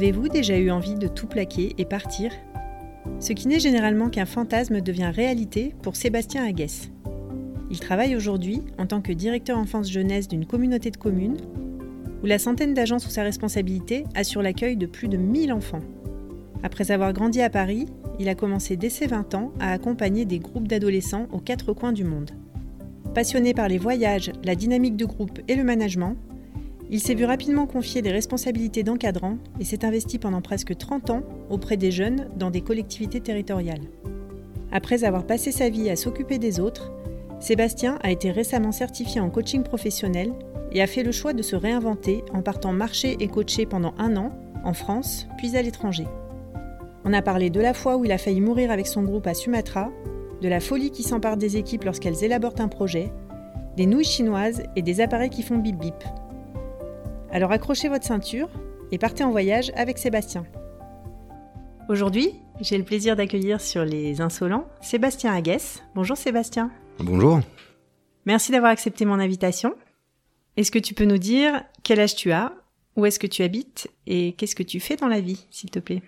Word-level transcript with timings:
Avez-vous 0.00 0.28
déjà 0.28 0.56
eu 0.56 0.70
envie 0.70 0.94
de 0.94 1.08
tout 1.08 1.26
plaquer 1.26 1.74
et 1.76 1.84
partir? 1.84 2.32
Ce 3.18 3.34
qui 3.34 3.48
n'est 3.48 3.60
généralement 3.60 4.08
qu'un 4.08 4.24
fantasme 4.24 4.80
devient 4.80 5.12
réalité 5.14 5.74
pour 5.82 5.94
Sébastien 5.94 6.42
Aguès. 6.42 6.90
Il 7.70 7.78
travaille 7.80 8.16
aujourd'hui 8.16 8.62
en 8.78 8.86
tant 8.86 9.02
que 9.02 9.12
directeur 9.12 9.58
enfance-jeunesse 9.58 10.26
d'une 10.26 10.46
communauté 10.46 10.90
de 10.90 10.96
communes 10.96 11.36
où 12.22 12.26
la 12.26 12.38
centaine 12.38 12.72
d'agents 12.72 12.98
sous 12.98 13.10
sa 13.10 13.24
responsabilité 13.24 14.04
assure 14.14 14.40
l'accueil 14.40 14.78
de 14.78 14.86
plus 14.86 15.08
de 15.08 15.18
1000 15.18 15.52
enfants. 15.52 15.82
Après 16.62 16.92
avoir 16.92 17.12
grandi 17.12 17.42
à 17.42 17.50
Paris, 17.50 17.84
il 18.18 18.30
a 18.30 18.34
commencé 18.34 18.76
dès 18.76 18.88
ses 18.88 19.06
20 19.06 19.34
ans 19.34 19.52
à 19.60 19.70
accompagner 19.70 20.24
des 20.24 20.38
groupes 20.38 20.66
d'adolescents 20.66 21.26
aux 21.30 21.40
quatre 21.40 21.74
coins 21.74 21.92
du 21.92 22.04
monde. 22.04 22.30
Passionné 23.14 23.52
par 23.52 23.68
les 23.68 23.76
voyages, 23.76 24.32
la 24.44 24.54
dynamique 24.54 24.96
de 24.96 25.04
groupe 25.04 25.40
et 25.46 25.56
le 25.56 25.64
management, 25.64 26.16
il 26.92 26.98
s'est 26.98 27.14
vu 27.14 27.24
rapidement 27.24 27.66
confier 27.66 28.02
des 28.02 28.10
responsabilités 28.10 28.82
d'encadrant 28.82 29.38
et 29.60 29.64
s'est 29.64 29.84
investi 29.84 30.18
pendant 30.18 30.42
presque 30.42 30.76
30 30.76 31.10
ans 31.10 31.22
auprès 31.48 31.76
des 31.76 31.92
jeunes 31.92 32.28
dans 32.36 32.50
des 32.50 32.62
collectivités 32.62 33.20
territoriales. 33.20 33.84
Après 34.72 35.04
avoir 35.04 35.24
passé 35.24 35.52
sa 35.52 35.68
vie 35.68 35.88
à 35.88 35.96
s'occuper 35.96 36.38
des 36.38 36.58
autres, 36.58 36.92
Sébastien 37.38 37.98
a 38.02 38.10
été 38.10 38.32
récemment 38.32 38.72
certifié 38.72 39.20
en 39.20 39.30
coaching 39.30 39.62
professionnel 39.62 40.32
et 40.72 40.82
a 40.82 40.86
fait 40.86 41.04
le 41.04 41.12
choix 41.12 41.32
de 41.32 41.42
se 41.42 41.56
réinventer 41.56 42.24
en 42.34 42.42
partant 42.42 42.72
marcher 42.72 43.16
et 43.20 43.28
coacher 43.28 43.66
pendant 43.66 43.94
un 43.98 44.16
an 44.16 44.32
en 44.64 44.74
France, 44.74 45.26
puis 45.38 45.56
à 45.56 45.62
l'étranger. 45.62 46.06
On 47.04 47.12
a 47.12 47.22
parlé 47.22 47.50
de 47.50 47.60
la 47.60 47.72
fois 47.72 47.96
où 47.96 48.04
il 48.04 48.12
a 48.12 48.18
failli 48.18 48.40
mourir 48.40 48.70
avec 48.70 48.86
son 48.86 49.02
groupe 49.02 49.26
à 49.26 49.34
Sumatra, 49.34 49.90
de 50.42 50.48
la 50.48 50.60
folie 50.60 50.90
qui 50.90 51.02
s'empare 51.02 51.36
des 51.36 51.56
équipes 51.56 51.84
lorsqu'elles 51.84 52.24
élaborent 52.24 52.60
un 52.60 52.68
projet, 52.68 53.12
des 53.76 53.86
nouilles 53.86 54.04
chinoises 54.04 54.62
et 54.76 54.82
des 54.82 55.00
appareils 55.00 55.30
qui 55.30 55.42
font 55.42 55.56
bip 55.56 55.78
bip. 55.78 56.04
Alors 57.32 57.52
accrochez 57.52 57.88
votre 57.88 58.04
ceinture 58.04 58.48
et 58.90 58.98
partez 58.98 59.22
en 59.22 59.30
voyage 59.30 59.70
avec 59.76 59.98
Sébastien. 59.98 60.44
Aujourd'hui, 61.88 62.32
j'ai 62.60 62.76
le 62.76 62.82
plaisir 62.82 63.14
d'accueillir 63.14 63.60
sur 63.60 63.84
Les 63.84 64.20
Insolents 64.20 64.66
Sébastien 64.82 65.32
Aguès. 65.32 65.82
Bonjour 65.94 66.16
Sébastien. 66.16 66.72
Bonjour. 66.98 67.40
Merci 68.26 68.50
d'avoir 68.50 68.72
accepté 68.72 69.04
mon 69.04 69.20
invitation. 69.20 69.76
Est-ce 70.56 70.72
que 70.72 70.80
tu 70.80 70.92
peux 70.92 71.04
nous 71.04 71.18
dire 71.18 71.62
quel 71.84 72.00
âge 72.00 72.16
tu 72.16 72.32
as, 72.32 72.52
où 72.96 73.06
est-ce 73.06 73.20
que 73.20 73.28
tu 73.28 73.44
habites 73.44 73.88
et 74.08 74.32
qu'est-ce 74.32 74.56
que 74.56 74.64
tu 74.64 74.80
fais 74.80 74.96
dans 74.96 75.08
la 75.08 75.20
vie, 75.20 75.46
s'il 75.50 75.70
te 75.70 75.78
plaît? 75.78 76.02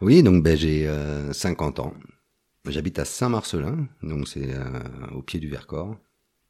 Oui, 0.00 0.22
donc 0.22 0.42
ben, 0.42 0.56
j'ai 0.56 0.90
50 1.32 1.78
euh, 1.78 1.82
ans. 1.82 1.94
J'habite 2.66 2.98
à 2.98 3.04
Saint-Marcelin, 3.04 3.86
donc 4.02 4.26
c'est 4.28 4.50
euh, 4.50 4.80
au 5.14 5.20
pied 5.20 5.38
du 5.38 5.50
Vercors. 5.50 5.96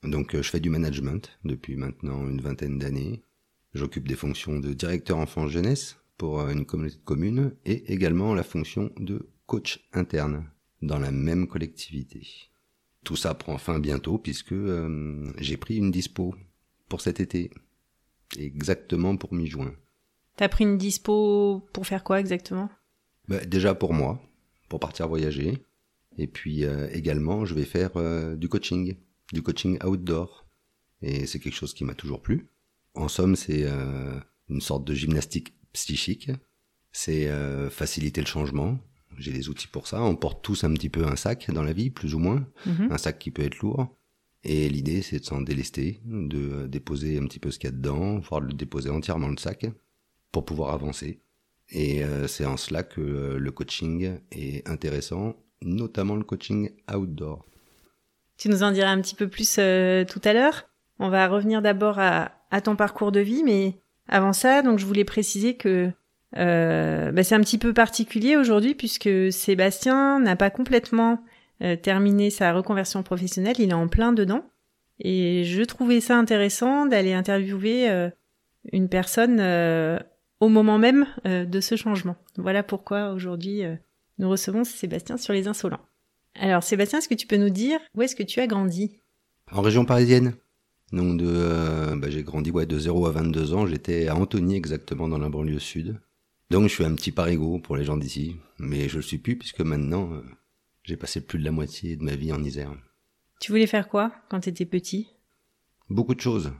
Donc 0.04 0.36
euh, 0.36 0.42
je 0.42 0.50
fais 0.50 0.60
du 0.60 0.70
management 0.70 1.36
depuis 1.44 1.74
maintenant 1.74 2.24
une 2.28 2.40
vingtaine 2.40 2.78
d'années. 2.78 3.20
J'occupe 3.74 4.06
des 4.06 4.14
fonctions 4.14 4.60
de 4.60 4.72
directeur 4.72 5.18
enfance 5.18 5.50
jeunesse 5.50 5.96
pour 6.16 6.40
euh, 6.40 6.52
une 6.52 6.64
communauté 6.64 6.96
de 6.96 7.02
communes 7.02 7.56
et 7.64 7.92
également 7.92 8.34
la 8.34 8.44
fonction 8.44 8.92
de 8.98 9.28
coach 9.46 9.84
interne 9.92 10.48
dans 10.80 10.98
la 10.98 11.10
même 11.10 11.48
collectivité. 11.48 12.26
Tout 13.02 13.16
ça 13.16 13.34
prend 13.34 13.58
fin 13.58 13.80
bientôt 13.80 14.16
puisque 14.16 14.52
euh, 14.52 15.32
j'ai 15.38 15.56
pris 15.56 15.76
une 15.76 15.90
dispo 15.90 16.34
pour 16.88 17.00
cet 17.00 17.18
été, 17.18 17.50
exactement 18.38 19.16
pour 19.16 19.34
mi-juin. 19.34 19.74
T'as 20.36 20.48
pris 20.48 20.64
une 20.64 20.78
dispo 20.78 21.66
pour 21.72 21.86
faire 21.86 22.04
quoi 22.04 22.20
exactement? 22.20 22.70
Bah, 23.26 23.44
Déjà 23.44 23.74
pour 23.74 23.92
moi, 23.92 24.22
pour 24.68 24.78
partir 24.78 25.08
voyager. 25.08 25.64
Et 26.16 26.28
puis 26.28 26.64
euh, 26.64 26.88
également, 26.92 27.44
je 27.44 27.54
vais 27.54 27.64
faire 27.64 27.90
du 28.36 28.48
coaching, 28.48 28.94
du 29.32 29.42
coaching 29.42 29.82
outdoor. 29.84 30.46
Et 31.02 31.26
c'est 31.26 31.40
quelque 31.40 31.56
chose 31.56 31.74
qui 31.74 31.84
m'a 31.84 31.94
toujours 31.94 32.22
plu. 32.22 32.48
En 32.94 33.08
somme, 33.08 33.36
c'est 33.36 33.64
euh, 33.64 34.18
une 34.48 34.60
sorte 34.60 34.84
de 34.84 34.94
gymnastique 34.94 35.54
psychique. 35.72 36.30
C'est 36.92 37.28
euh, 37.28 37.70
faciliter 37.70 38.20
le 38.20 38.26
changement. 38.26 38.78
J'ai 39.18 39.32
les 39.32 39.48
outils 39.48 39.66
pour 39.66 39.86
ça. 39.86 40.02
On 40.02 40.16
porte 40.16 40.42
tous 40.42 40.64
un 40.64 40.72
petit 40.72 40.88
peu 40.88 41.06
un 41.06 41.16
sac 41.16 41.50
dans 41.50 41.62
la 41.62 41.72
vie, 41.72 41.90
plus 41.90 42.14
ou 42.14 42.18
moins. 42.18 42.46
Mhm. 42.66 42.88
Un 42.90 42.98
sac 42.98 43.18
qui 43.18 43.30
peut 43.30 43.42
être 43.42 43.58
lourd. 43.58 43.96
Et 44.44 44.68
l'idée, 44.68 45.02
c'est 45.02 45.20
de 45.20 45.24
s'en 45.24 45.40
délester, 45.40 46.00
de 46.04 46.66
déposer 46.66 47.18
un 47.18 47.24
petit 47.24 47.38
peu 47.38 47.50
ce 47.50 47.58
qu'il 47.58 47.68
y 47.68 47.72
a 47.72 47.76
dedans, 47.76 48.18
voire 48.18 48.42
de 48.42 48.48
le 48.48 48.52
déposer 48.52 48.90
entièrement 48.90 49.28
le 49.28 49.38
sac, 49.38 49.66
pour 50.32 50.44
pouvoir 50.44 50.74
avancer. 50.74 51.20
Et 51.70 52.04
euh, 52.04 52.26
c'est 52.28 52.44
en 52.44 52.58
cela 52.58 52.82
que 52.82 53.00
le 53.00 53.50
coaching 53.50 54.18
est 54.30 54.68
intéressant, 54.68 55.36
notamment 55.62 56.14
le 56.14 56.24
coaching 56.24 56.70
outdoor. 56.94 57.46
Tu 58.36 58.50
nous 58.50 58.62
en 58.62 58.70
diras 58.70 58.90
un 58.90 59.00
petit 59.00 59.14
peu 59.14 59.28
plus 59.28 59.54
tout 59.54 59.60
à 60.24 60.32
l'heure. 60.32 60.68
On 60.98 61.08
va 61.08 61.26
revenir 61.26 61.62
d'abord 61.62 61.98
à, 61.98 62.32
à 62.54 62.60
ton 62.60 62.76
parcours 62.76 63.10
de 63.10 63.18
vie, 63.18 63.42
mais 63.42 63.74
avant 64.08 64.32
ça, 64.32 64.62
donc 64.62 64.78
je 64.78 64.86
voulais 64.86 65.02
préciser 65.02 65.56
que 65.56 65.90
euh, 66.36 67.10
bah, 67.10 67.24
c'est 67.24 67.34
un 67.34 67.40
petit 67.40 67.58
peu 67.58 67.74
particulier 67.74 68.36
aujourd'hui 68.36 68.76
puisque 68.76 69.10
Sébastien 69.32 70.20
n'a 70.20 70.36
pas 70.36 70.50
complètement 70.50 71.20
euh, 71.62 71.74
terminé 71.74 72.30
sa 72.30 72.52
reconversion 72.52 73.02
professionnelle, 73.02 73.56
il 73.58 73.70
est 73.70 73.74
en 73.74 73.88
plein 73.88 74.12
dedans. 74.12 74.44
Et 75.00 75.42
je 75.42 75.62
trouvais 75.62 76.00
ça 76.00 76.16
intéressant 76.16 76.86
d'aller 76.86 77.12
interviewer 77.12 77.90
euh, 77.90 78.08
une 78.72 78.88
personne 78.88 79.40
au 80.38 80.48
moment 80.48 80.78
même 80.78 81.06
de 81.24 81.60
ce 81.60 81.74
changement. 81.74 82.14
Voilà 82.36 82.62
pourquoi 82.62 83.10
aujourd'hui 83.10 83.62
nous 84.18 84.30
recevons 84.30 84.62
Sébastien 84.62 85.16
sur 85.16 85.32
les 85.32 85.48
insolents. 85.48 85.84
Alors 86.36 86.62
Sébastien, 86.62 87.00
est-ce 87.00 87.08
que 87.08 87.14
tu 87.14 87.26
peux 87.26 87.36
nous 87.36 87.50
dire 87.50 87.80
où 87.96 88.02
est-ce 88.02 88.14
que 88.14 88.22
tu 88.22 88.38
as 88.38 88.46
grandi? 88.46 88.96
En 89.50 89.60
région 89.60 89.84
parisienne. 89.84 90.34
Donc 90.94 91.18
de, 91.18 91.26
euh, 91.26 91.96
bah, 91.96 92.08
j'ai 92.08 92.22
grandi 92.22 92.52
ouais, 92.52 92.66
de 92.66 92.78
0 92.78 93.06
à 93.06 93.10
22 93.10 93.52
ans, 93.54 93.66
j'étais 93.66 94.06
à 94.06 94.14
Antony 94.14 94.54
exactement 94.54 95.08
dans 95.08 95.18
la 95.18 95.28
banlieue 95.28 95.58
sud. 95.58 95.98
Donc 96.50 96.68
je 96.68 96.74
suis 96.74 96.84
un 96.84 96.94
petit 96.94 97.10
parigot 97.10 97.58
pour 97.58 97.76
les 97.76 97.84
gens 97.84 97.96
d'ici, 97.96 98.36
mais 98.58 98.88
je 98.88 98.96
le 98.96 99.02
suis 99.02 99.18
plus 99.18 99.36
puisque 99.36 99.60
maintenant 99.60 100.12
euh, 100.12 100.22
j'ai 100.84 100.96
passé 100.96 101.20
plus 101.20 101.40
de 101.40 101.44
la 101.44 101.50
moitié 101.50 101.96
de 101.96 102.04
ma 102.04 102.14
vie 102.14 102.32
en 102.32 102.44
Isère. 102.44 102.72
Tu 103.40 103.50
voulais 103.50 103.66
faire 103.66 103.88
quoi 103.88 104.12
quand 104.30 104.38
tu 104.40 104.50
étais 104.50 104.66
petit? 104.66 105.08
Beaucoup 105.90 106.14
de 106.14 106.20
choses. 106.20 106.52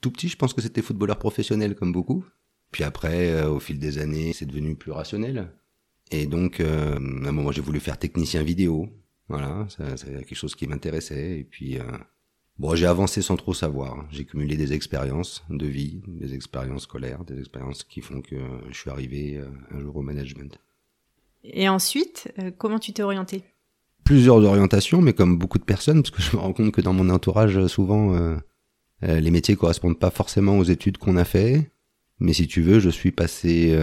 Tout 0.00 0.12
petit, 0.12 0.28
je 0.28 0.36
pense 0.36 0.54
que 0.54 0.62
c'était 0.62 0.82
footballeur 0.82 1.18
professionnel 1.18 1.74
comme 1.74 1.90
beaucoup. 1.90 2.24
Puis 2.70 2.84
après, 2.84 3.32
euh, 3.32 3.50
au 3.50 3.58
fil 3.58 3.80
des 3.80 3.98
années, 3.98 4.32
c'est 4.32 4.46
devenu 4.46 4.76
plus 4.76 4.92
rationnel. 4.92 5.50
Et 6.12 6.26
donc, 6.26 6.60
à 6.60 6.96
un 6.96 7.32
moment, 7.32 7.52
j'ai 7.52 7.60
voulu 7.60 7.80
faire 7.80 7.98
technicien 7.98 8.42
vidéo. 8.42 8.88
Voilà, 9.28 9.66
c'est 9.96 10.10
quelque 10.10 10.34
chose 10.34 10.56
qui 10.56 10.66
m'intéressait. 10.66 11.38
Et 11.38 11.44
puis, 11.44 11.78
Bon, 12.60 12.74
j'ai 12.74 12.84
avancé 12.84 13.22
sans 13.22 13.36
trop 13.36 13.54
savoir. 13.54 14.04
J'ai 14.10 14.26
cumulé 14.26 14.54
des 14.54 14.74
expériences 14.74 15.42
de 15.48 15.64
vie, 15.64 16.02
des 16.06 16.34
expériences 16.34 16.82
scolaires, 16.82 17.24
des 17.24 17.38
expériences 17.38 17.84
qui 17.84 18.02
font 18.02 18.20
que 18.20 18.36
je 18.68 18.76
suis 18.76 18.90
arrivé 18.90 19.38
euh, 19.38 19.46
un 19.74 19.80
jour 19.80 19.96
au 19.96 20.02
management. 20.02 20.58
Et 21.42 21.70
ensuite, 21.70 22.30
euh, 22.38 22.50
comment 22.50 22.78
tu 22.78 22.92
t'es 22.92 23.02
orienté? 23.02 23.44
Plusieurs 24.04 24.44
orientations, 24.44 25.00
mais 25.00 25.14
comme 25.14 25.38
beaucoup 25.38 25.58
de 25.58 25.64
personnes, 25.64 26.02
parce 26.02 26.10
que 26.10 26.20
je 26.20 26.36
me 26.36 26.42
rends 26.42 26.52
compte 26.52 26.70
que 26.72 26.82
dans 26.82 26.92
mon 26.92 27.08
entourage, 27.08 27.66
souvent, 27.66 28.14
euh, 28.14 28.36
les 29.00 29.30
métiers 29.30 29.56
correspondent 29.56 29.98
pas 29.98 30.10
forcément 30.10 30.58
aux 30.58 30.64
études 30.64 30.98
qu'on 30.98 31.16
a 31.16 31.24
fait. 31.24 31.70
Mais 32.18 32.34
si 32.34 32.46
tu 32.46 32.60
veux, 32.60 32.78
je 32.78 32.90
suis 32.90 33.10
passé 33.10 33.74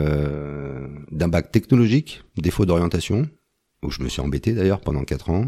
d'un 1.12 1.28
bac 1.28 1.52
technologique, 1.52 2.22
défaut 2.36 2.68
d'orientation, 2.68 3.28
où 3.82 3.90
je 3.90 4.04
me 4.04 4.10
suis 4.10 4.22
embêté 4.22 4.54
d'ailleurs 4.54 4.82
pendant 4.82 5.04
quatre 5.04 5.32
ans, 5.32 5.48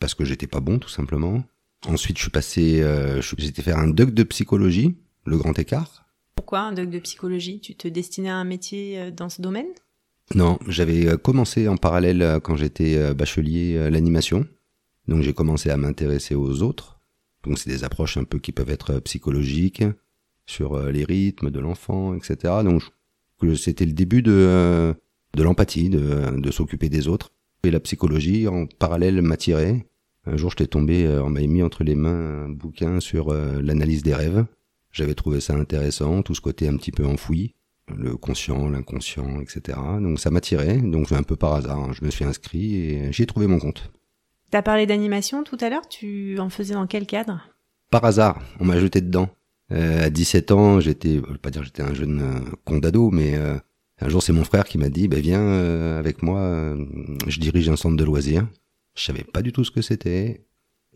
parce 0.00 0.12
que 0.12 0.26
j'étais 0.26 0.46
pas 0.46 0.60
bon 0.60 0.78
tout 0.78 0.90
simplement 0.90 1.42
Ensuite, 1.86 2.16
je 2.16 2.22
suis 2.22 2.30
passé, 2.30 2.80
euh, 2.82 3.20
été 3.38 3.62
faire 3.62 3.78
un 3.78 3.88
doc 3.88 4.12
de 4.12 4.22
psychologie, 4.24 4.96
le 5.24 5.36
grand 5.38 5.58
écart. 5.58 6.06
Pourquoi 6.34 6.60
un 6.60 6.72
doc 6.72 6.90
de 6.90 6.98
psychologie? 6.98 7.60
Tu 7.60 7.76
te 7.76 7.86
destinais 7.88 8.30
à 8.30 8.36
un 8.36 8.44
métier 8.44 8.98
euh, 8.98 9.10
dans 9.10 9.28
ce 9.28 9.40
domaine? 9.40 9.68
Non, 10.34 10.58
j'avais 10.66 11.16
commencé 11.16 11.68
en 11.68 11.76
parallèle 11.76 12.40
quand 12.42 12.54
j'étais 12.54 13.14
bachelier 13.14 13.88
l'animation. 13.90 14.46
Donc 15.06 15.22
j'ai 15.22 15.32
commencé 15.32 15.70
à 15.70 15.78
m'intéresser 15.78 16.34
aux 16.34 16.62
autres. 16.62 17.00
Donc 17.44 17.58
c'est 17.58 17.70
des 17.70 17.82
approches 17.82 18.18
un 18.18 18.24
peu 18.24 18.38
qui 18.38 18.52
peuvent 18.52 18.68
être 18.68 19.00
psychologiques 19.00 19.84
sur 20.44 20.78
les 20.90 21.04
rythmes 21.04 21.50
de 21.50 21.58
l'enfant, 21.60 22.14
etc. 22.14 22.56
Donc 22.62 22.82
c'était 23.56 23.86
le 23.86 23.92
début 23.92 24.20
de, 24.20 24.94
de 25.34 25.42
l'empathie, 25.42 25.88
de, 25.88 26.38
de 26.38 26.50
s'occuper 26.50 26.90
des 26.90 27.08
autres. 27.08 27.32
Et 27.64 27.70
la 27.70 27.80
psychologie 27.80 28.48
en 28.48 28.66
parallèle 28.66 29.22
m'attirait. 29.22 29.86
Un 30.30 30.36
jour, 30.36 30.50
j'étais 30.50 30.66
tombé, 30.66 31.06
euh, 31.06 31.22
on 31.22 31.30
m'avait 31.30 31.46
mis 31.46 31.62
entre 31.62 31.84
les 31.84 31.94
mains 31.94 32.44
un 32.44 32.48
bouquin 32.50 33.00
sur 33.00 33.30
euh, 33.30 33.60
l'analyse 33.62 34.02
des 34.02 34.14
rêves. 34.14 34.44
J'avais 34.92 35.14
trouvé 35.14 35.40
ça 35.40 35.54
intéressant, 35.54 36.22
tout 36.22 36.34
ce 36.34 36.40
côté 36.40 36.68
un 36.68 36.76
petit 36.76 36.92
peu 36.92 37.06
enfoui, 37.06 37.54
le 37.94 38.16
conscient, 38.16 38.68
l'inconscient, 38.68 39.40
etc. 39.40 39.78
Donc 40.00 40.20
ça 40.20 40.30
m'attirait, 40.30 40.78
donc 40.78 41.12
un 41.12 41.22
peu 41.22 41.36
par 41.36 41.54
hasard, 41.54 41.78
hein. 41.78 41.90
je 41.92 42.04
me 42.04 42.10
suis 42.10 42.24
inscrit 42.24 42.76
et 42.76 43.12
j'ai 43.12 43.26
trouvé 43.26 43.46
mon 43.46 43.58
compte. 43.58 43.90
T'as 44.50 44.62
parlé 44.62 44.86
d'animation 44.86 45.44
tout 45.44 45.58
à 45.60 45.70
l'heure, 45.70 45.88
tu 45.88 46.38
en 46.38 46.50
faisais 46.50 46.74
dans 46.74 46.86
quel 46.86 47.06
cadre? 47.06 47.48
Par 47.90 48.04
hasard, 48.04 48.40
on 48.60 48.64
m'a 48.64 48.78
jeté 48.78 49.00
dedans. 49.00 49.28
Euh, 49.72 50.06
à 50.06 50.10
17 50.10 50.50
ans, 50.52 50.80
j'étais, 50.80 51.16
je 51.16 51.32
veux 51.32 51.38
pas 51.38 51.50
dire 51.50 51.62
j'étais 51.62 51.82
un 51.82 51.94
jeune 51.94 52.20
euh, 52.20 52.56
condado, 52.64 53.10
mais 53.10 53.36
un 54.00 54.08
jour, 54.08 54.22
c'est 54.22 54.32
mon 54.32 54.44
frère 54.44 54.64
qui 54.64 54.78
m'a 54.78 54.88
dit, 54.88 55.08
bah, 55.08 55.20
viens 55.20 55.98
avec 55.98 56.22
moi, 56.22 56.74
je 57.26 57.40
dirige 57.40 57.68
un 57.68 57.76
centre 57.76 57.96
de 57.96 58.04
loisirs. 58.04 58.46
Je 58.98 59.04
savais 59.04 59.22
pas 59.22 59.42
du 59.42 59.52
tout 59.52 59.64
ce 59.64 59.70
que 59.70 59.80
c'était. 59.80 60.44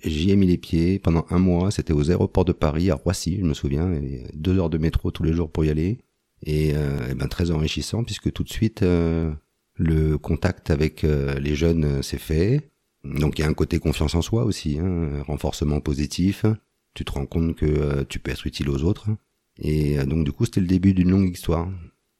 J'y 0.02 0.32
ai 0.32 0.37
mis 0.37 0.49
les 0.49 0.58
pieds 0.58 0.99
pendant 0.99 1.25
un 1.31 1.38
mois. 1.38 1.70
C'était 1.70 1.93
aux 1.93 2.10
aéroports 2.10 2.44
de 2.44 2.52
Paris, 2.52 2.90
à 2.90 2.96
Roissy, 2.96 3.38
je 3.38 3.44
me 3.44 3.54
souviens. 3.54 3.94
Il 3.94 4.26
deux 4.34 4.58
heures 4.58 4.70
de 4.70 4.78
métro 4.78 5.12
tous 5.12 5.22
les 5.22 5.32
jours 5.32 5.50
pour 5.50 5.64
y 5.64 5.70
aller. 5.70 5.99
Et, 6.44 6.72
euh, 6.75 7.08
et 7.08 7.14
ben 7.14 7.28
très 7.28 7.52
enrichissant 7.52 8.02
puisque 8.02 8.32
tout 8.32 8.43
de 8.43 8.49
suite 8.49 8.82
le 8.82 10.16
contact 10.16 10.70
avec 10.70 11.02
les 11.02 11.54
jeunes 11.54 12.02
s'est 12.02 12.19
fait. 12.19 12.70
Donc 13.04 13.38
il 13.38 13.43
y 13.43 13.44
a 13.44 13.49
un 13.49 13.54
côté 13.54 13.78
confiance 13.78 14.16
en 14.16 14.22
soi 14.22 14.44
aussi, 14.44 14.78
hein, 14.81 15.22
renforcement 15.22 15.81
positif. 15.81 16.44
Tu 16.94 17.04
te 17.04 17.12
rends 17.12 17.26
compte 17.26 17.54
que 17.54 18.02
tu 18.04 18.19
peux 18.19 18.32
être 18.32 18.46
utile 18.46 18.69
aux 18.69 18.82
autres. 18.82 19.10
Et 19.60 19.96
donc 20.04 20.25
du 20.25 20.32
coup 20.32 20.44
c'était 20.44 20.60
le 20.60 20.66
début 20.66 20.93
d'une 20.93 21.10
longue 21.10 21.31
histoire. 21.31 21.69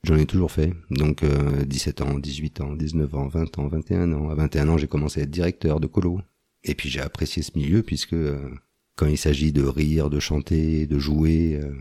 J'en 0.05 0.17
ai 0.17 0.27
toujours 0.27 0.51
fait. 0.51 0.73
Donc 0.91 1.23
euh, 1.23 1.65
17 1.65 2.01
ans, 2.01 2.19
18 2.19 2.61
ans, 2.61 2.75
19 2.75 3.15
ans, 3.15 3.29
20 3.29 3.59
ans, 3.59 3.69
21 3.69 4.13
ans. 4.13 4.31
À 4.31 4.35
21 4.35 4.69
ans, 4.69 4.79
j'ai 4.79 4.89
commencé 4.89 5.21
à 5.21 5.23
être 5.25 5.31
directeur 5.31 5.79
de 5.79 5.87
colo. 5.87 6.21
Et 6.65 6.75
puis 6.75 6.89
j'ai 6.89 7.01
apprécié 7.01 7.43
ce 7.43 7.53
milieu 7.57 7.83
puisque 7.83 8.13
euh, 8.15 8.51
quand 8.97 9.07
il 9.07 9.19
s'agit 9.19 9.53
de 9.53 9.63
rire, 9.63 10.11
de 10.11 10.21
chanter, 10.21 10.87
de 10.87 10.99
jouer, 10.99 11.57
euh, 11.63 11.75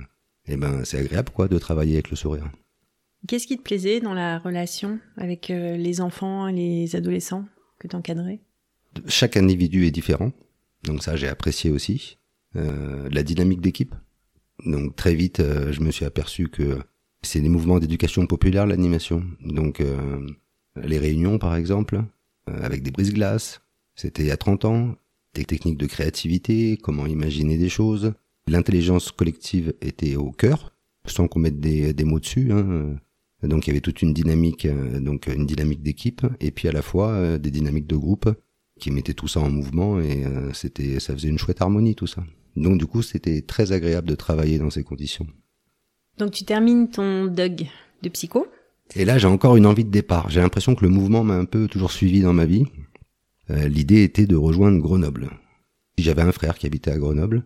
eh 0.47 0.57
ben 0.57 0.83
c'est 0.85 0.97
agréable 0.97 1.29
quoi 1.33 1.47
de 1.47 1.57
travailler 1.57 1.93
avec 1.93 2.09
le 2.09 2.15
sourire. 2.15 2.49
Qu'est-ce 3.27 3.45
qui 3.45 3.57
te 3.57 3.61
plaisait 3.61 3.99
dans 3.99 4.15
la 4.15 4.39
relation 4.39 4.99
avec 5.17 5.51
euh, 5.51 5.77
les 5.77 6.01
enfants 6.01 6.47
et 6.47 6.53
les 6.53 6.95
adolescents 6.95 7.45
que 7.79 7.87
tu 7.87 7.95
encadrais 7.95 8.39
Chaque 9.07 9.37
individu 9.37 9.85
est 9.85 9.91
différent. 9.91 10.31
Donc 10.83 11.03
ça 11.03 11.15
j'ai 11.15 11.27
apprécié 11.27 11.69
aussi. 11.69 12.17
la 12.53 13.23
dynamique 13.23 13.61
d'équipe. 13.61 13.95
Donc 14.65 14.95
très 14.95 15.15
vite, 15.15 15.41
je 15.41 15.79
me 15.79 15.91
suis 15.91 16.05
aperçu 16.05 16.49
que 16.49 16.79
c'est 17.23 17.41
des 17.41 17.49
mouvements 17.49 17.79
d'éducation 17.79 18.25
populaire, 18.25 18.65
l'animation. 18.65 19.23
Donc, 19.45 19.79
euh, 19.79 20.27
les 20.83 20.97
réunions, 20.97 21.37
par 21.37 21.55
exemple, 21.55 22.03
euh, 22.49 22.63
avec 22.63 22.83
des 22.83 22.91
brises-glaces. 22.91 23.61
C'était 23.95 24.23
il 24.23 24.27
y 24.27 24.31
a 24.31 24.37
30 24.37 24.65
ans. 24.65 24.95
Des 25.33 25.45
techniques 25.45 25.77
de 25.77 25.85
créativité, 25.85 26.77
comment 26.81 27.05
imaginer 27.05 27.57
des 27.57 27.69
choses. 27.69 28.13
L'intelligence 28.47 29.11
collective 29.11 29.73
était 29.79 30.17
au 30.17 30.31
cœur, 30.31 30.73
sans 31.05 31.29
qu'on 31.29 31.39
mette 31.39 31.61
des, 31.61 31.93
des 31.93 32.03
mots 32.03 32.19
dessus. 32.19 32.51
Hein. 32.51 32.97
Donc, 33.41 33.65
il 33.65 33.69
y 33.69 33.71
avait 33.71 33.79
toute 33.79 34.01
une 34.01 34.13
dynamique, 34.13 34.65
euh, 34.65 34.99
donc 34.99 35.27
une 35.27 35.45
dynamique 35.45 35.83
d'équipe, 35.83 36.25
et 36.41 36.51
puis 36.51 36.67
à 36.67 36.73
la 36.73 36.81
fois 36.81 37.37
des 37.37 37.49
dynamiques 37.49 37.87
de 37.87 37.95
groupe 37.95 38.29
qui 38.77 38.91
mettaient 38.91 39.13
tout 39.13 39.29
ça 39.29 39.39
en 39.39 39.49
mouvement, 39.49 40.01
et 40.01 40.25
c'était, 40.53 40.99
ça 40.99 41.13
faisait 41.13 41.29
une 41.29 41.37
chouette 41.37 41.61
harmonie, 41.61 41.95
tout 41.95 42.07
ça. 42.07 42.25
Donc, 42.55 42.77
du 42.79 42.87
coup, 42.87 43.01
c'était 43.01 43.41
très 43.41 43.71
agréable 43.71 44.09
de 44.09 44.15
travailler 44.15 44.57
dans 44.57 44.71
ces 44.71 44.83
conditions. 44.83 45.27
Donc 46.17 46.31
tu 46.31 46.43
termines 46.43 46.89
ton 46.89 47.25
DUG 47.25 47.67
de 48.01 48.09
psycho. 48.09 48.47
Et 48.95 49.05
là, 49.05 49.17
j'ai 49.17 49.27
encore 49.27 49.55
une 49.55 49.65
envie 49.65 49.85
de 49.85 49.89
départ. 49.89 50.29
J'ai 50.29 50.41
l'impression 50.41 50.75
que 50.75 50.83
le 50.83 50.91
mouvement 50.91 51.23
m'a 51.23 51.35
un 51.35 51.45
peu 51.45 51.67
toujours 51.67 51.91
suivi 51.91 52.21
dans 52.21 52.33
ma 52.33 52.45
vie. 52.45 52.65
Euh, 53.49 53.67
l'idée 53.67 54.03
était 54.03 54.25
de 54.25 54.35
rejoindre 54.35 54.79
Grenoble. 54.79 55.29
J'avais 55.97 56.21
un 56.21 56.31
frère 56.31 56.57
qui 56.57 56.67
habitait 56.67 56.91
à 56.91 56.97
Grenoble. 56.97 57.43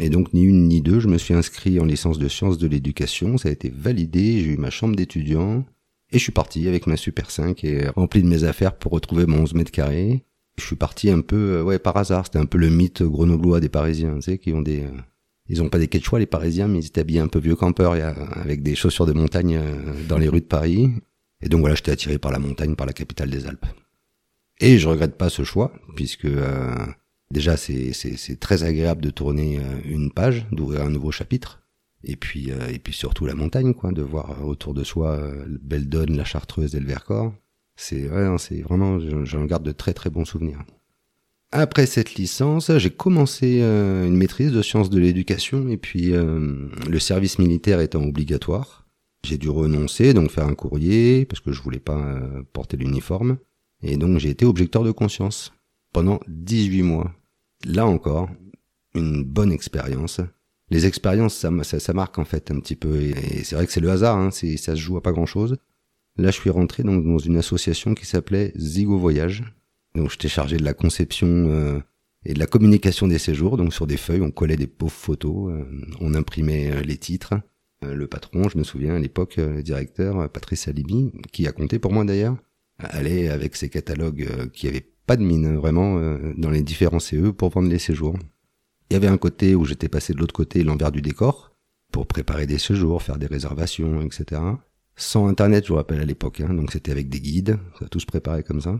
Et 0.00 0.10
donc, 0.10 0.32
ni 0.32 0.42
une 0.42 0.68
ni 0.68 0.80
deux, 0.80 1.00
je 1.00 1.08
me 1.08 1.18
suis 1.18 1.34
inscrit 1.34 1.80
en 1.80 1.84
licence 1.84 2.18
de 2.18 2.28
sciences 2.28 2.58
de 2.58 2.66
l'éducation. 2.66 3.36
Ça 3.38 3.48
a 3.48 3.52
été 3.52 3.68
validé. 3.68 4.40
J'ai 4.42 4.52
eu 4.52 4.56
ma 4.56 4.70
chambre 4.70 4.96
d'étudiant. 4.96 5.64
Et 6.12 6.18
je 6.18 6.22
suis 6.22 6.32
parti 6.32 6.66
avec 6.68 6.86
ma 6.86 6.96
Super 6.96 7.30
5 7.30 7.64
et 7.64 7.88
rempli 7.88 8.22
de 8.22 8.28
mes 8.28 8.44
affaires 8.44 8.76
pour 8.76 8.92
retrouver 8.92 9.26
mon 9.26 9.40
11 9.40 9.54
mètres 9.54 9.72
carrés. 9.72 10.24
Je 10.58 10.64
suis 10.64 10.76
parti 10.76 11.10
un 11.10 11.20
peu, 11.20 11.56
euh, 11.56 11.62
ouais, 11.62 11.78
par 11.78 11.96
hasard. 11.96 12.26
C'était 12.26 12.38
un 12.38 12.46
peu 12.46 12.58
le 12.58 12.70
mythe 12.70 13.02
grenoblois 13.02 13.60
des 13.60 13.68
Parisiens, 13.68 14.14
tu 14.16 14.22
sais, 14.22 14.38
qui 14.38 14.52
ont 14.52 14.62
des, 14.62 14.82
euh, 14.82 14.90
ils 15.48 15.62
ont 15.62 15.68
pas 15.68 15.78
des 15.78 15.88
quechua 15.88 16.18
les 16.18 16.26
Parisiens, 16.26 16.68
mais 16.68 16.80
ils 16.80 16.86
étaient 16.86 17.00
habillés 17.00 17.20
un 17.20 17.28
peu 17.28 17.38
vieux 17.38 17.56
campeurs, 17.56 17.92
avec 17.92 18.62
des 18.62 18.74
chaussures 18.74 19.06
de 19.06 19.12
montagne 19.12 19.56
euh, 19.56 20.06
dans 20.08 20.18
les 20.18 20.28
rues 20.28 20.40
de 20.40 20.46
Paris. 20.46 20.90
Et 21.40 21.48
donc 21.48 21.60
voilà, 21.60 21.74
j'étais 21.74 21.92
attiré 21.92 22.18
par 22.18 22.32
la 22.32 22.38
montagne, 22.38 22.74
par 22.74 22.86
la 22.86 22.92
capitale 22.92 23.30
des 23.30 23.46
Alpes. 23.46 23.66
Et 24.58 24.78
je 24.78 24.88
regrette 24.88 25.16
pas 25.16 25.28
ce 25.28 25.44
choix, 25.44 25.72
puisque 25.94 26.24
euh, 26.24 26.74
déjà 27.30 27.56
c'est, 27.56 27.92
c'est, 27.92 28.40
très 28.40 28.64
agréable 28.64 29.02
de 29.02 29.10
tourner 29.10 29.58
euh, 29.58 29.62
une 29.84 30.10
page, 30.10 30.46
d'ouvrir 30.50 30.82
un 30.82 30.90
nouveau 30.90 31.12
chapitre. 31.12 31.62
Et 32.04 32.14
puis, 32.14 32.50
et 32.50 32.78
puis 32.78 32.92
surtout 32.92 33.26
la 33.26 33.34
montagne, 33.34 33.74
quoi, 33.74 33.90
de 33.90 34.02
voir 34.02 34.46
autour 34.46 34.74
de 34.74 34.84
soi 34.84 35.18
Beldon, 35.62 36.06
la 36.10 36.24
Chartreuse 36.24 36.76
et 36.76 36.78
le 36.78 36.86
Vercors. 36.86 37.34
C'est, 37.74 38.08
ouais, 38.08 38.38
c'est 38.38 38.60
vraiment, 38.60 39.00
j'en 39.24 39.44
garde 39.44 39.64
de 39.64 39.72
très 39.72 39.92
très 39.92 40.08
bons 40.08 40.24
souvenirs. 40.24 40.62
Après 41.58 41.86
cette 41.86 42.16
licence, 42.16 42.70
j'ai 42.76 42.90
commencé 42.90 43.60
euh, 43.62 44.06
une 44.06 44.14
maîtrise 44.18 44.52
de 44.52 44.60
sciences 44.60 44.90
de 44.90 44.98
l'éducation 44.98 45.68
et 45.68 45.78
puis 45.78 46.12
euh, 46.12 46.68
le 46.86 46.98
service 46.98 47.38
militaire 47.38 47.80
étant 47.80 48.02
obligatoire, 48.02 48.86
j'ai 49.24 49.38
dû 49.38 49.48
renoncer, 49.48 50.12
donc 50.12 50.30
faire 50.30 50.44
un 50.44 50.54
courrier 50.54 51.24
parce 51.24 51.40
que 51.40 51.52
je 51.52 51.62
voulais 51.62 51.78
pas 51.78 51.96
euh, 51.96 52.42
porter 52.52 52.76
l'uniforme 52.76 53.38
et 53.82 53.96
donc 53.96 54.18
j'ai 54.18 54.28
été 54.28 54.44
objecteur 54.44 54.84
de 54.84 54.90
conscience 54.90 55.54
pendant 55.94 56.20
18 56.28 56.82
mois. 56.82 57.14
Là 57.64 57.86
encore, 57.86 58.28
une 58.94 59.24
bonne 59.24 59.50
expérience. 59.50 60.20
Les 60.68 60.84
expériences, 60.84 61.34
ça, 61.36 61.92
marque 61.94 62.18
en 62.18 62.26
fait 62.26 62.50
un 62.50 62.60
petit 62.60 62.76
peu 62.76 63.00
et, 63.00 63.44
c'est 63.44 63.56
vrai 63.56 63.64
que 63.64 63.72
c'est 63.72 63.80
le 63.80 63.90
hasard, 63.90 64.18
hein, 64.18 64.30
ça 64.30 64.76
se 64.76 64.80
joue 64.80 64.98
à 64.98 65.02
pas 65.02 65.12
grand 65.12 65.24
chose. 65.24 65.56
Là, 66.18 66.30
je 66.30 66.38
suis 66.38 66.50
rentré 66.50 66.82
donc 66.82 67.02
dans 67.02 67.18
une 67.18 67.38
association 67.38 67.94
qui 67.94 68.04
s'appelait 68.04 68.52
Zigo 68.58 68.98
Voyage, 68.98 69.42
donc 69.96 70.10
j'étais 70.10 70.28
chargé 70.28 70.56
de 70.56 70.64
la 70.64 70.74
conception 70.74 71.26
euh, 71.28 71.80
et 72.24 72.34
de 72.34 72.38
la 72.38 72.46
communication 72.46 73.08
des 73.08 73.18
séjours. 73.18 73.56
Donc 73.56 73.72
sur 73.74 73.86
des 73.86 73.96
feuilles, 73.96 74.20
on 74.20 74.30
collait 74.30 74.56
des 74.56 74.66
pauvres 74.66 74.92
photos, 74.92 75.52
euh, 75.52 75.64
on 76.00 76.14
imprimait 76.14 76.70
euh, 76.70 76.82
les 76.82 76.96
titres. 76.96 77.34
le 77.82 78.06
patron, 78.06 78.48
je 78.48 78.58
me 78.58 78.64
souviens 78.64 78.96
à 78.96 78.98
l'époque, 78.98 79.36
le 79.36 79.62
directeur, 79.62 80.30
Patrice 80.30 80.66
Alibi, 80.66 81.12
qui 81.32 81.46
a 81.46 81.52
compté 81.52 81.78
pour 81.78 81.92
moi 81.92 82.04
d'ailleurs, 82.04 82.36
allait 82.78 83.28
avec 83.28 83.54
ses 83.54 83.68
catalogues 83.68 84.26
qui 84.52 84.66
avaient 84.66 84.88
pas 85.06 85.16
de 85.16 85.22
mine 85.22 85.46
hein, 85.46 85.56
vraiment 85.56 86.00
dans 86.36 86.50
les 86.50 86.62
différents 86.62 86.98
CE 86.98 87.30
pour 87.30 87.50
vendre 87.50 87.68
les 87.68 87.78
séjours. 87.78 88.16
Il 88.88 88.94
y 88.94 88.96
avait 88.96 89.08
un 89.08 89.18
côté 89.18 89.54
où 89.54 89.64
j'étais 89.64 89.88
passé 89.88 90.14
de 90.14 90.18
l'autre 90.18 90.34
côté, 90.34 90.64
l'envers 90.64 90.90
du 90.90 91.02
décor, 91.02 91.52
pour 91.92 92.06
préparer 92.06 92.46
des 92.46 92.58
séjours, 92.58 93.02
faire 93.02 93.18
des 93.18 93.26
réservations, 93.26 94.00
etc. 94.02 94.40
Sans 94.96 95.28
internet, 95.28 95.64
je 95.64 95.68
vous 95.68 95.76
rappelle 95.76 96.00
à 96.00 96.06
l'époque, 96.06 96.40
hein, 96.40 96.54
donc 96.54 96.72
c'était 96.72 96.92
avec 96.92 97.08
des 97.08 97.20
guides, 97.20 97.58
ça 97.78 97.88
tout 97.88 98.00
se 98.00 98.06
préparait 98.06 98.42
comme 98.42 98.62
ça. 98.62 98.78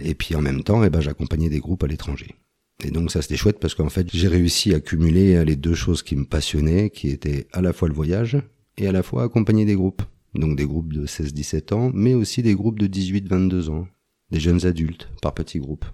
Et 0.00 0.14
puis 0.14 0.34
en 0.34 0.42
même 0.42 0.62
temps, 0.62 0.82
eh 0.84 0.90
ben, 0.90 1.00
j'accompagnais 1.00 1.48
des 1.48 1.60
groupes 1.60 1.84
à 1.84 1.86
l'étranger. 1.86 2.34
Et 2.82 2.90
donc 2.90 3.10
ça 3.10 3.22
c'était 3.22 3.36
chouette 3.36 3.60
parce 3.60 3.74
qu'en 3.74 3.88
fait 3.88 4.08
j'ai 4.12 4.28
réussi 4.28 4.74
à 4.74 4.80
cumuler 4.80 5.44
les 5.44 5.56
deux 5.56 5.74
choses 5.74 6.02
qui 6.02 6.16
me 6.16 6.24
passionnaient, 6.24 6.90
qui 6.90 7.08
étaient 7.08 7.46
à 7.52 7.60
la 7.60 7.72
fois 7.72 7.88
le 7.88 7.94
voyage 7.94 8.36
et 8.76 8.88
à 8.88 8.92
la 8.92 9.02
fois 9.02 9.22
accompagner 9.22 9.64
des 9.64 9.76
groupes. 9.76 10.02
Donc 10.34 10.56
des 10.56 10.66
groupes 10.66 10.92
de 10.92 11.06
16-17 11.06 11.74
ans, 11.74 11.90
mais 11.94 12.14
aussi 12.14 12.42
des 12.42 12.54
groupes 12.54 12.80
de 12.80 12.88
18-22 12.88 13.70
ans, 13.70 13.86
des 14.32 14.40
jeunes 14.40 14.66
adultes 14.66 15.08
par 15.22 15.32
petits 15.32 15.60
groupes. 15.60 15.84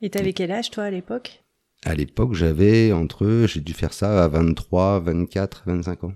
Et 0.00 0.08
t'avais 0.08 0.32
quel 0.32 0.50
âge 0.50 0.70
toi 0.70 0.84
à 0.84 0.90
l'époque? 0.90 1.44
À 1.84 1.94
l'époque 1.94 2.34
j'avais 2.34 2.92
entre, 2.92 3.44
j'ai 3.46 3.60
dû 3.60 3.74
faire 3.74 3.92
ça 3.92 4.24
à 4.24 4.28
23, 4.28 5.00
24, 5.00 5.64
25 5.66 6.04
ans. 6.04 6.14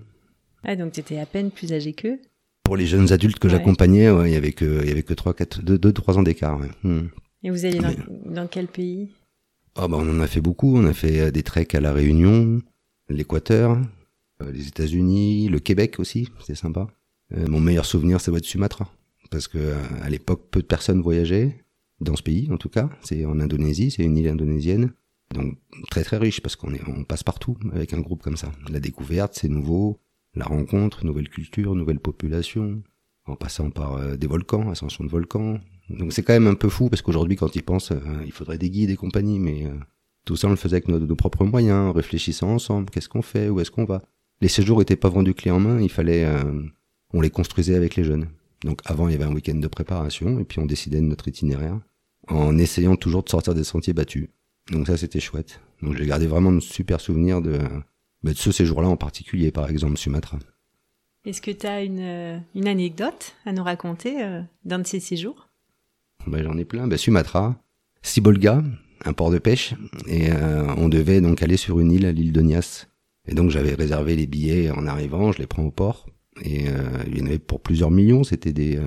Ah 0.63 0.75
donc 0.75 0.93
t'étais 0.93 1.19
à 1.19 1.27
peine 1.27 1.51
plus 1.51 1.71
âgé 1.71 1.93
qu'eux? 1.93 2.19
Pour 2.65 2.75
les 2.75 2.87
jeunes 2.87 3.13
adultes 3.13 3.39
que 3.39 3.47
j'accompagnais, 3.47 4.09
ouais, 4.09 4.31
il 4.31 4.33
y 4.33 4.35
avait 4.35 4.51
que 4.51 4.81
il 4.81 4.89
y 4.89 4.91
avait 4.91 5.03
que 5.03 5.13
trois, 5.13 5.33
quatre, 5.33 5.61
deux, 5.61 5.77
deux, 5.77 5.93
trois 5.93 6.17
ans 6.17 6.23
d'écart. 6.23 6.59
Ouais. 6.59 6.69
Hmm. 6.83 7.07
Et 7.43 7.51
vous 7.51 7.63
allez 7.63 7.79
dans, 7.79 7.95
dans 8.25 8.47
quel 8.47 8.67
pays? 8.67 9.11
Ah 9.75 9.87
bah 9.87 9.97
on 9.99 10.09
en 10.09 10.19
a 10.19 10.27
fait 10.27 10.41
beaucoup. 10.41 10.75
On 10.75 10.85
a 10.85 10.93
fait 10.93 11.19
euh, 11.21 11.31
des 11.31 11.43
treks 11.43 11.75
à 11.75 11.79
la 11.79 11.93
Réunion, 11.93 12.61
l'Équateur, 13.07 13.77
euh, 14.41 14.51
les 14.51 14.67
États-Unis, 14.67 15.47
le 15.47 15.59
Québec 15.59 15.99
aussi, 15.99 16.29
c'était 16.39 16.55
sympa. 16.55 16.87
Euh, 17.33 17.47
mon 17.47 17.61
meilleur 17.61 17.85
souvenir, 17.85 18.19
ça 18.19 18.31
doit 18.31 18.39
être 18.39 18.45
Sumatra, 18.45 18.89
parce 19.29 19.47
que 19.47 19.75
à 20.01 20.09
l'époque, 20.09 20.47
peu 20.49 20.61
de 20.61 20.67
personnes 20.67 21.01
voyageaient 21.01 21.63
dans 22.01 22.15
ce 22.15 22.23
pays, 22.23 22.49
en 22.51 22.57
tout 22.57 22.69
cas. 22.69 22.89
C'est 23.03 23.25
en 23.25 23.39
Indonésie, 23.39 23.91
c'est 23.91 24.03
une 24.03 24.17
île 24.17 24.27
indonésienne. 24.27 24.91
Donc 25.33 25.57
très 25.89 26.03
très 26.03 26.17
riche 26.17 26.41
parce 26.41 26.55
qu'on 26.55 26.73
est 26.73 26.81
on 26.87 27.03
passe 27.03 27.23
partout 27.23 27.57
avec 27.73 27.93
un 27.93 27.99
groupe 27.99 28.21
comme 28.23 28.37
ça. 28.37 28.51
La 28.69 28.79
découverte, 28.79 29.33
c'est 29.35 29.49
nouveau, 29.49 29.99
la 30.35 30.45
rencontre, 30.45 31.05
nouvelle 31.05 31.29
culture, 31.29 31.75
nouvelle 31.75 31.99
population. 31.99 32.81
en 33.25 33.35
passant 33.35 33.71
par 33.71 34.17
des 34.17 34.27
volcans, 34.27 34.69
ascension 34.69 35.03
de 35.03 35.09
volcans. 35.09 35.59
Donc 35.89 36.13
c'est 36.13 36.21
quand 36.21 36.33
même 36.33 36.47
un 36.47 36.55
peu 36.55 36.69
fou 36.69 36.89
parce 36.89 37.01
qu'aujourd'hui, 37.01 37.35
quand 37.35 37.55
ils 37.55 37.63
pensent, 37.63 37.91
il 38.23 38.31
faudrait 38.31 38.59
des 38.59 38.69
guides 38.69 38.91
et 38.91 38.95
compagnie, 38.95 39.39
mais 39.39 39.65
tout 40.25 40.35
ça 40.35 40.47
on 40.47 40.51
le 40.51 40.55
faisait 40.57 40.75
avec 40.75 40.87
nos, 40.87 41.15
propres 41.15 41.43
moyens, 41.43 41.93
réfléchissant 41.95 42.49
ensemble, 42.49 42.89
qu'est-ce 42.91 43.09
qu'on 43.09 43.23
fait, 43.23 43.49
où 43.49 43.59
est-ce 43.59 43.71
qu'on 43.71 43.85
va? 43.85 44.03
Les 44.41 44.47
séjours 44.47 44.79
n'étaient 44.79 44.95
pas 44.95 45.09
vendus 45.09 45.33
clé 45.33 45.49
en 45.49 45.59
main, 45.59 45.81
il 45.81 45.89
fallait, 45.89 46.27
on 47.13 47.21
les 47.21 47.31
construisait 47.31 47.75
avec 47.75 47.95
les 47.95 48.03
jeunes. 48.03 48.27
Donc 48.63 48.81
avant, 48.85 49.07
il 49.07 49.13
y 49.13 49.15
avait 49.15 49.25
un 49.25 49.33
week-end 49.33 49.55
de 49.55 49.67
préparation, 49.67 50.39
et 50.39 50.43
puis 50.43 50.59
on 50.59 50.65
décidait 50.65 50.97
de 50.97 51.05
notre 51.05 51.27
itinéraire, 51.27 51.79
en 52.27 52.57
essayant 52.57 52.95
toujours 52.95 53.23
de 53.23 53.29
sortir 53.29 53.53
des 53.53 53.63
sentiers 53.63 53.93
battus. 53.93 54.27
Donc 54.71 54.87
ça, 54.87 54.97
c'était 54.97 55.19
chouette. 55.19 55.61
Donc 55.81 55.95
j'ai 55.95 56.05
gardé 56.05 56.27
vraiment 56.27 56.51
de 56.51 56.59
super 56.59 56.99
souvenirs 56.99 57.41
de, 57.41 57.59
bah, 58.25 58.33
de 58.33 58.37
ce 58.39 58.51
séjour-là 58.51 58.89
en 58.89 58.97
particulier, 58.97 59.51
par 59.51 59.69
exemple 59.69 59.97
Sumatra. 59.97 60.39
Est-ce 61.25 61.43
que 61.43 61.51
tu 61.51 61.67
as 61.67 61.83
une, 61.83 61.99
euh, 61.99 62.39
une, 62.55 62.67
anecdote 62.67 63.35
à 63.45 63.53
nous 63.53 63.63
raconter 63.63 64.23
euh, 64.23 64.41
d'un 64.63 64.79
de 64.79 64.87
ces 64.87 64.99
séjours 64.99 65.47
bah, 66.25 66.41
J'en 66.41 66.57
ai 66.57 66.65
plein. 66.65 66.87
Bah, 66.87 66.97
Sumatra, 66.97 67.55
Sibolga, 68.01 68.63
un 69.05 69.13
port 69.13 69.29
de 69.29 69.37
pêche, 69.37 69.75
et 70.07 70.31
euh, 70.31 70.73
on 70.75 70.89
devait 70.89 71.21
donc 71.21 71.43
aller 71.43 71.55
sur 71.55 71.79
une 71.79 71.91
île, 71.91 72.07
l'île 72.07 72.31
de 72.31 72.41
Nias. 72.41 72.87
Et 73.27 73.35
donc 73.35 73.51
j'avais 73.51 73.75
réservé 73.75 74.15
les 74.15 74.25
billets 74.25 74.71
en 74.71 74.87
arrivant, 74.87 75.31
je 75.31 75.37
les 75.37 75.47
prends 75.47 75.63
au 75.63 75.71
port, 75.71 76.07
et 76.41 76.65
il 77.07 77.17
y 77.17 77.21
en 77.21 77.27
avait 77.27 77.39
pour 77.39 77.61
plusieurs 77.61 77.89
millions, 77.89 78.23
c'était 78.23 78.53
des, 78.53 78.79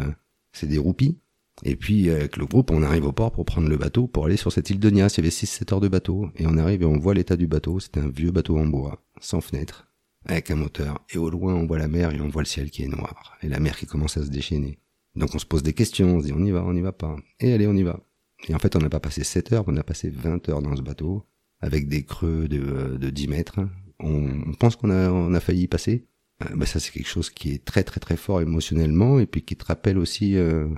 c'est 0.52 0.68
des 0.68 0.78
roupies. 0.78 1.18
Et 1.64 1.75
puis 1.76 2.09
avec 2.11 2.37
le 2.37 2.47
groupe, 2.47 2.71
on 2.71 2.83
arrive 2.83 3.07
au 3.07 3.12
port 3.12 3.33
pour 3.33 3.45
prendre 3.45 3.68
le 3.68 3.76
bateau 3.76 4.07
pour 4.07 4.26
aller 4.26 4.37
sur 4.37 4.52
cette 4.52 4.71
île 4.71 4.78
de 4.78 4.90
Nias. 4.90 5.14
Il 5.16 5.18
y 5.18 5.21
avait 5.21 5.30
6-7 5.30 5.75
heures 5.75 5.80
de 5.80 5.88
bateau 5.88 6.28
et 6.37 6.47
on 6.47 6.57
arrive 6.57 6.83
et 6.83 6.87
on 6.87 6.99
voit 6.99 7.14
l'état 7.14 7.37
du 7.37 7.49
bateau. 7.49 7.80
C'était 7.80 8.00
un 8.00 8.09
vieux 8.09 8.30
bateau 8.30 8.59
en 8.59 8.66
bois, 8.66 9.02
sans 9.20 9.40
fenêtre, 9.40 9.88
avec 10.25 10.50
un 10.50 10.56
moteur. 10.56 11.04
Et 11.10 11.18
au 11.18 11.30
loin, 11.30 11.54
on 11.54 11.66
voit 11.66 11.78
la 11.78 11.88
mer 11.88 12.12
et 12.12 12.20
on 12.20 12.28
voit 12.28 12.42
le 12.42 12.46
ciel 12.46 12.70
qui 12.70 12.82
est 12.82 12.88
noir 12.88 13.37
et 13.42 13.48
la 13.48 13.60
mer 13.60 13.76
qui 13.76 13.87
commence 13.87 14.16
à 14.16 14.25
se 14.25 14.30
déchaîner. 14.30 14.78
Donc 15.16 15.34
on 15.34 15.38
se 15.38 15.46
pose 15.46 15.62
des 15.62 15.72
questions, 15.72 16.16
on 16.16 16.20
se 16.20 16.26
dit 16.26 16.32
on 16.32 16.44
y 16.44 16.50
va, 16.50 16.62
on 16.64 16.75
y 16.75 16.80
va 16.80 16.92
pas. 16.92 17.16
Et 17.40 17.52
allez, 17.52 17.66
on 17.66 17.75
y 17.75 17.82
va. 17.82 18.00
Et 18.48 18.54
en 18.54 18.58
fait, 18.58 18.76
on 18.76 18.78
n'a 18.78 18.88
pas 18.88 19.00
passé 19.00 19.25
7 19.25 19.52
heures, 19.52 19.64
on 19.66 19.76
a 19.76 19.82
passé 19.82 20.10
20 20.10 20.48
heures 20.48 20.62
dans 20.62 20.76
ce 20.76 20.82
bateau 20.82 21.25
avec 21.60 21.88
des 21.88 22.04
creux 22.04 22.46
de, 22.46 22.96
de 22.96 23.10
10 23.10 23.28
mètres. 23.28 23.60
On, 23.98 24.52
pense 24.60 24.76
qu'on 24.76 24.90
a, 24.90 25.37
a 25.37 25.40
failli 25.40 25.62
y 25.62 25.68
passer. 25.68 26.06
Euh, 26.44 26.54
bah 26.54 26.66
ça, 26.66 26.78
c'est 26.78 26.92
quelque 26.92 27.08
chose 27.08 27.30
qui 27.30 27.50
est 27.50 27.64
très 27.64 27.82
très 27.82 28.00
très 28.00 28.16
fort 28.16 28.40
émotionnellement 28.40 29.18
et 29.18 29.26
puis 29.26 29.42
qui 29.42 29.56
te 29.56 29.64
rappelle 29.64 29.98
aussi 29.98 30.37
euh, 30.37 30.68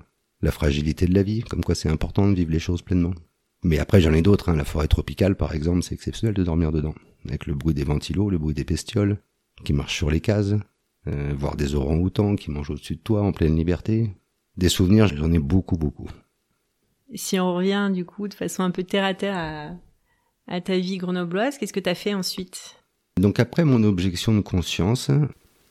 la 0.40 0.52
fragilité 0.52 1.06
de 1.06 1.14
la 1.14 1.22
vie, 1.22 1.42
comme 1.42 1.62
quoi 1.62 1.74
c'est 1.74 1.90
important 1.90 2.28
de 2.28 2.34
vivre 2.34 2.50
les 2.50 2.58
choses 2.58 2.80
pleinement. 2.80 3.12
Mais 3.62 3.78
après, 3.78 4.00
j'en 4.00 4.14
ai 4.14 4.22
d'autres. 4.22 4.48
Hein. 4.48 4.56
La 4.56 4.64
forêt 4.64 4.88
tropicale, 4.88 5.36
par 5.36 5.54
exemple, 5.54 5.82
c'est 5.82 5.94
exceptionnel 5.94 6.34
de 6.34 6.44
dormir 6.44 6.72
dedans. 6.72 6.94
Avec 7.26 7.46
le 7.46 7.54
bruit 7.54 7.74
des 7.74 7.84
ventilos, 7.84 8.30
le 8.30 8.38
bruit 8.38 8.54
des 8.54 8.64
bestioles 8.64 9.18
qui 9.64 9.72
marchent 9.72 9.96
sur 9.96 10.10
les 10.10 10.20
cases, 10.20 10.54
euh, 11.06 11.34
voir 11.36 11.56
des 11.56 11.74
orang-outans 11.74 12.36
qui 12.36 12.50
mangent 12.50 12.70
au-dessus 12.70 12.96
de 12.96 13.00
toi 13.00 13.22
en 13.22 13.32
pleine 13.32 13.56
liberté. 13.56 14.14
Des 14.56 14.68
souvenirs, 14.68 15.08
j'en 15.08 15.32
ai 15.32 15.38
beaucoup, 15.38 15.76
beaucoup. 15.76 16.08
Si 17.14 17.38
on 17.38 17.54
revient, 17.54 17.90
du 17.92 18.04
coup, 18.04 18.28
de 18.28 18.34
façon 18.34 18.62
un 18.62 18.70
peu 18.70 18.84
terre-à-terre 18.84 19.36
à, 19.36 20.54
à 20.54 20.60
ta 20.60 20.78
vie 20.78 20.96
grenobloise, 20.96 21.58
qu'est-ce 21.58 21.72
que 21.72 21.80
tu 21.80 21.90
as 21.90 21.94
fait 21.94 22.14
ensuite? 22.14 22.76
Donc 23.18 23.40
après 23.40 23.64
mon 23.64 23.82
objection 23.82 24.34
de 24.34 24.40
conscience, 24.40 25.10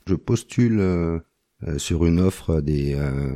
je 0.05 0.15
postule 0.15 0.79
euh, 0.79 1.19
euh, 1.63 1.77
sur 1.77 2.05
une 2.05 2.19
offre 2.19 2.61
des... 2.61 2.93
Euh, 2.95 3.35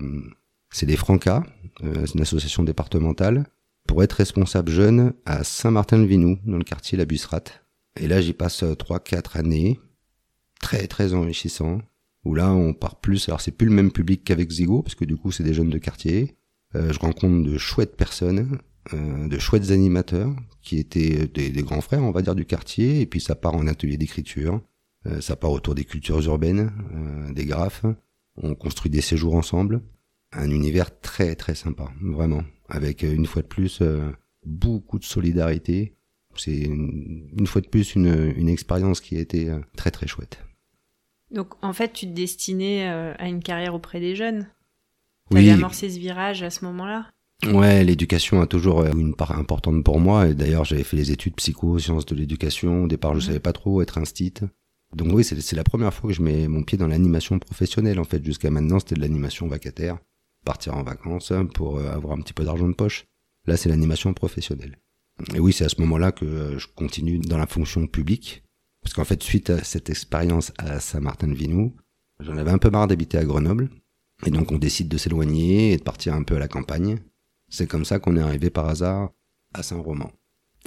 c'est 0.69 0.85
des 0.85 0.97
Francas, 0.97 1.43
euh, 1.83 2.05
c'est 2.05 2.15
une 2.15 2.21
association 2.21 2.63
départementale, 2.63 3.45
pour 3.87 4.03
être 4.03 4.13
responsable 4.13 4.71
jeune 4.71 5.13
à 5.25 5.43
Saint-Martin-le-Vinou, 5.43 6.39
dans 6.45 6.57
le 6.57 6.63
quartier 6.63 6.97
La 6.97 7.05
Bussrate. 7.05 7.62
Et 7.99 8.07
là, 8.07 8.21
j'y 8.21 8.33
passe 8.33 8.63
3-4 8.63 9.37
années, 9.37 9.79
très 10.59 10.87
très 10.87 11.13
enrichissant, 11.13 11.81
où 12.25 12.35
là, 12.35 12.51
on 12.51 12.73
part 12.73 12.99
plus, 12.99 13.27
alors 13.29 13.41
c'est 13.41 13.51
plus 13.51 13.67
le 13.67 13.73
même 13.73 13.91
public 13.91 14.23
qu'avec 14.23 14.49
Zigo, 14.49 14.81
parce 14.81 14.95
que 14.95 15.05
du 15.05 15.15
coup, 15.15 15.31
c'est 15.31 15.43
des 15.43 15.53
jeunes 15.53 15.69
de 15.69 15.77
quartier. 15.77 16.35
Euh, 16.75 16.91
je 16.91 16.99
rencontre 16.99 17.43
de 17.43 17.57
chouettes 17.57 17.95
personnes, 17.95 18.57
euh, 18.93 19.27
de 19.27 19.37
chouettes 19.37 19.71
animateurs, 19.71 20.35
qui 20.61 20.79
étaient 20.79 21.27
des, 21.27 21.49
des, 21.49 21.63
grands 21.63 21.81
frères, 21.81 22.03
on 22.03 22.11
va 22.11 22.21
dire, 22.21 22.35
du 22.35 22.45
quartier, 22.45 23.01
et 23.01 23.05
puis 23.05 23.21
ça 23.21 23.35
part 23.35 23.55
en 23.55 23.67
atelier 23.67 23.97
d'écriture, 23.97 24.61
ça 25.19 25.35
part 25.35 25.51
autour 25.51 25.75
des 25.75 25.83
cultures 25.83 26.21
urbaines, 26.21 26.71
des 27.35 27.45
graphes, 27.45 27.83
on 28.37 28.55
construit 28.55 28.89
des 28.91 29.01
séjours 29.01 29.35
ensemble. 29.35 29.81
Un 30.31 30.49
univers 30.49 30.99
très 30.99 31.35
très 31.35 31.55
sympa, 31.55 31.91
vraiment, 32.01 32.43
avec 32.67 33.03
euh, 33.03 33.13
une 33.13 33.27
fois 33.27 33.43
de 33.43 33.47
plus 33.47 33.79
euh, 33.81 34.11
beaucoup 34.45 34.97
de 34.97 35.03
solidarité. 35.03 35.95
C'est 36.37 36.61
une, 36.61 37.47
fois 37.47 37.61
de 37.61 37.67
plus 37.67 37.95
une, 37.95 38.33
une 38.35 38.49
expérience 38.49 39.01
qui 39.01 39.17
a 39.17 39.19
été 39.19 39.49
euh, 39.49 39.59
très 39.75 39.91
très 39.91 40.07
chouette. 40.07 40.39
Donc 41.31 41.53
en 41.61 41.73
fait, 41.73 41.93
tu 41.93 42.05
te 42.05 42.11
destinais 42.11 42.87
à 42.87 43.27
une 43.27 43.41
carrière 43.41 43.73
auprès 43.73 43.99
des 43.99 44.15
jeunes? 44.15 44.47
Tu 45.31 45.37
oui. 45.37 45.49
amorcé 45.49 45.89
ce 45.89 45.97
virage 45.97 46.43
à 46.43 46.49
ce 46.49 46.63
moment-là? 46.65 47.09
Ouais, 47.51 47.83
l'éducation 47.83 48.41
a 48.41 48.47
toujours 48.47 48.85
une 48.85 49.15
part 49.15 49.37
importante 49.37 49.83
pour 49.83 49.99
moi. 49.99 50.27
Et 50.27 50.33
d'ailleurs, 50.33 50.63
j'avais 50.63 50.83
fait 50.83 50.97
les 50.97 51.11
études 51.11 51.35
psycho, 51.35 51.79
sciences 51.79 52.05
de 52.05 52.15
l'éducation. 52.15 52.83
Au 52.83 52.87
départ, 52.87 53.13
je 53.13 53.19
mmh. 53.19 53.21
savais 53.21 53.39
pas 53.39 53.53
trop 53.53 53.81
être 53.81 53.97
instite. 53.97 54.43
Donc 54.95 55.09
oui, 55.11 55.23
c'est 55.23 55.55
la 55.55 55.63
première 55.63 55.93
fois 55.93 56.09
que 56.09 56.15
je 56.15 56.21
mets 56.21 56.47
mon 56.47 56.63
pied 56.63 56.77
dans 56.77 56.87
l'animation 56.87 57.39
professionnelle. 57.39 57.99
En 57.99 58.03
fait, 58.03 58.23
jusqu'à 58.23 58.51
maintenant, 58.51 58.79
c'était 58.79 58.95
de 58.95 59.01
l'animation 59.01 59.47
vacataire 59.47 59.97
partir 60.45 60.75
en 60.75 60.83
vacances 60.83 61.33
pour 61.53 61.77
euh, 61.77 61.91
avoir 61.91 62.13
un 62.13 62.21
petit 62.21 62.33
peu 62.33 62.43
d'argent 62.43 62.67
de 62.67 62.73
poche. 62.73 63.05
Là, 63.45 63.57
c'est 63.57 63.69
l'animation 63.69 64.13
professionnelle. 64.13 64.77
Et 65.33 65.39
oui, 65.39 65.53
c'est 65.53 65.65
à 65.65 65.69
ce 65.69 65.79
moment-là 65.81 66.11
que 66.11 66.25
euh, 66.25 66.59
je 66.59 66.67
continue 66.75 67.19
dans 67.19 67.37
la 67.37 67.47
fonction 67.47 67.87
publique. 67.87 68.43
Parce 68.81 68.93
qu'en 68.93 69.05
fait, 69.05 69.23
suite 69.23 69.49
à 69.49 69.63
cette 69.63 69.89
expérience 69.89 70.51
à 70.57 70.79
Saint-Martin-de-Vinou, 70.79 71.75
j'en 72.19 72.37
avais 72.37 72.51
un 72.51 72.57
peu 72.57 72.69
marre 72.69 72.87
d'habiter 72.87 73.17
à 73.17 73.23
Grenoble. 73.23 73.69
Et 74.25 74.31
donc, 74.31 74.51
on 74.51 74.57
décide 74.57 74.89
de 74.89 74.97
s'éloigner 74.97 75.73
et 75.73 75.77
de 75.77 75.83
partir 75.83 76.13
un 76.13 76.23
peu 76.23 76.35
à 76.35 76.39
la 76.39 76.47
campagne. 76.47 76.99
C'est 77.49 77.67
comme 77.67 77.85
ça 77.85 77.99
qu'on 77.99 78.17
est 78.17 78.21
arrivé 78.21 78.49
par 78.49 78.67
hasard 78.67 79.11
à 79.53 79.63
Saint-Roman. 79.63 80.11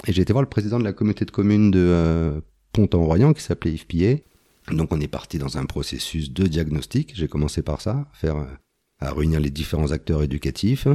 Et 0.07 0.13
j'ai 0.13 0.21
été 0.21 0.33
voir 0.33 0.43
le 0.43 0.49
président 0.49 0.79
de 0.79 0.83
la 0.83 0.93
communauté 0.93 1.25
de 1.25 1.31
communes 1.31 1.71
de 1.71 1.79
euh, 1.79 2.41
Pont-en-Royan, 2.73 3.33
qui 3.33 3.43
s'appelait 3.43 3.73
Yves 3.73 3.87
Pillet. 3.87 4.25
Donc, 4.71 4.91
on 4.91 4.99
est 4.99 5.07
parti 5.07 5.37
dans 5.37 5.57
un 5.57 5.65
processus 5.65 6.31
de 6.31 6.47
diagnostic. 6.47 7.13
J'ai 7.15 7.27
commencé 7.27 7.61
par 7.61 7.81
ça, 7.81 8.07
faire 8.13 8.47
à 8.99 9.13
réunir 9.13 9.39
les 9.39 9.51
différents 9.51 9.91
acteurs 9.91 10.23
éducatifs 10.23 10.87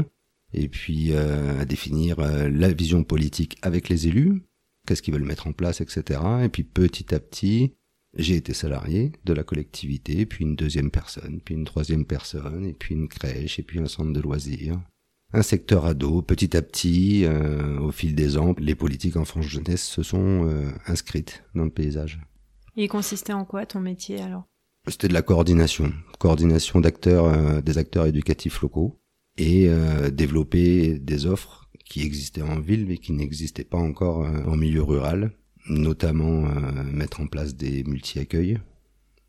et 0.52 0.68
puis 0.68 1.12
euh, 1.12 1.60
à 1.60 1.64
définir 1.64 2.18
euh, 2.18 2.48
la 2.48 2.72
vision 2.72 3.04
politique 3.04 3.58
avec 3.62 3.88
les 3.88 4.08
élus, 4.08 4.42
qu'est-ce 4.86 5.02
qu'ils 5.02 5.14
veulent 5.14 5.24
mettre 5.24 5.46
en 5.46 5.52
place, 5.52 5.80
etc. 5.80 6.20
Et 6.44 6.48
puis 6.48 6.64
petit 6.64 7.14
à 7.14 7.20
petit, 7.20 7.74
j'ai 8.16 8.36
été 8.36 8.52
salarié 8.52 9.12
de 9.24 9.32
la 9.32 9.42
collectivité, 9.42 10.26
puis 10.26 10.44
une 10.44 10.56
deuxième 10.56 10.90
personne, 10.90 11.40
puis 11.44 11.54
une 11.54 11.64
troisième 11.64 12.04
personne, 12.04 12.66
et 12.66 12.74
puis 12.74 12.94
une 12.94 13.08
crèche, 13.08 13.58
et 13.58 13.62
puis 13.62 13.80
un 13.80 13.86
centre 13.86 14.12
de 14.12 14.20
loisirs, 14.20 14.80
un 15.32 15.42
secteur 15.42 15.86
ado. 15.86 16.20
Petit 16.20 16.56
à 16.56 16.62
petit, 16.62 17.24
euh, 17.24 17.78
au 17.80 17.90
fil 17.90 18.14
des 18.14 18.36
ans, 18.36 18.54
les 18.58 18.74
politiques 18.74 19.16
en 19.16 19.24
France 19.24 19.46
jeunesse 19.46 19.84
se 19.84 20.02
sont 20.02 20.50
inscrites 20.86 21.44
dans 21.54 21.64
le 21.64 21.70
paysage. 21.70 22.20
Et 22.76 22.84
il 22.84 22.88
consistait 22.88 23.32
en 23.32 23.44
quoi 23.44 23.66
ton 23.66 23.80
métier 23.80 24.20
alors? 24.20 24.44
C'était 24.88 25.08
de 25.08 25.12
la 25.12 25.22
coordination, 25.22 25.92
coordination 26.18 26.80
d'acteurs, 26.80 27.26
euh, 27.26 27.60
des 27.60 27.78
acteurs 27.78 28.06
éducatifs 28.06 28.60
locaux 28.62 29.00
et 29.38 29.68
euh, 29.68 30.10
développer 30.10 30.98
des 30.98 31.26
offres 31.26 31.68
qui 31.84 32.02
existaient 32.02 32.42
en 32.42 32.60
ville 32.60 32.86
mais 32.86 32.98
qui 32.98 33.12
n'existaient 33.12 33.64
pas 33.64 33.78
encore 33.78 34.24
euh, 34.24 34.44
en 34.44 34.56
milieu 34.56 34.82
rural, 34.82 35.32
notamment 35.68 36.48
mettre 36.84 37.20
en 37.20 37.26
place 37.26 37.54
des 37.54 37.84
multi-accueils. 37.84 38.58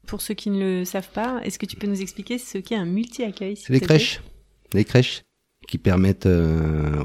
Pour 0.08 0.22
ceux 0.22 0.34
qui 0.34 0.50
ne 0.50 0.80
le 0.80 0.86
savent 0.86 1.12
pas, 1.12 1.42
est-ce 1.44 1.60
que 1.60 1.66
tu 1.66 1.76
peux 1.76 1.88
nous 1.88 2.02
expliquer 2.02 2.38
ce 2.38 2.58
qu'est 2.58 2.76
un 2.76 2.86
multi-accueil 2.86 3.56
C'est 3.56 3.72
les 3.72 3.80
crèches, 3.80 4.22
les 4.74 4.84
crèches 4.84 5.22
qui 5.68 5.78
permettent 5.78 6.28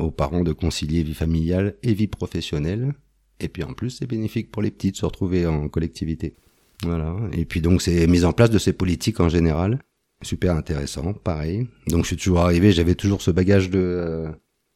aux 0.01 0.11
parents 0.11 0.43
de 0.43 0.53
concilier 0.53 1.03
vie 1.03 1.15
familiale 1.15 1.77
et 1.83 1.93
vie 1.93 2.09
professionnelle. 2.09 2.95
Et 3.39 3.49
puis 3.49 3.63
en 3.63 3.73
plus, 3.73 3.91
c'est 3.91 4.07
bénéfique 4.07 4.51
pour 4.51 4.63
les 4.63 4.71
petits 4.71 4.93
de 4.93 4.97
se 4.97 5.05
retrouver 5.05 5.47
en 5.47 5.69
collectivité. 5.69 6.35
Voilà. 6.83 7.17
Et 7.33 7.45
puis 7.45 7.61
donc 7.61 7.83
c'est 7.83 8.07
mise 8.07 8.25
en 8.25 8.33
place 8.33 8.51
de 8.51 8.59
ces 8.59 8.73
politiques 8.73 9.21
en 9.21 9.29
général. 9.29 9.81
Super 10.23 10.57
intéressant, 10.57 11.13
pareil. 11.13 11.69
Donc 11.87 12.03
je 12.03 12.09
suis 12.09 12.17
toujours 12.17 12.41
arrivé, 12.41 12.73
j'avais 12.73 12.97
toujours 12.97 13.23
ce 13.23 13.31
bagage 13.31 13.71
de, 13.71 13.79
euh, 13.79 14.31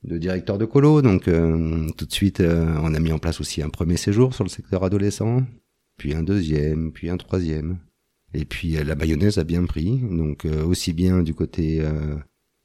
de 0.05 0.19
directeur 0.19 0.57
de 0.57 0.65
colo. 0.65 1.03
Donc 1.03 1.27
euh, 1.29 1.89
tout 1.97 2.07
de 2.07 2.13
suite, 2.13 2.41
euh, 2.41 2.77
on 2.83 2.95
a 2.95 3.01
mis 3.01 3.13
en 3.13 3.19
place 3.19 3.41
aussi 3.41 3.63
un 3.63 3.69
premier 3.69 3.97
séjour 3.97 4.35
sur 4.35 4.45
le 4.45 4.51
secteur 4.51 4.85
adolescent, 4.85 5.43
puis 5.99 6.15
un 6.15 6.23
deuxième, 6.23 6.93
puis 6.93 7.11
un 7.11 7.17
troisième. 7.17 7.79
Et 8.35 8.45
puis 8.45 8.73
la 8.73 8.95
mayonnaise 8.95 9.39
a 9.39 9.45
bien 9.45 9.65
pris, 9.65 9.99
donc 9.99 10.47
aussi 10.67 10.95
bien 10.95 11.23
du 11.23 11.35
côté 11.35 11.83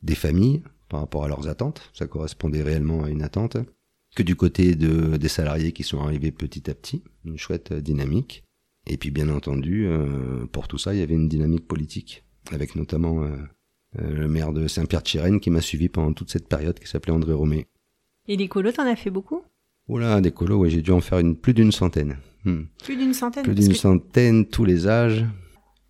des 0.02 0.16
familles 0.16 0.62
par 0.88 1.02
rapport 1.02 1.26
à 1.26 1.28
leurs 1.28 1.50
attentes, 1.50 1.92
ça 1.94 2.08
correspondait 2.08 2.64
réellement 2.64 3.04
à 3.04 3.10
une 3.10 3.22
attente, 3.22 3.58
que 4.16 4.24
du 4.24 4.36
côté 4.36 4.76
de, 4.76 5.18
des 5.18 5.28
salariés 5.28 5.74
qui 5.74 5.84
sont 5.84 6.00
arrivés 6.00 6.32
petit 6.32 6.70
à 6.70 6.74
petit, 6.74 7.04
une 7.26 7.38
chouette 7.38 7.74
dynamique. 7.74 8.44
Et 8.88 8.98
puis 8.98 9.12
bien 9.12 9.30
entendu, 9.30 9.86
euh, 9.86 10.46
pour 10.48 10.68
tout 10.68 10.78
ça, 10.78 10.94
il 10.94 11.00
y 11.00 11.04
avait 11.04 11.14
une 11.14 11.28
dynamique 11.28 11.68
politique, 11.68 12.24
avec 12.52 12.76
notamment 12.76 13.24
euh, 13.24 13.30
euh, 14.00 14.12
le 14.12 14.28
maire 14.28 14.54
de 14.54 14.68
Saint-Pierre-de-Chirène 14.68 15.40
qui 15.40 15.50
m'a 15.50 15.62
suivi 15.62 15.90
pendant 15.90 16.14
toute 16.14 16.30
cette 16.32 16.48
période, 16.48 16.80
qui 16.80 16.88
s'appelait 16.88 17.14
André 17.14 17.34
Romé. 17.34 17.68
Et 18.28 18.36
les 18.36 18.48
colos, 18.48 18.74
t'en 18.74 18.86
as 18.86 18.96
fait 18.96 19.10
beaucoup? 19.10 19.44
Oula, 19.88 20.20
des 20.20 20.32
colos, 20.32 20.60
oui, 20.60 20.70
j'ai 20.70 20.82
dû 20.82 20.92
en 20.92 21.00
faire 21.00 21.20
une, 21.20 21.36
plus 21.36 21.54
d'une 21.54 21.72
centaine. 21.72 22.18
Hmm. 22.44 22.64
Plus 22.84 22.98
d'une 22.98 23.14
centaine 23.14 23.44
Plus 23.44 23.56
d'une 23.56 23.74
centaine, 23.74 24.46
tous 24.46 24.66
les 24.66 24.88
âges. 24.88 25.26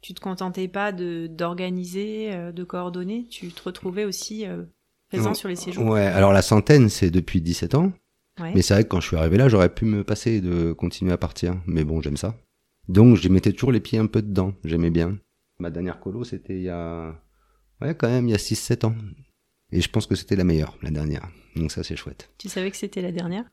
tu 0.01 0.13
te 0.13 0.21
contentais 0.21 0.67
pas 0.67 0.91
de 0.91 1.27
d'organiser, 1.27 2.31
euh, 2.31 2.51
de 2.51 2.63
coordonner, 2.63 3.25
tu 3.29 3.47
te 3.49 3.63
retrouvais 3.63 4.05
aussi 4.05 4.45
euh, 4.45 4.63
présent 5.09 5.33
sur 5.33 5.49
les 5.49 5.55
séjours? 5.55 5.85
Ouais, 5.85 6.05
alors 6.05 6.31
la 6.31 6.43
centaine, 6.43 6.89
c'est 6.89 7.09
depuis 7.09 7.41
17 7.41 7.75
ans. 7.75 7.91
Mais 8.39 8.61
c'est 8.61 8.75
vrai 8.75 8.83
que 8.83 8.89
quand 8.89 9.01
je 9.01 9.07
suis 9.07 9.17
arrivé 9.17 9.37
là, 9.37 9.49
j'aurais 9.49 9.73
pu 9.73 9.85
me 9.85 10.03
passer 10.03 10.41
de 10.41 10.71
continuer 10.71 11.11
à 11.11 11.17
partir. 11.17 11.59
Mais 11.65 11.83
bon, 11.83 12.01
j'aime 12.01 12.17
ça. 12.17 12.35
Donc, 12.87 13.17
je 13.17 13.29
mettais 13.29 13.51
toujours 13.51 13.71
les 13.71 13.79
pieds 13.79 13.97
un 13.97 14.05
peu 14.05 14.21
dedans. 14.21 14.53
J'aimais 14.63 14.91
bien. 14.91 15.17
Ma 15.59 15.71
dernière 15.71 15.99
colo, 15.99 16.23
c'était 16.23 16.55
il 16.55 16.63
y 16.63 16.69
a, 16.69 17.19
ouais, 17.81 17.95
quand 17.95 18.07
même, 18.07 18.27
il 18.27 18.31
y 18.31 18.35
a 18.35 18.37
6-7 18.37 18.85
ans. 18.85 18.95
Et 19.71 19.81
je 19.81 19.89
pense 19.89 20.05
que 20.05 20.15
c'était 20.15 20.35
la 20.35 20.43
meilleure, 20.43 20.77
la 20.81 20.91
dernière. 20.91 21.27
Donc 21.55 21.71
ça, 21.71 21.83
c'est 21.83 21.95
chouette. 21.95 22.29
Tu 22.37 22.47
savais 22.47 22.69
que 22.71 22.77
c'était 22.77 23.01
la 23.01 23.11
dernière? 23.11 23.45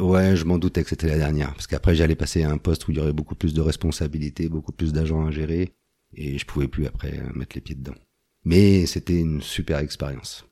Ouais, 0.00 0.36
je 0.36 0.44
m'en 0.44 0.58
doutais 0.58 0.82
que 0.82 0.88
c'était 0.88 1.08
la 1.08 1.18
dernière. 1.18 1.52
Parce 1.52 1.66
qu'après, 1.66 1.94
j'allais 1.94 2.14
passer 2.14 2.42
à 2.42 2.50
un 2.50 2.58
poste 2.58 2.88
où 2.88 2.92
il 2.92 2.96
y 2.96 3.00
aurait 3.00 3.12
beaucoup 3.12 3.34
plus 3.34 3.54
de 3.54 3.60
responsabilités, 3.60 4.48
beaucoup 4.48 4.72
plus 4.72 4.92
d'agents 4.92 5.26
à 5.26 5.30
gérer. 5.30 5.74
Et 6.14 6.38
je 6.38 6.46
pouvais 6.46 6.68
plus 6.68 6.86
après 6.86 7.20
mettre 7.34 7.56
les 7.56 7.60
pieds 7.60 7.74
dedans. 7.74 7.94
Mais 8.44 8.86
c'était 8.86 9.20
une 9.20 9.42
super 9.42 9.78
expérience. 9.78 10.46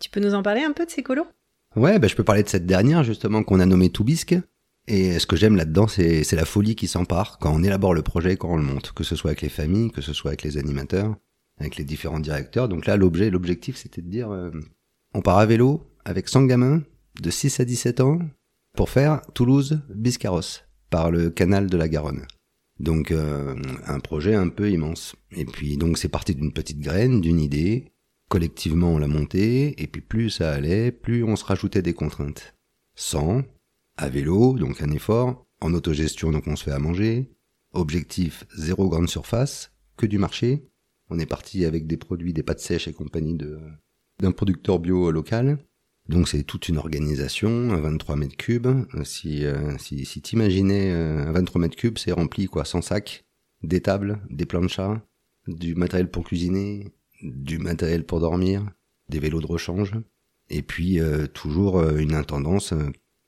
Tu 0.00 0.10
peux 0.10 0.20
nous 0.20 0.34
en 0.34 0.42
parler 0.42 0.64
un 0.64 0.72
peu 0.72 0.84
de 0.84 0.90
ces 0.90 1.02
colos? 1.02 1.26
Ouais, 1.76 1.98
bah, 1.98 2.08
je 2.08 2.16
peux 2.16 2.24
parler 2.24 2.42
de 2.42 2.48
cette 2.48 2.66
dernière 2.66 3.04
justement 3.04 3.42
qu'on 3.42 3.60
a 3.60 3.66
nommée 3.66 3.90
Toubisque. 3.90 4.36
Et 4.86 5.18
ce 5.18 5.26
que 5.26 5.36
j'aime 5.36 5.56
là-dedans, 5.56 5.88
c'est 5.88 6.30
la 6.32 6.44
folie 6.44 6.76
qui 6.76 6.88
s'empare 6.88 7.38
quand 7.38 7.54
on 7.54 7.62
élabore 7.62 7.94
le 7.94 8.02
projet, 8.02 8.36
quand 8.36 8.52
on 8.52 8.56
le 8.56 8.62
monte, 8.62 8.92
que 8.92 9.04
ce 9.04 9.16
soit 9.16 9.30
avec 9.30 9.42
les 9.42 9.48
familles, 9.48 9.90
que 9.90 10.02
ce 10.02 10.12
soit 10.12 10.30
avec 10.30 10.42
les 10.42 10.58
animateurs, 10.58 11.16
avec 11.58 11.76
les 11.76 11.84
différents 11.84 12.20
directeurs. 12.20 12.68
Donc 12.68 12.86
là, 12.86 12.96
l'objet, 12.96 13.30
l'objectif, 13.30 13.76
c'était 13.76 14.02
de 14.02 14.08
dire, 14.08 14.30
euh, 14.30 14.50
on 15.14 15.22
part 15.22 15.38
à 15.38 15.46
vélo 15.46 15.90
avec 16.04 16.28
100 16.28 16.44
gamins 16.44 16.82
de 17.20 17.30
6 17.30 17.60
à 17.60 17.64
17 17.64 18.00
ans 18.00 18.18
pour 18.76 18.90
faire 18.90 19.22
Toulouse-Biscarrosse 19.32 20.64
par 20.90 21.10
le 21.10 21.30
canal 21.30 21.68
de 21.68 21.76
la 21.76 21.88
Garonne. 21.88 22.26
Donc 22.80 23.12
euh, 23.12 23.54
un 23.86 24.00
projet 24.00 24.34
un 24.34 24.48
peu 24.48 24.70
immense. 24.70 25.14
Et 25.30 25.44
puis 25.44 25.76
donc 25.76 25.96
c'est 25.96 26.08
parti 26.08 26.34
d'une 26.34 26.52
petite 26.52 26.80
graine, 26.80 27.20
d'une 27.20 27.40
idée. 27.40 27.92
Collectivement 28.28 28.92
on 28.92 28.98
l'a 28.98 29.06
monté, 29.06 29.80
et 29.80 29.86
puis 29.86 30.00
plus 30.00 30.30
ça 30.30 30.52
allait, 30.52 30.90
plus 30.90 31.22
on 31.22 31.36
se 31.36 31.44
rajoutait 31.44 31.82
des 31.82 31.94
contraintes. 31.94 32.54
100, 32.96 33.42
à 33.96 34.08
vélo, 34.08 34.54
donc 34.58 34.82
un 34.82 34.90
effort, 34.90 35.46
en 35.60 35.72
autogestion 35.74 36.30
donc 36.30 36.46
on 36.46 36.56
se 36.56 36.64
fait 36.64 36.72
à 36.72 36.78
manger. 36.78 37.30
Objectif 37.72 38.44
zéro 38.56 38.88
grande 38.88 39.08
surface, 39.08 39.72
que 39.96 40.06
du 40.06 40.18
marché. 40.18 40.68
On 41.10 41.18
est 41.18 41.26
parti 41.26 41.64
avec 41.64 41.86
des 41.86 41.96
produits, 41.96 42.32
des 42.32 42.42
pâtes 42.42 42.60
sèches 42.60 42.88
et 42.88 42.92
compagnie 42.92 43.34
de 43.34 43.58
d'un 44.20 44.32
producteur 44.32 44.78
bio 44.78 45.10
local. 45.10 45.58
Donc 46.08 46.28
c'est 46.28 46.44
toute 46.44 46.68
une 46.68 46.78
organisation, 46.78 47.68
23 47.68 48.16
mètres 48.16 48.36
cubes. 48.36 48.86
Si, 49.04 49.44
euh, 49.44 49.76
si, 49.78 50.04
si 50.04 50.20
t'imaginais 50.22 50.92
euh, 50.92 51.32
23 51.32 51.60
mètres 51.60 51.76
cubes, 51.76 51.98
c'est 51.98 52.12
rempli 52.12 52.46
quoi, 52.46 52.64
100 52.64 52.82
sacs, 52.82 53.24
des 53.62 53.80
tables, 53.80 54.20
des 54.30 54.46
planchas, 54.46 55.00
du 55.48 55.74
matériel 55.74 56.10
pour 56.10 56.24
cuisiner, 56.24 56.92
du 57.22 57.58
matériel 57.58 58.04
pour 58.04 58.20
dormir, 58.20 58.70
des 59.08 59.18
vélos 59.18 59.40
de 59.40 59.46
rechange, 59.46 59.94
et 60.50 60.62
puis 60.62 61.00
euh, 61.00 61.26
toujours 61.26 61.78
euh, 61.78 61.96
une 61.96 62.14
intendance. 62.14 62.74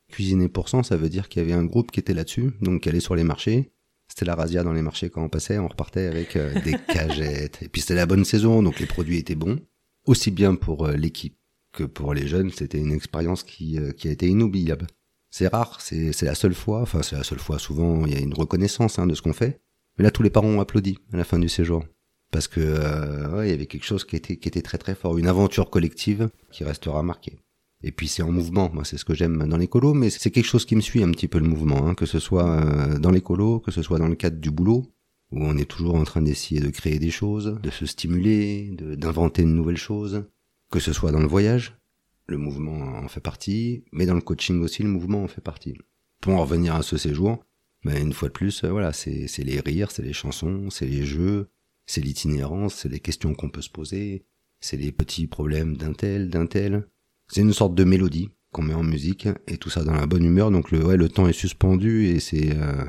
Cuisiner 0.09 0.49
pour 0.49 0.69
100, 0.69 0.85
ça 0.85 0.97
veut 0.97 1.09
dire 1.09 1.29
qu'il 1.29 1.43
y 1.43 1.45
avait 1.45 1.55
un 1.55 1.65
groupe 1.65 1.91
qui 1.91 2.01
était 2.01 2.15
là-dessus, 2.15 2.53
donc 2.61 2.83
qui 2.83 2.89
allait 2.89 3.01
sur 3.01 3.17
les 3.17 3.25
marchés. 3.25 3.73
C'était 4.09 4.25
la 4.25 4.35
razzia 4.35 4.63
dans 4.63 4.73
les 4.73 4.83
marchés 4.83 5.11
quand 5.11 5.23
on 5.23 5.29
passait, 5.29 5.59
on 5.59 5.69
repartait 5.69 6.07
avec 6.07 6.39
des 6.65 6.77
cagettes. 6.89 7.59
Et 7.63 7.69
puis 7.69 7.81
c'était 7.81 7.97
la 7.97 8.07
bonne 8.07 8.25
saison, 8.25 8.63
donc 8.63 8.79
les 8.79 8.87
produits 8.87 9.19
étaient 9.19 9.35
bons, 9.35 9.59
aussi 10.07 10.31
bien 10.31 10.55
pour 10.55 10.87
l'équipe 10.89 11.37
que 11.77 11.85
pour 11.85 12.15
les 12.15 12.27
jeunes, 12.27 12.51
c'était 12.51 12.79
une 12.79 12.93
expérience 12.93 13.45
qui, 13.45 13.79
euh, 13.79 13.93
qui 13.93 14.09
a 14.09 14.11
été 14.11 14.27
inoubliable. 14.27 14.89
C'est 15.31 15.49
rare, 15.49 15.81
c'est 15.81 16.23
la 16.23 16.35
seule 16.35 16.55
fois, 16.55 16.81
enfin 16.81 17.03
c'est 17.03 17.17
la 17.17 17.23
seule 17.23 17.39
fois, 17.39 17.59
souvent 17.59 18.07
il 18.07 18.15
y 18.15 18.17
a 18.17 18.21
une 18.21 18.33
reconnaissance 18.33 18.99
hein, 18.99 19.07
de 19.07 19.15
ce 19.15 19.23
qu'on 19.23 19.35
fait. 19.35 19.61
Mais 19.99 20.05
là, 20.05 20.11
tous 20.11 20.23
les 20.23 20.31
parents 20.31 20.49
ont 20.49 20.61
applaudi 20.61 20.99
à 21.13 21.17
la 21.17 21.25
fin 21.25 21.39
du 21.39 21.49
séjour. 21.49 21.85
Parce 22.33 22.49
que 22.49 22.61
euh, 22.61 23.37
ouais, 23.37 23.49
il 23.49 23.51
y 23.51 23.55
avait 23.55 23.67
quelque 23.67 23.85
chose 23.85 24.05
qui 24.05 24.17
était, 24.17 24.37
qui 24.37 24.49
était 24.49 24.63
très 24.63 24.79
très 24.79 24.95
fort, 24.95 25.19
une 25.19 25.29
aventure 25.29 25.71
collective 25.71 26.31
qui 26.51 26.65
restera 26.65 27.03
marquée. 27.03 27.39
Et 27.87 27.93
puis 27.93 28.09
c'est 28.09 28.23
en 28.25 28.33
mouvement, 28.33 28.69
moi 28.75 28.85
c'est 28.85 28.99
ce 28.99 29.05
que 29.05 29.15
j'aime 29.15 29.49
dans 29.49 29.57
les 29.57 29.69
colos, 29.69 29.95
mais 29.95 30.11
c'est 30.11 30.33
quelque 30.33 30.49
chose 30.49 30.67
qui 30.67 30.75
me 30.75 30.81
suit 30.81 31.05
un 31.05 31.13
petit 31.13 31.29
peu 31.29 31.39
le 31.39 31.47
mouvement, 31.47 31.87
hein, 31.87 31.95
que 31.95 32.05
ce 32.05 32.19
soit 32.19 32.51
euh, 32.51 32.99
dans 32.99 33.13
les 33.13 33.21
colos, 33.21 33.61
que 33.61 33.71
ce 33.71 33.81
soit 33.81 34.01
dans 34.01 34.09
le 34.09 34.17
cadre 34.17 34.39
du 34.39 34.51
boulot, 34.51 34.93
où 35.31 35.45
on 35.45 35.57
est 35.57 35.71
toujours 35.71 35.95
en 35.95 36.03
train 36.03 36.21
d'essayer 36.21 36.61
de 36.61 36.69
créer 36.71 36.99
des 36.99 37.13
choses, 37.13 37.61
de 37.63 37.71
se 37.71 37.87
stimuler, 37.87 38.73
d'inventer 38.73 39.43
de, 39.43 39.47
nouvelles 39.47 39.77
choses, 39.77 40.25
que 40.73 40.81
ce 40.81 40.93
soit 40.93 41.13
dans 41.13 41.21
le 41.21 41.29
voyage, 41.29 41.79
le 42.27 42.39
mouvement 42.39 42.99
en 42.99 43.07
fait 43.07 43.21
partie, 43.21 43.85
mais 43.93 44.05
dans 44.05 44.15
le 44.15 44.21
coaching 44.21 44.61
aussi, 44.63 44.83
le 44.83 44.89
mouvement 44.89 45.23
en 45.23 45.29
fait 45.29 45.41
partie. 45.41 45.79
Pour 46.21 46.35
en 46.35 46.41
revenir 46.41 46.75
à 46.75 46.83
ce 46.83 46.97
séjour, 46.97 47.45
ben 47.85 47.97
une 48.03 48.13
fois 48.13 48.27
de 48.27 48.33
plus, 48.33 48.65
euh, 48.65 48.71
voilà, 48.73 48.93
c'est 48.93 49.29
les 49.39 49.61
rires, 49.61 49.93
c'est 49.93 50.03
les 50.03 50.13
chansons, 50.13 50.71
c'est 50.71 50.87
les 50.87 51.05
jeux, 51.05 51.51
c'est 51.87 52.01
l'itinérance, 52.01 52.75
c'est 52.75 52.89
les 52.89 52.99
questions 52.99 53.33
qu'on 53.33 53.49
peut 53.49 53.63
se 53.63 53.71
poser, 53.71 54.25
c'est 54.59 54.77
les 54.77 54.91
petits 54.91 55.29
problèmes 55.29 55.77
d'un 55.77 55.93
tel, 55.93 56.31
d'un 56.31 56.47
tel. 56.47 56.89
C'est 57.29 57.41
une 57.41 57.53
sorte 57.53 57.75
de 57.75 57.85
mélodie 57.85 58.31
qu'on 58.53 58.63
met 58.63 58.75
en 58.75 58.83
musique 58.83 59.29
et 59.49 59.59
tout 59.59 59.71
ça 59.71 59.85
dans 59.85 59.95
la 59.95 60.07
bonne 60.07 60.25
humeur. 60.25 60.51
Donc 60.51 60.71
le, 60.71 60.85
ouais, 60.85 60.97
le 60.97 61.09
temps 61.09 61.29
est 61.29 61.33
suspendu 61.33 62.07
et 62.07 62.21
c'est 62.21 62.57
euh, 62.57 62.85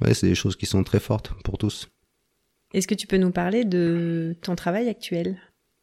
ouais, 0.00 0.14
c'est 0.14 0.28
des 0.28 0.34
choses 0.34 0.56
qui 0.56 0.66
sont 0.66 0.84
très 0.84 1.00
fortes 1.00 1.32
pour 1.44 1.58
tous. 1.58 1.90
Est-ce 2.72 2.86
que 2.86 2.94
tu 2.94 3.06
peux 3.06 3.16
nous 3.16 3.32
parler 3.32 3.64
de 3.64 4.36
ton 4.42 4.54
travail 4.54 4.88
actuel? 4.88 5.38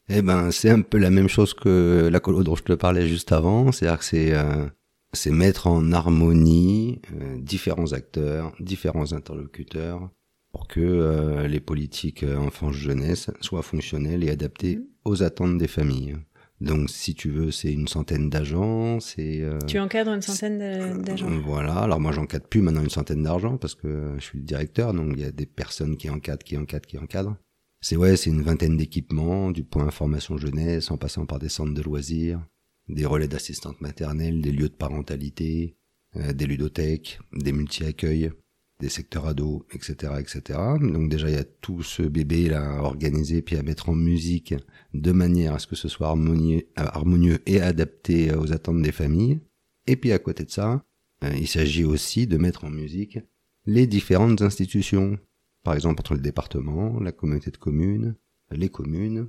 Eh 0.10 0.22
ben, 0.22 0.52
c'est 0.52 0.70
un 0.70 0.82
peu 0.82 0.98
la 0.98 1.10
même 1.10 1.28
chose 1.28 1.54
que 1.54 2.10
la 2.10 2.20
colo 2.22 2.43
dont 2.43 2.56
je 2.56 2.63
te 2.63 2.74
parlais 2.74 3.08
juste 3.08 3.34
avant. 3.34 3.72
C'est-à-dire 3.72 4.00
que 4.00 4.06
c'est 4.06 4.34
euh, 4.34 4.65
c'est 5.13 5.32
mettre 5.32 5.67
en 5.67 5.91
harmonie 5.91 7.02
euh, 7.13 7.38
différents 7.39 7.91
acteurs, 7.93 8.54
différents 8.60 9.12
interlocuteurs, 9.13 10.10
pour 10.52 10.67
que 10.67 10.80
euh, 10.80 11.48
les 11.48 11.60
politiques 11.60 12.24
enfants-jeunesse 12.24 13.32
soient 13.41 13.63
fonctionnelles 13.63 14.24
et 14.24 14.30
adaptées 14.30 14.80
aux 15.04 15.24
attentes 15.24 15.58
des 15.58 15.67
familles. 15.67 16.15
Donc, 16.60 16.89
si 16.89 17.13
tu 17.13 17.30
veux, 17.30 17.52
c'est 17.52 17.72
une 17.72 17.88
centaine 17.88 18.30
d'agents. 18.30 19.00
C'est 19.00 19.43
tu 19.67 19.78
encadres 19.78 20.12
une 20.12 20.22
centaine 20.22 21.02
d'agents. 21.04 21.30
Voilà. 21.46 21.76
Alors 21.76 22.00
moi, 22.00 22.12
j'encadre 22.12 22.48
plus 22.48 22.62
maintenant 22.62 22.84
une 22.84 22.89
centaine 22.89 23.24
d'agents 23.24 23.58
parce 23.58 23.76
que 23.76 24.15
je 24.17 24.24
suis 24.24 24.39
le 24.39 24.46
directeur, 24.46 24.93
donc 24.93 25.13
il 25.13 25.22
y 25.22 25.26
a 25.26 25.32
des 25.32 25.46
personnes 25.46 25.98
qui 25.98 26.10
encadrent, 26.10 26.43
qui 26.43 26.58
encadrent, 26.58 26.88
qui 26.88 26.98
encadrent. 26.98 27.38
C'est 27.80 27.96
ouais, 27.96 28.17
c'est 28.17 28.32
une 28.32 28.41
vingtaine 28.41 28.76
d'équipements, 28.76 29.52
du 29.52 29.63
point 29.63 29.86
information 29.86 30.38
jeunesse, 30.38 30.89
en 30.89 30.98
passant 30.98 31.26
par 31.26 31.39
des 31.39 31.50
centres 31.50 31.74
de 31.74 31.82
loisirs, 31.82 32.41
des 32.89 33.06
relais 33.06 33.28
d'assistante 33.28 33.80
maternelle, 33.82 34.41
des 34.41 34.52
lieux 34.52 34.70
de 34.70 34.74
parentalité, 34.74 35.78
euh, 36.15 36.34
des 36.34 36.48
ludothèques, 36.48 37.20
des 37.34 37.52
multi-accueils, 37.52 38.32
des 38.79 38.89
secteurs 38.89 39.25
ados, 39.25 39.63
etc., 39.71 40.13
etc. 40.19 40.59
Donc 40.79 41.09
déjà, 41.09 41.29
il 41.29 41.35
y 41.35 41.39
a 41.39 41.43
tout 41.43 41.81
ce 41.81 42.03
bébé 42.03 42.49
là 42.49 42.77
à 42.77 42.81
organiser 42.81 43.41
puis 43.41 43.55
à 43.57 43.63
mettre 43.63 43.89
en 43.89 43.95
musique 43.95 44.53
de 44.93 45.11
manière 45.11 45.55
à 45.55 45.59
ce 45.59 45.67
que 45.67 45.75
ce 45.75 45.87
soit 45.87 46.09
harmonieux, 46.09 47.39
et 47.45 47.61
adapté 47.61 48.33
aux 48.33 48.53
attentes 48.53 48.81
des 48.81 48.91
familles. 48.91 49.39
Et 49.87 49.95
puis 49.95 50.11
à 50.11 50.19
côté 50.19 50.43
de 50.43 50.51
ça, 50.51 50.83
euh, 51.23 51.33
il 51.39 51.47
s'agit 51.47 51.85
aussi 51.85 52.27
de 52.27 52.37
mettre 52.37 52.65
en 52.65 52.69
musique 52.69 53.19
les 53.65 53.87
différentes 53.87 54.41
institutions, 54.41 55.17
par 55.63 55.73
exemple 55.73 56.01
entre 56.01 56.13
le 56.13 56.21
département, 56.21 56.99
la 56.99 57.11
communauté 57.11 57.51
de 57.51 57.57
communes, 57.57 58.15
les 58.51 58.69
communes, 58.69 59.27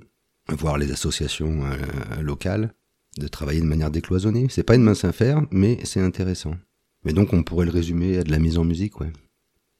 voire 0.49 0.77
les 0.77 0.91
associations 0.91 1.65
euh, 1.65 2.21
locales, 2.21 2.73
de 3.17 3.27
travailler 3.27 3.61
de 3.61 3.65
manière 3.65 3.91
décloisonnée. 3.91 4.47
C'est 4.49 4.63
pas 4.63 4.75
une 4.75 4.83
mince 4.83 5.03
affaire, 5.03 5.41
mais 5.51 5.79
c'est 5.83 5.99
intéressant. 5.99 6.55
Mais 7.03 7.13
donc 7.13 7.33
on 7.33 7.43
pourrait 7.43 7.65
le 7.65 7.71
résumer 7.71 8.17
à 8.17 8.23
de 8.23 8.31
la 8.31 8.39
mise 8.39 8.57
en 8.57 8.63
musique, 8.63 8.99
ouais. 8.99 9.11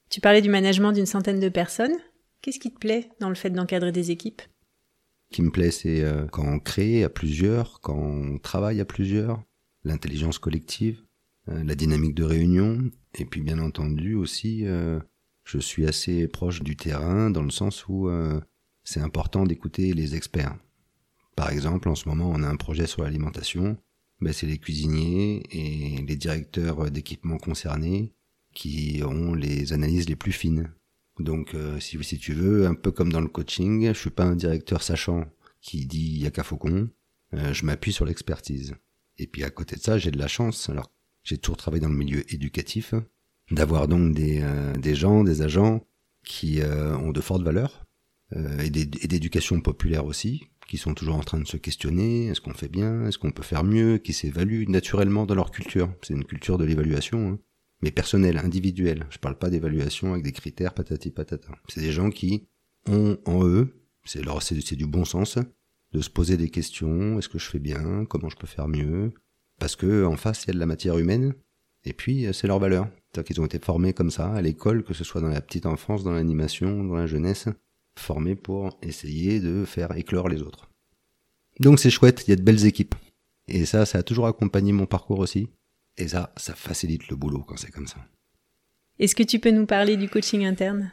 Tu 0.10 0.22
parlais 0.22 0.42
du 0.42 0.50
management 0.50 0.92
d'une 0.92 1.06
centaine 1.06 1.40
de 1.40 1.50
personnes. 1.50 1.96
Qu'est-ce 2.42 2.60
qui 2.60 2.72
te 2.72 2.80
plaît 2.80 3.10
dans 3.20 3.30
le 3.30 3.36
fait 3.36 3.50
d'encadrer 3.50 3.92
des 3.92 4.12
équipes? 4.12 4.42
Ce 5.32 5.36
qui 5.36 5.42
me 5.44 5.52
plaît, 5.52 5.72
c'est 5.72 6.02
euh, 6.02 6.26
quand 6.26 6.46
on 6.46 6.60
crée 6.60 7.04
à 7.04 7.10
plusieurs, 7.10 7.82
quand 7.82 7.98
on 7.98 8.40
travaille 8.40 8.82
à 8.82 8.86
plusieurs, 8.86 9.44
l'intelligence 9.84 10.40
collective, 10.40 11.04
euh, 11.50 11.64
la 11.64 11.76
dynamique 11.76 12.16
de 12.16 12.24
réunion, 12.24 12.90
et 13.18 13.26
puis 13.26 13.42
bien 13.42 13.60
entendu 13.60 14.16
aussi 14.16 14.66
je 15.50 15.58
suis 15.58 15.88
assez 15.88 16.28
proche 16.28 16.62
du 16.62 16.76
terrain 16.76 17.32
dans 17.32 17.42
le 17.42 17.50
sens 17.50 17.88
où 17.88 18.08
euh, 18.08 18.40
c'est 18.84 19.00
important 19.00 19.46
d'écouter 19.46 19.94
les 19.94 20.16
experts. 20.16 20.56
Par 21.36 21.50
exemple, 21.50 21.90
en 21.90 21.96
ce 21.96 22.08
moment, 22.08 22.30
on 22.32 22.44
a 22.44 22.48
un 22.48 22.56
projet 22.56 22.86
sur 22.86 23.04
l'alimentation. 23.04 23.78
Ben, 24.22 24.32
c'est 24.32 24.46
les 24.46 24.60
cuisiniers 24.60 25.42
et 25.50 26.02
les 26.06 26.16
directeurs 26.16 26.92
d'équipements 26.92 27.38
concernés 27.38 28.14
qui 28.60 29.02
ont 29.06 29.34
les 29.34 29.72
analyses 29.72 30.10
les 30.10 30.18
plus 30.18 30.34
fines. 30.34 30.70
Donc, 31.18 31.54
euh, 31.54 31.80
si, 31.80 32.02
si 32.04 32.18
tu 32.18 32.34
veux, 32.34 32.68
un 32.68 32.74
peu 32.74 32.92
comme 32.92 33.10
dans 33.10 33.22
le 33.22 33.30
coaching, 33.30 33.88
je 33.88 33.98
suis 33.98 34.10
pas 34.10 34.26
un 34.26 34.36
directeur 34.36 34.84
sachant 34.84 35.24
qui 35.62 35.86
dit 35.86 36.20
y'a 36.20 36.30
qu'à 36.30 36.44
faucon. 36.44 36.90
Euh, 37.36 37.54
je 37.54 37.66
m'appuie 37.66 37.94
sur 37.94 38.04
l'expertise. 38.04 38.76
Et 39.18 39.28
puis 39.28 39.46
à 39.46 39.50
côté 39.50 39.78
de 39.78 39.82
ça, 39.82 39.98
j'ai 39.98 40.12
de 40.12 40.18
la 40.18 40.28
chance. 40.28 40.70
Alors, 40.70 40.92
j'ai 41.24 41.38
toujours 41.38 41.56
travaillé 41.56 41.80
dans 41.80 41.90
le 41.90 41.96
milieu 41.96 42.22
éducatif 42.34 42.94
d'avoir 43.50 43.88
donc 43.88 44.14
des, 44.14 44.42
euh, 44.44 44.74
des 44.74 44.96
gens, 44.96 45.24
des 45.24 45.42
agents 45.42 45.88
qui 46.26 46.60
euh, 46.60 46.98
ont 46.98 47.12
de 47.12 47.22
fortes 47.22 47.44
valeurs 47.44 47.86
euh, 48.36 48.60
et 48.60 48.70
d'éducation 48.70 49.62
populaire 49.62 50.06
aussi, 50.06 50.50
qui 50.68 50.78
sont 50.78 50.94
toujours 50.94 51.16
en 51.16 51.24
train 51.24 51.40
de 51.40 51.48
se 51.48 51.56
questionner, 51.56 52.28
est-ce 52.28 52.42
qu'on 52.42 52.54
fait 52.54 52.68
bien, 52.68 53.08
est-ce 53.08 53.18
qu'on 53.18 53.32
peut 53.32 53.42
faire 53.42 53.64
mieux, 53.64 54.00
qui 54.00 54.12
s'évaluent 54.12 54.68
naturellement 54.68 55.26
dans 55.26 55.36
leur 55.36 55.52
culture. 55.52 55.90
C'est 56.02 56.14
une 56.14 56.26
culture 56.26 56.58
de 56.58 56.66
l'évaluation, 56.66 57.30
hein. 57.30 57.40
Mais 57.82 57.92
personnelle, 57.92 58.38
individuelle. 58.38 59.06
Je 59.10 59.18
parle 59.18 59.38
pas 59.38 59.50
d'évaluation 59.50 60.12
avec 60.12 60.24
des 60.24 60.32
critères 60.32 60.74
patati 60.74 61.12
patata. 61.12 61.54
C'est 61.68 61.82
des 61.82 61.92
gens 61.92 62.10
qui 62.10 62.48
ont 62.88 63.18
en 63.26 63.46
eux, 63.46 63.84
c'est 64.06 64.22
c'est 64.42 64.76
du 64.76 64.88
bon 64.88 65.06
sens, 65.06 65.38
de 65.92 66.02
se 66.02 66.10
poser 66.10 66.38
des 66.38 66.50
questions. 66.50 67.18
Est-ce 67.20 67.30
que 67.30 67.40
je 67.40 67.50
fais 67.50 67.60
bien? 67.60 68.06
Comment 68.06 68.30
je 68.30 68.38
peux 68.38 68.48
faire 68.48 68.68
mieux? 68.68 69.14
Parce 69.60 69.76
que 69.76 70.06
en 70.06 70.18
face, 70.18 70.44
il 70.44 70.48
y 70.48 70.52
a 70.52 70.54
de 70.54 70.60
la 70.60 70.66
matière 70.66 70.98
humaine. 70.98 71.34
Et 71.86 71.94
puis, 71.94 72.28
c'est 72.34 72.48
leur 72.48 72.60
valeur. 72.60 72.88
C'est-à-dire 73.12 73.28
qu'ils 73.28 73.42
ont 73.42 73.46
été 73.46 73.60
formés 73.60 73.94
comme 73.94 74.12
ça 74.12 74.34
à 74.34 74.42
l'école, 74.42 74.84
que 74.84 74.94
ce 74.94 75.04
soit 75.04 75.22
dans 75.22 75.30
la 75.30 75.42
petite 75.42 75.66
enfance, 75.66 76.04
dans 76.04 76.12
l'animation, 76.12 76.84
dans 76.84 76.96
la 76.96 77.08
jeunesse, 77.08 77.48
formés 77.98 78.36
pour 78.36 78.78
essayer 78.82 79.40
de 79.40 79.66
faire 79.66 79.96
éclore 79.98 80.30
les 80.30 80.42
autres. 80.42 80.70
Donc 81.60 81.80
c'est 81.80 81.90
chouette, 81.90 82.24
il 82.28 82.32
y 82.32 82.34
a 82.34 82.36
de 82.36 82.42
belles 82.42 82.66
équipes. 82.66 82.96
Et 83.48 83.66
ça, 83.66 83.86
ça 83.86 83.98
a 84.00 84.04
toujours 84.04 84.28
accompagné 84.28 84.72
mon 84.72 84.86
parcours 84.86 85.20
aussi. 85.20 85.50
Et 86.00 86.08
ça, 86.08 86.34
ça 86.38 86.56
facilite 86.56 87.10
le 87.10 87.16
boulot 87.16 87.44
quand 87.48 87.58
c'est 87.58 87.72
comme 87.72 87.88
ça. 87.88 87.98
Est-ce 88.98 89.16
que 89.16 89.24
tu 89.24 89.40
peux 89.40 89.52
nous 89.52 89.66
parler 89.66 89.98
du 89.98 90.10
coaching 90.10 90.46
interne? 90.46 90.92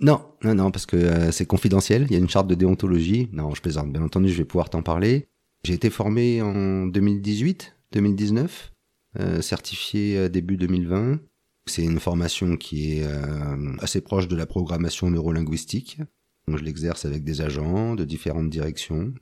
Non, 0.00 0.34
non, 0.44 0.54
non, 0.54 0.70
parce 0.70 0.86
que 0.86 0.96
euh, 0.96 1.32
c'est 1.32 1.46
confidentiel. 1.46 2.06
Il 2.08 2.12
y 2.12 2.16
a 2.16 2.18
une 2.18 2.28
charte 2.28 2.48
de 2.48 2.54
déontologie. 2.54 3.28
Non, 3.32 3.54
je 3.54 3.62
plaisante. 3.62 3.92
Bien 3.92 4.02
entendu, 4.02 4.28
je 4.28 4.38
vais 4.38 4.44
pouvoir 4.44 4.70
t'en 4.70 4.82
parler. 4.82 5.28
J'ai 5.62 5.74
été 5.74 5.90
formé 5.90 6.40
en 6.40 6.86
2018, 6.86 7.76
2019, 7.92 8.72
euh, 9.18 9.42
certifié 9.42 10.16
euh, 10.16 10.28
début 10.28 10.56
2020. 10.56 11.20
C'est 11.66 11.84
une 11.84 12.00
formation 12.00 12.56
qui 12.56 12.94
est 12.94 13.04
euh, 13.04 13.76
assez 13.80 14.00
proche 14.00 14.26
de 14.26 14.36
la 14.36 14.46
programmation 14.46 15.10
neurolinguistique. 15.10 16.00
Donc, 16.48 16.58
je 16.58 16.64
l'exerce 16.64 17.04
avec 17.04 17.24
des 17.24 17.42
agents 17.42 17.94
de 17.94 18.04
différentes 18.04 18.50
directions. 18.50 19.12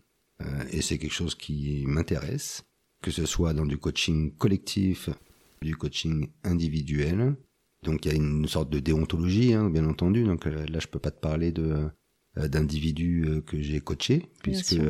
et 0.70 0.82
c'est 0.82 0.98
quelque 0.98 1.12
chose 1.12 1.34
qui 1.34 1.84
m'intéresse, 1.86 2.62
que 3.02 3.10
ce 3.10 3.26
soit 3.26 3.54
dans 3.54 3.66
du 3.66 3.78
coaching 3.78 4.34
collectif, 4.36 5.10
du 5.62 5.76
coaching 5.76 6.28
individuel. 6.44 7.36
Donc 7.82 8.04
il 8.04 8.12
y 8.12 8.14
a 8.14 8.16
une 8.16 8.46
sorte 8.46 8.70
de 8.70 8.80
déontologie, 8.80 9.54
hein, 9.54 9.70
bien 9.70 9.86
entendu. 9.86 10.24
Donc 10.24 10.46
euh, 10.46 10.66
là, 10.66 10.78
je 10.80 10.88
peux 10.88 10.98
pas 10.98 11.10
te 11.10 11.20
parler 11.20 11.52
de 11.52 11.88
euh, 12.36 12.48
d'individus 12.48 13.24
euh, 13.26 13.40
que 13.40 13.60
j'ai 13.60 13.80
coachés, 13.80 14.30
puisque 14.42 14.80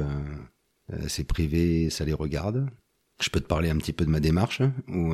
c'est 1.07 1.25
privé, 1.25 1.91
ça 1.91 2.07
les 2.07 2.15
regarde. 2.15 2.67
Je 3.21 3.29
peux 3.29 3.41
te 3.41 3.47
parler 3.47 3.69
un 3.69 3.77
petit 3.77 3.93
peu 3.93 4.07
de 4.07 4.11
ma 4.11 4.21
démarche, 4.21 4.63
où 4.89 5.13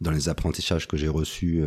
dans 0.00 0.12
les 0.12 0.28
apprentissages 0.28 0.86
que 0.86 0.96
j'ai 0.96 1.08
reçus, 1.08 1.64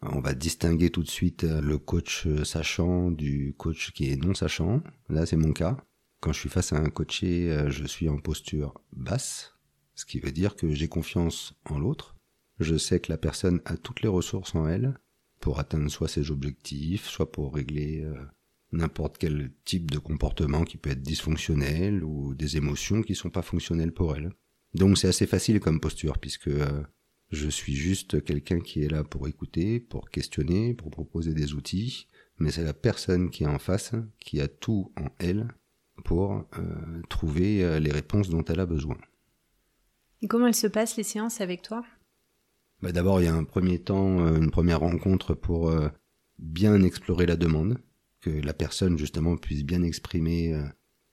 on 0.00 0.20
va 0.20 0.32
distinguer 0.32 0.90
tout 0.90 1.02
de 1.02 1.08
suite 1.08 1.42
le 1.42 1.76
coach 1.78 2.28
sachant 2.44 3.10
du 3.10 3.54
coach 3.58 3.90
qui 3.92 4.12
est 4.12 4.16
non 4.16 4.32
sachant. 4.32 4.80
Là, 5.08 5.26
c'est 5.26 5.36
mon 5.36 5.52
cas. 5.52 5.76
Quand 6.20 6.32
je 6.32 6.38
suis 6.38 6.48
face 6.48 6.72
à 6.72 6.76
un 6.76 6.88
coaché, 6.88 7.66
je 7.68 7.84
suis 7.84 8.08
en 8.08 8.18
posture 8.18 8.74
basse, 8.92 9.55
ce 9.96 10.06
qui 10.06 10.20
veut 10.20 10.32
dire 10.32 10.54
que 10.54 10.72
j'ai 10.72 10.88
confiance 10.88 11.54
en 11.64 11.78
l'autre 11.80 12.16
je 12.58 12.76
sais 12.76 13.00
que 13.00 13.12
la 13.12 13.18
personne 13.18 13.60
a 13.64 13.76
toutes 13.76 14.02
les 14.02 14.08
ressources 14.08 14.54
en 14.54 14.66
elle 14.66 14.98
pour 15.40 15.58
atteindre 15.58 15.90
soit 15.90 16.08
ses 16.08 16.30
objectifs, 16.30 17.06
soit 17.06 17.30
pour 17.30 17.54
régler 17.54 18.02
euh, 18.02 18.14
n'importe 18.72 19.18
quel 19.18 19.52
type 19.64 19.90
de 19.90 19.98
comportement 19.98 20.64
qui 20.64 20.78
peut 20.78 20.90
être 20.90 21.02
dysfonctionnel 21.02 22.02
ou 22.02 22.34
des 22.34 22.56
émotions 22.56 23.02
qui 23.02 23.14
sont 23.14 23.30
pas 23.30 23.42
fonctionnelles 23.42 23.92
pour 23.92 24.16
elle. 24.16 24.32
Donc 24.74 24.96
c'est 24.96 25.08
assez 25.08 25.26
facile 25.26 25.60
comme 25.60 25.80
posture 25.80 26.18
puisque 26.18 26.48
euh, 26.48 26.82
je 27.30 27.48
suis 27.48 27.74
juste 27.74 28.24
quelqu'un 28.24 28.60
qui 28.60 28.82
est 28.82 28.88
là 28.88 29.04
pour 29.04 29.28
écouter, 29.28 29.78
pour 29.78 30.10
questionner, 30.10 30.72
pour 30.72 30.90
proposer 30.90 31.34
des 31.34 31.52
outils, 31.52 32.06
mais 32.38 32.50
c'est 32.50 32.64
la 32.64 32.74
personne 32.74 33.30
qui 33.30 33.44
est 33.44 33.48
en 33.48 33.58
face 33.58 33.92
qui 34.18 34.40
a 34.40 34.48
tout 34.48 34.92
en 34.96 35.08
elle 35.18 35.48
pour 36.04 36.48
euh, 36.58 37.02
trouver 37.08 37.80
les 37.80 37.90
réponses 37.90 38.28
dont 38.28 38.44
elle 38.44 38.60
a 38.60 38.66
besoin. 38.66 38.96
Et 40.26 40.28
comment 40.28 40.48
elles 40.48 40.56
se 40.56 40.66
passent 40.66 40.96
les 40.96 41.04
séances 41.04 41.40
avec 41.40 41.62
toi? 41.62 41.84
Bah, 42.82 42.90
d'abord, 42.90 43.20
il 43.20 43.26
y 43.26 43.28
a 43.28 43.32
un 43.32 43.44
premier 43.44 43.78
temps, 43.78 44.18
euh, 44.18 44.36
une 44.36 44.50
première 44.50 44.80
rencontre 44.80 45.34
pour 45.34 45.70
euh, 45.70 45.88
bien 46.40 46.82
explorer 46.82 47.26
la 47.26 47.36
demande, 47.36 47.78
que 48.22 48.30
la 48.30 48.52
personne 48.52 48.98
justement 48.98 49.36
puisse 49.36 49.62
bien 49.62 49.84
exprimer 49.84 50.52
euh, 50.52 50.64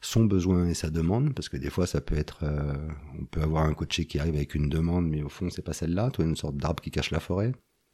son 0.02 0.26
besoin 0.26 0.68
et 0.68 0.74
sa 0.74 0.90
demande, 0.90 1.36
parce 1.36 1.48
que 1.48 1.58
des 1.58 1.70
fois 1.70 1.86
ça 1.86 2.02
peut 2.02 2.18
être, 2.18 2.44
on 3.20 3.26
peut 3.26 3.44
avoir 3.44 3.66
un 3.66 3.76
coaché 3.76 4.06
qui 4.06 4.18
arrive 4.18 4.34
avec 4.34 4.56
une 4.56 4.68
demande, 4.68 5.08
mais 5.08 5.22
au 5.22 5.30
fond 5.30 5.52
c'est 5.52 5.62
pas 5.62 5.74
celle-là, 5.74 6.10
toi 6.10 6.26
une 6.26 6.36
sorte 6.36 6.58
d'arbre 6.58 6.82
qui 6.82 6.90
cache 6.90 7.12
la 7.12 7.20
forêt. 7.20 7.54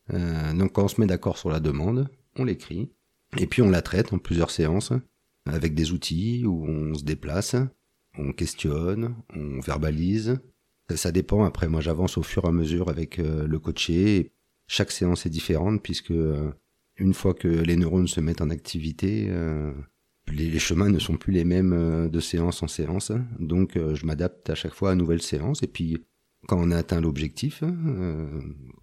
donc 0.09 0.71
quand 0.71 0.85
on 0.85 0.87
se 0.87 1.01
met 1.01 1.05
d'accord 1.05 1.37
sur 1.37 1.49
la 1.49 1.59
demande, 1.59 2.09
on 2.37 2.45
l'écrit, 2.45 2.89
et 3.37 3.45
puis 3.45 3.61
on 3.61 3.69
la 3.69 3.81
traite 3.81 4.13
en 4.13 4.19
plusieurs 4.19 4.51
séances, 4.51 4.93
avec 5.45 5.75
des 5.75 5.91
outils 5.91 6.45
où 6.45 6.65
on 6.65 6.95
se 6.95 7.03
déplace, 7.03 7.57
on 8.17 8.31
questionne, 8.31 9.15
on 9.35 9.59
verbalise, 9.59 10.39
ça 10.95 11.11
dépend. 11.11 11.43
Après, 11.43 11.67
moi, 11.67 11.81
j'avance 11.81 12.17
au 12.17 12.23
fur 12.23 12.45
et 12.45 12.47
à 12.47 12.51
mesure 12.51 12.89
avec 12.89 13.19
euh, 13.19 13.47
le 13.47 13.59
coaché. 13.59 14.31
Chaque 14.67 14.91
séance 14.91 15.25
est 15.25 15.29
différente 15.29 15.81
puisque 15.81 16.11
euh, 16.11 16.51
une 16.97 17.13
fois 17.13 17.33
que 17.33 17.47
les 17.47 17.75
neurones 17.75 18.07
se 18.07 18.19
mettent 18.19 18.41
en 18.41 18.49
activité, 18.49 19.27
euh, 19.29 19.71
les, 20.27 20.59
chemins 20.59 20.89
ne 20.89 20.99
sont 20.99 21.17
plus 21.17 21.33
les 21.33 21.43
mêmes 21.43 22.09
de 22.09 22.19
séance 22.19 22.61
en 22.61 22.67
séance. 22.67 23.11
Donc, 23.39 23.75
je 23.75 24.05
m'adapte 24.05 24.49
à 24.49 24.55
chaque 24.55 24.73
fois 24.73 24.91
à 24.91 24.93
une 24.93 24.99
nouvelle 24.99 25.23
séance. 25.23 25.63
Et 25.63 25.67
puis, 25.67 26.05
quand 26.47 26.59
on 26.59 26.69
a 26.69 26.77
atteint 26.77 27.01
l'objectif, 27.01 27.63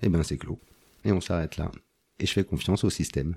eh 0.02 0.08
ben, 0.08 0.22
c'est 0.24 0.38
clos. 0.38 0.58
Et 1.04 1.12
on 1.12 1.20
s'arrête 1.20 1.56
là. 1.56 1.70
Et 2.18 2.26
je 2.26 2.32
fais 2.32 2.42
confiance 2.42 2.82
au 2.82 2.90
système. 2.90 3.36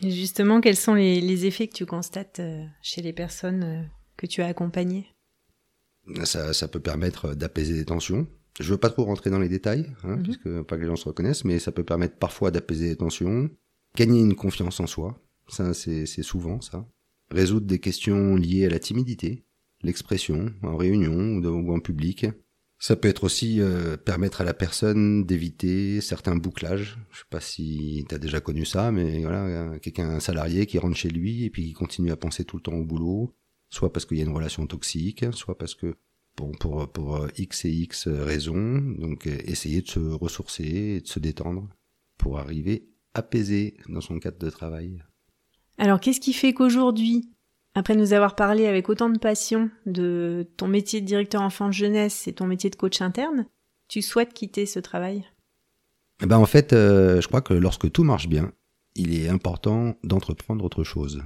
Et 0.00 0.10
justement, 0.10 0.62
quels 0.62 0.76
sont 0.76 0.94
les, 0.94 1.20
les 1.20 1.44
effets 1.44 1.68
que 1.68 1.74
tu 1.74 1.84
constates 1.84 2.40
chez 2.80 3.02
les 3.02 3.12
personnes 3.12 3.90
que 4.16 4.26
tu 4.26 4.40
as 4.40 4.46
accompagnées? 4.46 5.06
Ça, 6.24 6.52
ça 6.52 6.68
peut 6.68 6.80
permettre 6.80 7.34
d'apaiser 7.34 7.74
des 7.74 7.84
tensions. 7.84 8.26
Je 8.58 8.72
veux 8.72 8.78
pas 8.78 8.90
trop 8.90 9.04
rentrer 9.04 9.30
dans 9.30 9.38
les 9.38 9.48
détails, 9.48 9.92
hein, 10.04 10.16
mhm. 10.16 10.22
puisque 10.22 10.62
pas 10.62 10.76
que 10.76 10.82
les 10.82 10.86
gens 10.86 10.96
se 10.96 11.08
reconnaissent, 11.08 11.44
mais 11.44 11.58
ça 11.58 11.72
peut 11.72 11.84
permettre 11.84 12.16
parfois 12.16 12.50
d'apaiser 12.50 12.88
des 12.88 12.96
tensions, 12.96 13.48
gagner 13.96 14.20
une 14.20 14.34
confiance 14.34 14.80
en 14.80 14.86
soi, 14.86 15.18
ça 15.48 15.74
c'est 15.74 16.06
souvent 16.22 16.60
ça, 16.60 16.86
résoudre 17.30 17.66
des 17.66 17.78
questions 17.78 18.36
liées 18.36 18.66
à 18.66 18.70
la 18.70 18.78
timidité, 18.78 19.44
l'expression 19.82 20.52
en 20.62 20.76
réunion 20.76 21.38
ou, 21.38 21.72
en 21.72 21.80
public. 21.80 22.26
Ça 22.82 22.96
peut 22.96 23.08
être 23.08 23.24
aussi 23.24 23.60
euh, 23.60 23.98
permettre 23.98 24.40
à 24.40 24.44
la 24.44 24.54
personne 24.54 25.24
d'éviter 25.26 26.00
certains 26.00 26.34
bouclages. 26.34 26.98
Je 27.10 27.18
sais 27.18 27.24
pas 27.28 27.40
si 27.40 28.06
tu 28.08 28.14
as 28.14 28.18
déjà 28.18 28.40
connu 28.40 28.64
ça, 28.64 28.90
mais 28.90 29.20
voilà, 29.20 29.78
quelqu'un, 29.80 30.08
un 30.08 30.20
salarié 30.20 30.64
qui 30.64 30.78
rentre 30.78 30.96
chez 30.96 31.10
lui 31.10 31.44
et 31.44 31.50
puis 31.50 31.64
qui 31.64 31.72
continue 31.74 32.10
à 32.10 32.16
penser 32.16 32.44
tout 32.44 32.56
le 32.56 32.62
temps 32.62 32.72
au 32.72 32.84
boulot, 32.84 33.34
soit 33.70 33.92
parce 33.92 34.04
qu'il 34.04 34.18
y 34.18 34.20
a 34.20 34.24
une 34.24 34.34
relation 34.34 34.66
toxique, 34.66 35.24
soit 35.32 35.56
parce 35.56 35.74
que 35.74 35.96
bon, 36.36 36.52
pour, 36.52 36.88
pour 36.88 37.26
X 37.36 37.64
et 37.64 37.70
X 37.70 38.08
raisons, 38.08 38.78
donc 38.98 39.26
euh, 39.26 39.36
essayer 39.44 39.82
de 39.82 39.88
se 39.88 40.00
ressourcer 40.00 40.64
et 40.64 41.00
de 41.00 41.06
se 41.06 41.18
détendre 41.18 41.68
pour 42.18 42.38
arriver 42.38 42.88
apaisé 43.14 43.76
dans 43.88 44.00
son 44.00 44.18
cadre 44.18 44.38
de 44.38 44.50
travail. 44.50 45.02
Alors 45.78 46.00
qu'est-ce 46.00 46.20
qui 46.20 46.32
fait 46.32 46.52
qu'aujourd'hui, 46.52 47.30
après 47.74 47.96
nous 47.96 48.12
avoir 48.12 48.34
parlé 48.34 48.66
avec 48.66 48.88
autant 48.88 49.10
de 49.10 49.18
passion 49.18 49.70
de 49.86 50.48
ton 50.56 50.68
métier 50.68 51.00
de 51.00 51.06
directeur 51.06 51.42
enfant 51.42 51.72
jeunesse 51.72 52.28
et 52.28 52.32
ton 52.32 52.46
métier 52.46 52.70
de 52.70 52.76
coach 52.76 53.00
interne, 53.00 53.46
tu 53.88 54.02
souhaites 54.02 54.34
quitter 54.34 54.66
ce 54.66 54.78
travail? 54.78 55.24
Eh 56.22 56.26
ben 56.26 56.38
en 56.38 56.46
fait, 56.46 56.72
euh, 56.72 57.20
je 57.20 57.28
crois 57.28 57.40
que 57.40 57.54
lorsque 57.54 57.90
tout 57.90 58.04
marche 58.04 58.28
bien, 58.28 58.52
il 58.94 59.18
est 59.18 59.28
important 59.28 59.96
d'entreprendre 60.04 60.64
autre 60.64 60.84
chose. 60.84 61.22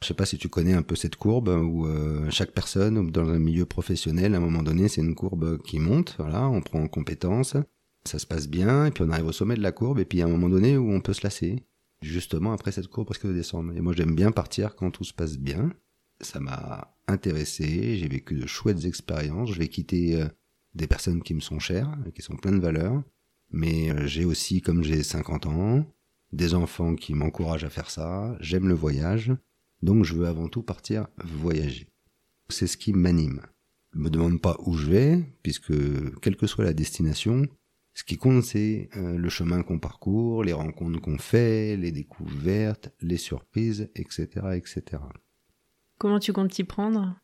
Je 0.00 0.06
sais 0.06 0.14
pas 0.14 0.26
si 0.26 0.38
tu 0.38 0.48
connais 0.48 0.74
un 0.74 0.82
peu 0.82 0.94
cette 0.94 1.16
courbe 1.16 1.48
où 1.48 1.86
euh, 1.86 2.30
chaque 2.30 2.52
personne 2.52 3.10
dans 3.10 3.28
un 3.28 3.38
milieu 3.38 3.66
professionnel, 3.66 4.34
à 4.34 4.38
un 4.38 4.40
moment 4.40 4.62
donné, 4.62 4.88
c'est 4.88 5.00
une 5.00 5.16
courbe 5.16 5.60
qui 5.62 5.80
monte. 5.80 6.14
Voilà, 6.18 6.48
on 6.48 6.60
prend 6.60 6.80
en 6.80 6.88
compétence, 6.88 7.56
ça 8.04 8.18
se 8.18 8.26
passe 8.26 8.48
bien, 8.48 8.86
et 8.86 8.90
puis 8.92 9.02
on 9.04 9.10
arrive 9.10 9.26
au 9.26 9.32
sommet 9.32 9.56
de 9.56 9.62
la 9.62 9.72
courbe, 9.72 9.98
et 9.98 10.04
puis 10.04 10.22
a 10.22 10.26
un 10.26 10.28
moment 10.28 10.48
donné 10.48 10.76
où 10.76 10.90
on 10.90 11.00
peut 11.00 11.12
se 11.12 11.24
lasser. 11.24 11.64
Justement, 12.00 12.52
après 12.52 12.70
cette 12.70 12.86
courbe 12.86 13.08
presque 13.08 13.26
de 13.26 13.32
descendre. 13.32 13.72
Et 13.76 13.80
moi, 13.80 13.92
j'aime 13.92 14.14
bien 14.14 14.30
partir 14.30 14.76
quand 14.76 14.90
tout 14.92 15.04
se 15.04 15.12
passe 15.12 15.36
bien. 15.36 15.72
Ça 16.20 16.38
m'a 16.38 16.94
intéressé, 17.08 17.96
j'ai 17.96 18.08
vécu 18.08 18.36
de 18.36 18.46
chouettes 18.46 18.84
expériences. 18.84 19.52
Je 19.52 19.58
vais 19.58 19.68
quitter 19.68 20.22
euh, 20.22 20.28
des 20.74 20.86
personnes 20.86 21.22
qui 21.22 21.34
me 21.34 21.40
sont 21.40 21.58
chères, 21.58 21.96
qui 22.14 22.22
sont 22.22 22.36
pleines 22.36 22.58
de 22.58 22.64
valeurs. 22.64 23.02
Mais 23.50 23.90
euh, 23.90 24.06
j'ai 24.06 24.24
aussi, 24.24 24.60
comme 24.60 24.84
j'ai 24.84 25.02
50 25.02 25.46
ans, 25.46 25.86
des 26.32 26.54
enfants 26.54 26.94
qui 26.94 27.14
m'encouragent 27.14 27.64
à 27.64 27.70
faire 27.70 27.90
ça. 27.90 28.36
J'aime 28.40 28.68
le 28.68 28.74
voyage. 28.74 29.32
Donc 29.82 30.04
je 30.04 30.14
veux 30.14 30.26
avant 30.26 30.48
tout 30.48 30.62
partir 30.62 31.08
voyager. 31.24 31.88
C'est 32.48 32.66
ce 32.66 32.76
qui 32.76 32.92
m'anime. 32.92 33.42
Je 33.94 33.98
me 34.00 34.10
demande 34.10 34.40
pas 34.40 34.56
où 34.60 34.74
je 34.74 34.90
vais, 34.90 35.24
puisque 35.42 35.72
quelle 36.20 36.36
que 36.36 36.46
soit 36.46 36.64
la 36.64 36.72
destination, 36.72 37.46
ce 37.94 38.04
qui 38.04 38.16
compte 38.16 38.44
c'est 38.44 38.90
euh, 38.96 39.16
le 39.16 39.28
chemin 39.28 39.62
qu'on 39.62 39.78
parcourt, 39.78 40.44
les 40.44 40.52
rencontres 40.52 41.00
qu'on 41.00 41.18
fait, 41.18 41.76
les 41.76 41.90
découvertes, 41.90 42.90
les 43.00 43.16
surprises, 43.16 43.90
etc., 43.94 44.26
etc. 44.54 45.02
Comment 45.98 46.18
tu 46.18 46.32
comptes 46.32 46.52
t'y 46.52 46.64
prendre? 46.64 47.16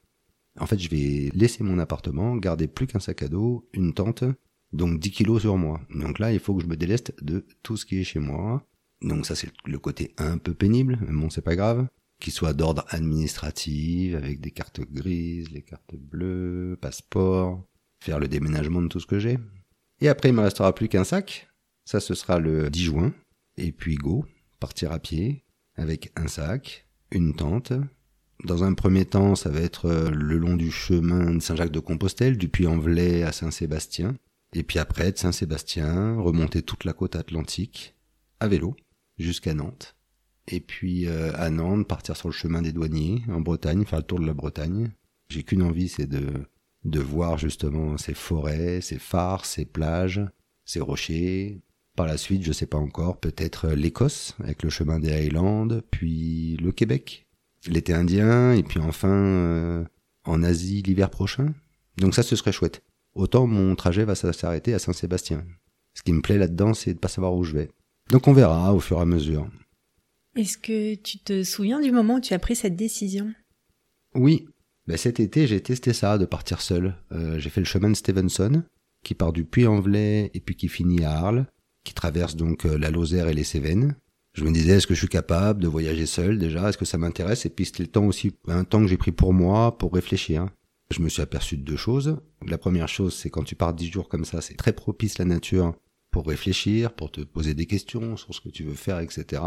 En 0.59 0.67
fait, 0.67 0.79
je 0.79 0.89
vais 0.89 1.31
laisser 1.35 1.65
mon 1.65 1.79
appartement, 1.79 2.37
garder 2.37 2.69
plus 2.69 2.87
qu'un 2.87 3.01
sac 3.01 3.23
à 3.23 3.29
dos, 3.29 3.69
une 3.73 3.93
tente, 3.93 4.25
donc 4.73 5.01
10 5.01 5.11
kilos 5.11 5.43
sur 5.43 5.57
moi. 5.57 5.81
Donc 5.95 6.19
là, 6.19 6.33
il 6.33 6.39
faut 6.39 6.55
que 6.55 6.63
je 6.63 6.69
me 6.69 6.77
déleste 6.77 7.15
de 7.23 7.45
tout 7.63 7.77
ce 7.77 7.87
qui 7.87 8.01
est 8.01 8.05
chez 8.05 8.21
moi. 8.21 8.65
Donc 9.03 9.27
ça, 9.27 9.35
c'est 9.35 9.51
le 9.67 9.79
côté 9.79 10.15
un 10.17 10.39
peu 10.39 10.55
pénible, 10.55 10.99
mais 11.03 11.13
bon, 11.13 11.31
c'est 11.31 11.43
pas 11.43 11.57
grave 11.57 11.89
qui 12.21 12.31
soit 12.31 12.53
d'ordre 12.53 12.85
administratif, 12.89 14.15
avec 14.15 14.41
des 14.41 14.51
cartes 14.51 14.81
grises, 14.81 15.51
les 15.51 15.63
cartes 15.63 15.95
bleues, 15.95 16.79
passeport, 16.81 17.65
faire 18.01 18.19
le 18.19 18.29
déménagement 18.29 18.83
de 18.83 18.89
tout 18.89 19.01
ce 19.01 19.07
que 19.07 19.19
j'ai. 19.19 19.39
Et 20.01 20.09
après, 20.09 20.31
il 20.31 20.35
me 20.35 20.43
restera 20.43 20.75
plus 20.75 20.89
qu'un 20.89 21.05
sac. 21.05 21.49
Ça, 21.85 22.01
ce 22.01 22.15
sera 22.15 22.39
le 22.39 22.71
10 22.71 22.85
juin. 22.85 23.15
Et 23.57 23.73
puis 23.73 23.97
go, 23.97 24.25
partir 24.59 24.93
à 24.93 24.99
pied, 24.99 25.45
avec 25.77 26.13
un 26.17 26.29
sac, 26.29 26.87
une 27.11 27.35
tente. 27.35 27.73
Dans 28.45 28.65
un 28.65 28.75
premier 28.75 29.05
temps, 29.05 29.35
ça 29.35 29.51
va 29.51 29.61
être 29.61 29.87
euh, 29.87 30.11
le 30.11 30.37
long 30.37 30.57
du 30.57 30.71
chemin 30.71 31.35
de 31.35 31.41
Saint-Jacques-de-Compostelle, 31.41 32.37
du 32.37 32.49
Puy-en-Velay 32.49 33.23
à 33.23 33.33
Saint-Sébastien. 33.33 34.17
Et 34.55 34.63
puis 34.63 34.79
après, 34.79 35.13
de 35.13 35.19
Saint-Sébastien, 35.19 36.17
remonter 36.17 36.63
toute 36.63 36.85
la 36.85 36.93
côte 36.93 37.17
atlantique 37.17 37.95
à 38.41 38.49
vélo 38.49 38.77
jusqu'à 39.19 39.55
Nantes. 39.55 39.94
Et 40.49 40.61
puis 40.61 41.07
euh, 41.07 41.33
à 41.35 41.51
Nantes, 41.51 41.87
partir 41.87 42.17
sur 42.17 42.29
le 42.29 42.35
chemin 42.35 42.63
des 42.63 42.73
douaniers 42.73 43.23
en 43.29 43.41
Bretagne, 43.41 43.85
faire 43.85 44.01
le 44.01 44.05
tour 44.05 44.21
de 44.21 44.27
la 44.27 44.35
Bretagne. 44.35 44.91
J'ai 45.29 45.43
qu'une 45.43 45.63
envie, 45.63 45.89
c'est 45.89 46.07
de, 46.07 46.27
de 46.85 47.01
voir 47.01 47.39
justement 47.39 47.97
ces 47.97 48.15
forêts, 48.15 48.81
ces 48.81 48.99
phares, 48.99 49.47
ces 49.47 49.65
plages, 49.65 50.23
ces 50.65 50.81
rochers. 50.81 51.61
Par 51.97 52.07
la 52.07 52.17
suite, 52.17 52.43
je 52.43 52.53
sais 52.53 52.67
pas 52.67 52.79
encore, 52.79 53.19
peut-être 53.19 53.69
l'Écosse 53.71 54.35
avec 54.43 54.63
le 54.63 54.71
chemin 54.71 54.99
des 54.99 55.13
Highlands, 55.13 55.69
puis 55.91 56.57
le 56.57 56.73
Québec, 56.73 57.27
l'été 57.69 57.95
indien, 57.95 58.53
et 58.53 58.65
puis 58.65 58.81
enfin 58.81 59.09
euh, 59.09 59.85
en 60.25 60.43
Asie 60.43 60.83
l'hiver 60.83 61.09
prochain. 61.09 61.55
Donc 61.97 62.15
ça, 62.15 62.23
ce 62.23 62.37
serait 62.37 62.53
chouette. 62.53 62.83
Autant 63.15 63.47
mon 63.47 63.77
trajet 63.77 64.05
va 64.05 64.17
s'arrêter 64.17 64.75
à 64.75 64.81
Saint-Sébastien. 64.81 65.45
Ce 65.95 66.03
qui 66.03 66.13
me 66.13 66.21
plaît 66.21 66.39
là-dedans, 66.39 66.75
c'est 66.75 66.95
de 66.95 66.99
pas 66.99 67.09
savoir 67.09 67.33
où 67.35 67.45
je 67.45 67.55
vais. 67.55 67.71
Donc 68.11 68.27
on 68.27 68.33
verra 68.33 68.75
au 68.75 68.81
fur 68.81 68.99
et 68.99 69.03
à 69.03 69.07
mesure. 69.07 69.49
Est-ce 70.37 70.59
que 70.59 70.95
tu 70.97 71.19
te 71.19 71.45
souviens 71.45 71.81
du 71.81 71.93
moment 71.93 72.17
où 72.17 72.21
tu 72.21 72.35
as 72.35 72.39
pris 72.39 72.57
cette 72.57 72.77
décision? 72.77 73.33
Oui. 74.15 74.47
Ben, 74.87 74.97
cet 74.97 75.21
été, 75.21 75.47
j'ai 75.47 75.61
testé 75.61 75.93
ça, 75.93 76.19
de 76.19 76.27
partir 76.27 76.61
seul. 76.61 76.97
Euh, 77.13 77.39
j'ai 77.39 77.51
fait 77.51 77.61
le 77.61 77.67
chemin 77.67 77.89
de 77.89 77.95
Stevenson, 77.95 78.65
qui 79.03 79.15
part 79.15 79.33
du 79.33 79.45
Puy-en-Velay 79.45 80.31
et 80.35 80.41
puis 80.41 80.57
qui 80.57 80.69
finit 80.69 81.05
à 81.05 81.13
Arles, 81.13 81.47
qui 81.85 81.95
traverse 81.95 82.37
donc 82.37 82.67
euh, 82.67 82.77
la 82.77 82.91
Lozère 82.91 83.29
et 83.29 83.35
les 83.35 83.45
Cévennes. 83.45 83.97
Je 84.35 84.43
me 84.43 84.51
disais, 84.51 84.73
est-ce 84.73 84.87
que 84.89 84.95
je 84.95 84.99
suis 84.99 85.09
capable 85.09 85.63
de 85.63 85.69
voyager 85.69 86.07
seul 86.07 86.39
déjà? 86.39 86.69
Est-ce 86.69 86.79
que 86.79 86.85
ça 86.85 86.99
m'intéresse? 86.99 87.47
Et 87.47 87.51
puis 87.51 87.67
c'était 87.67 87.85
le 87.85 87.89
temps 87.89 88.05
aussi, 88.05 88.35
un 88.49 88.65
temps 88.65 88.81
que 88.81 88.89
j'ai 88.89 88.97
pris 88.97 89.13
pour 89.13 89.33
moi, 89.33 89.79
pour 89.79 89.95
réfléchir. 89.95 90.49
Je 90.91 91.01
me 91.01 91.09
suis 91.09 91.23
aperçu 91.23 91.57
de 91.57 91.63
deux 91.63 91.77
choses. 91.77 92.19
La 92.47 92.59
première 92.59 92.89
chose, 92.89 93.15
c'est 93.15 93.31
quand 93.31 93.45
tu 93.45 93.55
pars 93.55 93.73
dix 93.73 93.91
jours 93.91 94.09
comme 94.09 94.25
ça, 94.25 94.41
c'est 94.41 94.55
très 94.55 94.73
propice 94.73 95.19
la 95.19 95.25
nature 95.25 95.75
pour 96.11 96.27
réfléchir, 96.27 96.93
pour 96.93 97.11
te 97.11 97.21
poser 97.21 97.55
des 97.55 97.67
questions 97.67 98.17
sur 98.17 98.35
ce 98.35 98.41
que 98.41 98.49
tu 98.49 98.65
veux 98.65 98.75
faire, 98.75 98.99
etc. 98.99 99.43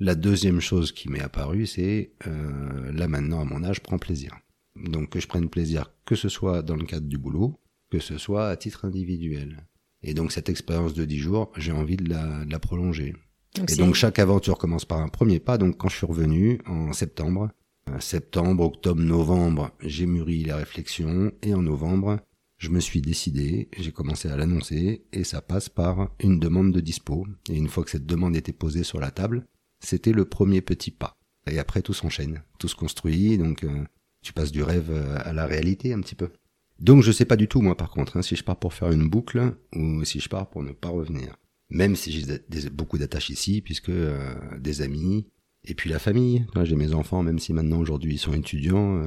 La 0.00 0.14
deuxième 0.14 0.60
chose 0.60 0.92
qui 0.92 1.08
m'est 1.08 1.20
apparue, 1.20 1.66
c'est 1.66 2.12
euh, 2.26 2.92
là 2.92 3.06
maintenant 3.06 3.40
à 3.40 3.44
mon 3.44 3.62
âge, 3.62 3.80
prends 3.80 3.98
plaisir. 3.98 4.36
Donc 4.76 5.10
que 5.10 5.20
je 5.20 5.28
prenne 5.28 5.48
plaisir, 5.48 5.92
que 6.04 6.16
ce 6.16 6.28
soit 6.28 6.62
dans 6.62 6.76
le 6.76 6.84
cadre 6.84 7.06
du 7.06 7.16
boulot, 7.16 7.60
que 7.90 8.00
ce 8.00 8.18
soit 8.18 8.48
à 8.48 8.56
titre 8.56 8.84
individuel. 8.84 9.66
Et 10.02 10.12
donc 10.14 10.32
cette 10.32 10.48
expérience 10.48 10.94
de 10.94 11.04
dix 11.04 11.18
jours, 11.18 11.52
j'ai 11.56 11.72
envie 11.72 11.96
de 11.96 12.10
la, 12.10 12.58
prolonger. 12.58 13.14
et 13.56 13.76
donc 13.76 13.94
chaque 13.94 14.18
aventure 14.18 14.58
commence 14.58 14.84
par 14.84 14.98
un 14.98 15.08
premier 15.08 15.38
pas. 15.38 15.58
Donc 15.58 15.76
quand 15.78 15.88
je 15.88 15.96
suis 15.96 16.06
revenu 16.06 16.60
en 16.66 16.92
septembre, 16.92 17.50
euh, 17.88 18.00
septembre, 18.00 18.64
octobre, 18.64 19.00
novembre, 19.00 19.70
j'ai 19.80 20.06
mûri 20.06 20.42
la 20.42 20.56
réflexion 20.56 21.32
et 21.42 21.54
en 21.54 21.62
novembre, 21.62 22.18
je 22.58 22.70
me 22.70 22.80
suis 22.80 23.00
décidé, 23.00 23.68
j'ai 23.78 23.92
commencé 23.92 24.28
à 24.28 24.36
l'annoncer 24.36 25.04
et 25.12 25.22
ça 25.22 25.40
passe 25.40 25.68
par 25.68 26.10
une 26.18 26.40
demande 26.40 26.72
de 26.72 26.80
dispo. 26.80 27.26
Et 27.48 27.56
une 27.56 27.68
fois 27.68 27.84
que 27.84 27.90
cette 27.90 28.06
demande 28.06 28.36
était 28.36 28.52
posée 28.52 28.84
sur 28.84 29.00
la 29.00 29.10
table, 29.10 29.46
c'était 29.84 30.12
le 30.12 30.24
premier 30.24 30.60
petit 30.60 30.90
pas. 30.90 31.16
Et 31.50 31.58
après, 31.58 31.82
tout 31.82 31.94
s'enchaîne, 31.94 32.42
tout 32.58 32.68
se 32.68 32.74
construit, 32.74 33.38
donc 33.38 33.64
euh, 33.64 33.84
tu 34.22 34.32
passes 34.32 34.52
du 34.52 34.62
rêve 34.62 34.90
euh, 34.90 35.18
à 35.24 35.32
la 35.32 35.46
réalité 35.46 35.92
un 35.92 36.00
petit 36.00 36.14
peu. 36.14 36.30
Donc 36.80 37.02
je 37.02 37.12
sais 37.12 37.24
pas 37.24 37.36
du 37.36 37.48
tout, 37.48 37.60
moi 37.60 37.76
par 37.76 37.90
contre, 37.90 38.16
hein, 38.16 38.22
si 38.22 38.34
je 38.34 38.42
pars 38.42 38.58
pour 38.58 38.74
faire 38.74 38.90
une 38.90 39.08
boucle 39.08 39.54
ou 39.74 40.04
si 40.04 40.20
je 40.20 40.28
pars 40.28 40.48
pour 40.48 40.62
ne 40.62 40.72
pas 40.72 40.88
revenir. 40.88 41.36
Même 41.70 41.96
si 41.96 42.12
j'ai 42.12 42.70
beaucoup 42.70 42.98
d'attaches 42.98 43.30
ici, 43.30 43.60
puisque 43.60 43.90
euh, 43.90 44.34
des 44.58 44.82
amis, 44.82 45.26
et 45.64 45.74
puis 45.74 45.88
la 45.88 45.98
famille. 45.98 46.46
J'ai 46.62 46.76
mes 46.76 46.94
enfants, 46.94 47.22
même 47.22 47.38
si 47.38 47.52
maintenant 47.52 47.78
aujourd'hui 47.78 48.14
ils 48.14 48.18
sont 48.18 48.34
étudiants, 48.34 49.02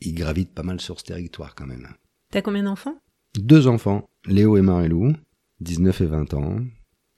ils 0.00 0.14
gravitent 0.14 0.52
pas 0.52 0.62
mal 0.62 0.78
sur 0.78 1.00
ce 1.00 1.04
territoire 1.04 1.54
quand 1.54 1.66
même. 1.66 1.88
T'as 2.30 2.42
combien 2.42 2.64
d'enfants? 2.64 3.00
Deux 3.38 3.66
enfants, 3.66 4.10
Léo 4.26 4.58
et 4.58 4.62
Marilou, 4.62 5.14
19 5.60 6.00
et 6.02 6.06
20 6.06 6.34
ans 6.34 6.60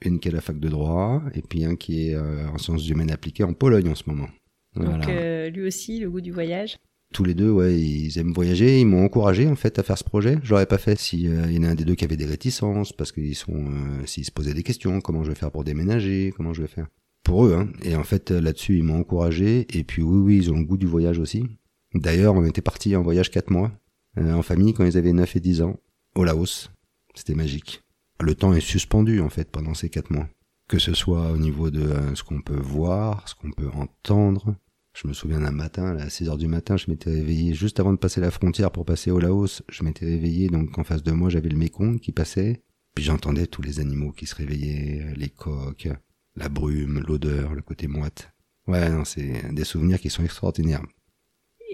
une 0.04 0.20
qui 0.20 0.28
est 0.28 0.32
à 0.32 0.34
la 0.34 0.40
fac 0.40 0.58
de 0.58 0.68
droit, 0.68 1.22
et 1.34 1.42
puis 1.42 1.64
un 1.64 1.76
qui 1.76 2.08
est 2.08 2.14
euh, 2.14 2.48
en 2.48 2.58
sciences 2.58 2.88
humaines 2.88 3.10
appliquées 3.10 3.44
en 3.44 3.52
Pologne 3.52 3.88
en 3.88 3.94
ce 3.94 4.04
moment. 4.06 4.28
Donc 4.76 5.08
euh, 5.08 5.50
lui 5.50 5.66
aussi, 5.66 5.98
le 6.00 6.10
goût 6.10 6.20
du 6.20 6.32
voyage 6.32 6.78
tous 7.14 7.24
les 7.24 7.32
deux, 7.32 7.50
ouais, 7.50 7.74
ils 7.74 8.18
aiment 8.18 8.34
voyager. 8.34 8.80
Ils 8.80 8.84
m'ont 8.86 9.02
encouragé 9.02 9.48
en 9.48 9.54
fait 9.54 9.78
à 9.78 9.82
faire 9.82 9.96
ce 9.96 10.04
projet. 10.04 10.36
Je 10.42 10.50
l'aurais 10.50 10.66
pas 10.66 10.76
fait 10.76 10.98
si 10.98 11.26
euh, 11.26 11.46
il 11.46 11.56
y 11.56 11.58
en 11.58 11.62
a 11.62 11.70
un 11.70 11.74
des 11.74 11.86
deux 11.86 11.94
qui 11.94 12.04
avait 12.04 12.18
des 12.18 12.26
réticences 12.26 12.92
parce 12.92 13.12
qu'ils 13.12 13.34
sont, 13.34 13.72
s'ils 14.04 14.26
se 14.26 14.30
posaient 14.30 14.52
des 14.52 14.62
questions, 14.62 15.00
comment 15.00 15.24
je 15.24 15.30
vais 15.30 15.34
faire 15.34 15.50
pour 15.50 15.64
déménager, 15.64 16.34
comment 16.36 16.52
je 16.52 16.60
vais 16.60 16.68
faire 16.68 16.88
pour 17.24 17.46
eux. 17.46 17.54
Hein. 17.54 17.70
Et 17.82 17.96
en 17.96 18.04
fait 18.04 18.30
là-dessus, 18.30 18.76
ils 18.76 18.82
m'ont 18.82 18.98
encouragé. 18.98 19.66
Et 19.74 19.84
puis 19.84 20.02
oui, 20.02 20.18
oui, 20.18 20.36
ils 20.36 20.52
ont 20.52 20.58
le 20.58 20.64
goût 20.66 20.76
du 20.76 20.84
voyage 20.84 21.18
aussi. 21.18 21.46
D'ailleurs, 21.94 22.34
on 22.34 22.44
était 22.44 22.60
partis 22.60 22.94
en 22.94 23.00
voyage 23.00 23.30
quatre 23.30 23.48
mois 23.48 23.72
en 24.18 24.42
famille 24.42 24.74
quand 24.74 24.84
ils 24.84 24.98
avaient 24.98 25.14
9 25.14 25.34
et 25.34 25.40
10 25.40 25.62
ans 25.62 25.80
au 26.14 26.24
Laos. 26.24 26.70
C'était 27.14 27.34
magique 27.34 27.80
le 28.20 28.34
temps 28.34 28.52
est 28.52 28.60
suspendu 28.60 29.20
en 29.20 29.28
fait 29.28 29.50
pendant 29.50 29.74
ces 29.74 29.90
quatre 29.90 30.10
mois. 30.10 30.28
Que 30.68 30.78
ce 30.78 30.92
soit 30.92 31.30
au 31.30 31.38
niveau 31.38 31.70
de 31.70 31.80
euh, 31.80 32.14
ce 32.14 32.22
qu'on 32.22 32.42
peut 32.42 32.60
voir, 32.60 33.28
ce 33.28 33.34
qu'on 33.34 33.50
peut 33.50 33.70
entendre. 33.72 34.54
Je 34.94 35.06
me 35.06 35.12
souviens 35.12 35.40
d'un 35.40 35.52
matin, 35.52 35.96
à 35.96 36.10
6 36.10 36.28
heures 36.28 36.38
du 36.38 36.48
matin, 36.48 36.76
je 36.76 36.90
m'étais 36.90 37.10
réveillé 37.10 37.54
juste 37.54 37.78
avant 37.78 37.92
de 37.92 37.98
passer 37.98 38.20
la 38.20 38.30
frontière 38.30 38.70
pour 38.70 38.84
passer 38.84 39.10
au 39.10 39.20
Laos. 39.20 39.62
Je 39.70 39.84
m'étais 39.84 40.06
réveillé, 40.06 40.48
donc 40.48 40.76
en 40.76 40.84
face 40.84 41.02
de 41.02 41.12
moi, 41.12 41.30
j'avais 41.30 41.48
le 41.48 41.56
Mekong 41.56 42.00
qui 42.00 42.12
passait. 42.12 42.62
Puis 42.94 43.04
j'entendais 43.04 43.46
tous 43.46 43.62
les 43.62 43.78
animaux 43.80 44.10
qui 44.10 44.26
se 44.26 44.34
réveillaient, 44.34 45.14
les 45.16 45.28
coques, 45.28 45.88
la 46.34 46.48
brume, 46.48 47.04
l'odeur, 47.06 47.54
le 47.54 47.62
côté 47.62 47.86
moite. 47.86 48.32
Ouais, 48.66 48.90
non, 48.90 49.04
c'est 49.04 49.54
des 49.54 49.64
souvenirs 49.64 50.00
qui 50.00 50.10
sont 50.10 50.24
extraordinaires. 50.24 50.82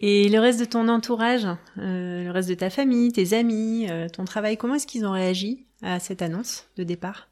Et 0.00 0.28
le 0.28 0.38
reste 0.38 0.60
de 0.60 0.64
ton 0.64 0.88
entourage, 0.88 1.46
euh, 1.78 2.24
le 2.24 2.30
reste 2.30 2.48
de 2.48 2.54
ta 2.54 2.68
famille, 2.68 3.12
tes 3.12 3.32
amis, 3.32 3.86
euh, 3.88 4.08
ton 4.08 4.24
travail, 4.24 4.56
comment 4.56 4.74
est-ce 4.74 4.86
qu'ils 4.86 5.06
ont 5.06 5.12
réagi? 5.12 5.63
À 5.84 6.00
cette 6.00 6.22
annonce 6.22 6.66
de 6.76 6.82
départ? 6.82 7.28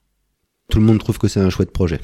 Tout 0.69 0.79
le 0.79 0.85
monde 0.85 0.99
trouve 0.99 1.19
que 1.19 1.29
c'est 1.29 1.41
un 1.41 1.51
chouette 1.51 1.73
projet. 1.73 2.01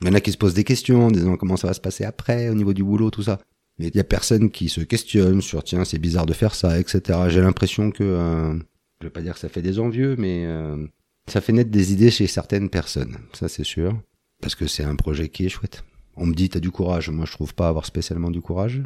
Il 0.00 0.08
y 0.08 0.10
en 0.10 0.14
a 0.14 0.20
qui 0.20 0.30
se 0.30 0.36
posent 0.36 0.54
des 0.54 0.64
questions 0.64 1.10
disant 1.10 1.36
comment 1.36 1.56
ça 1.56 1.68
va 1.68 1.74
se 1.74 1.80
passer 1.80 2.04
après, 2.04 2.48
au 2.48 2.54
niveau 2.54 2.74
du 2.74 2.84
boulot, 2.84 3.10
tout 3.10 3.22
ça. 3.22 3.40
Mais 3.78 3.88
il 3.88 3.96
y 3.96 4.00
a 4.00 4.04
personne 4.04 4.50
qui 4.50 4.68
se 4.68 4.80
questionne 4.80 5.40
sur 5.42 5.64
tiens, 5.64 5.84
c'est 5.84 5.98
bizarre 5.98 6.26
de 6.26 6.32
faire 6.32 6.54
ça, 6.54 6.78
etc. 6.78 7.18
J'ai 7.28 7.40
l'impression 7.40 7.90
que, 7.90 8.04
euh, 8.04 8.54
je 9.00 9.06
vais 9.06 9.10
pas 9.10 9.20
dire 9.20 9.34
que 9.34 9.40
ça 9.40 9.48
fait 9.48 9.62
des 9.62 9.78
envieux, 9.78 10.16
mais 10.16 10.44
euh, 10.46 10.86
ça 11.26 11.40
fait 11.40 11.52
naître 11.52 11.70
des 11.70 11.92
idées 11.92 12.10
chez 12.10 12.26
certaines 12.26 12.70
personnes. 12.70 13.18
Ça, 13.32 13.48
c'est 13.48 13.64
sûr. 13.64 13.98
Parce 14.40 14.54
que 14.54 14.66
c'est 14.66 14.84
un 14.84 14.96
projet 14.96 15.28
qui 15.28 15.46
est 15.46 15.50
chouette. 15.50 15.84
On 16.16 16.26
me 16.26 16.34
dit, 16.34 16.48
t'as 16.48 16.60
du 16.60 16.70
courage. 16.70 17.10
Moi, 17.10 17.26
je 17.26 17.32
trouve 17.32 17.54
pas 17.54 17.68
avoir 17.68 17.84
spécialement 17.86 18.30
du 18.30 18.40
courage. 18.40 18.82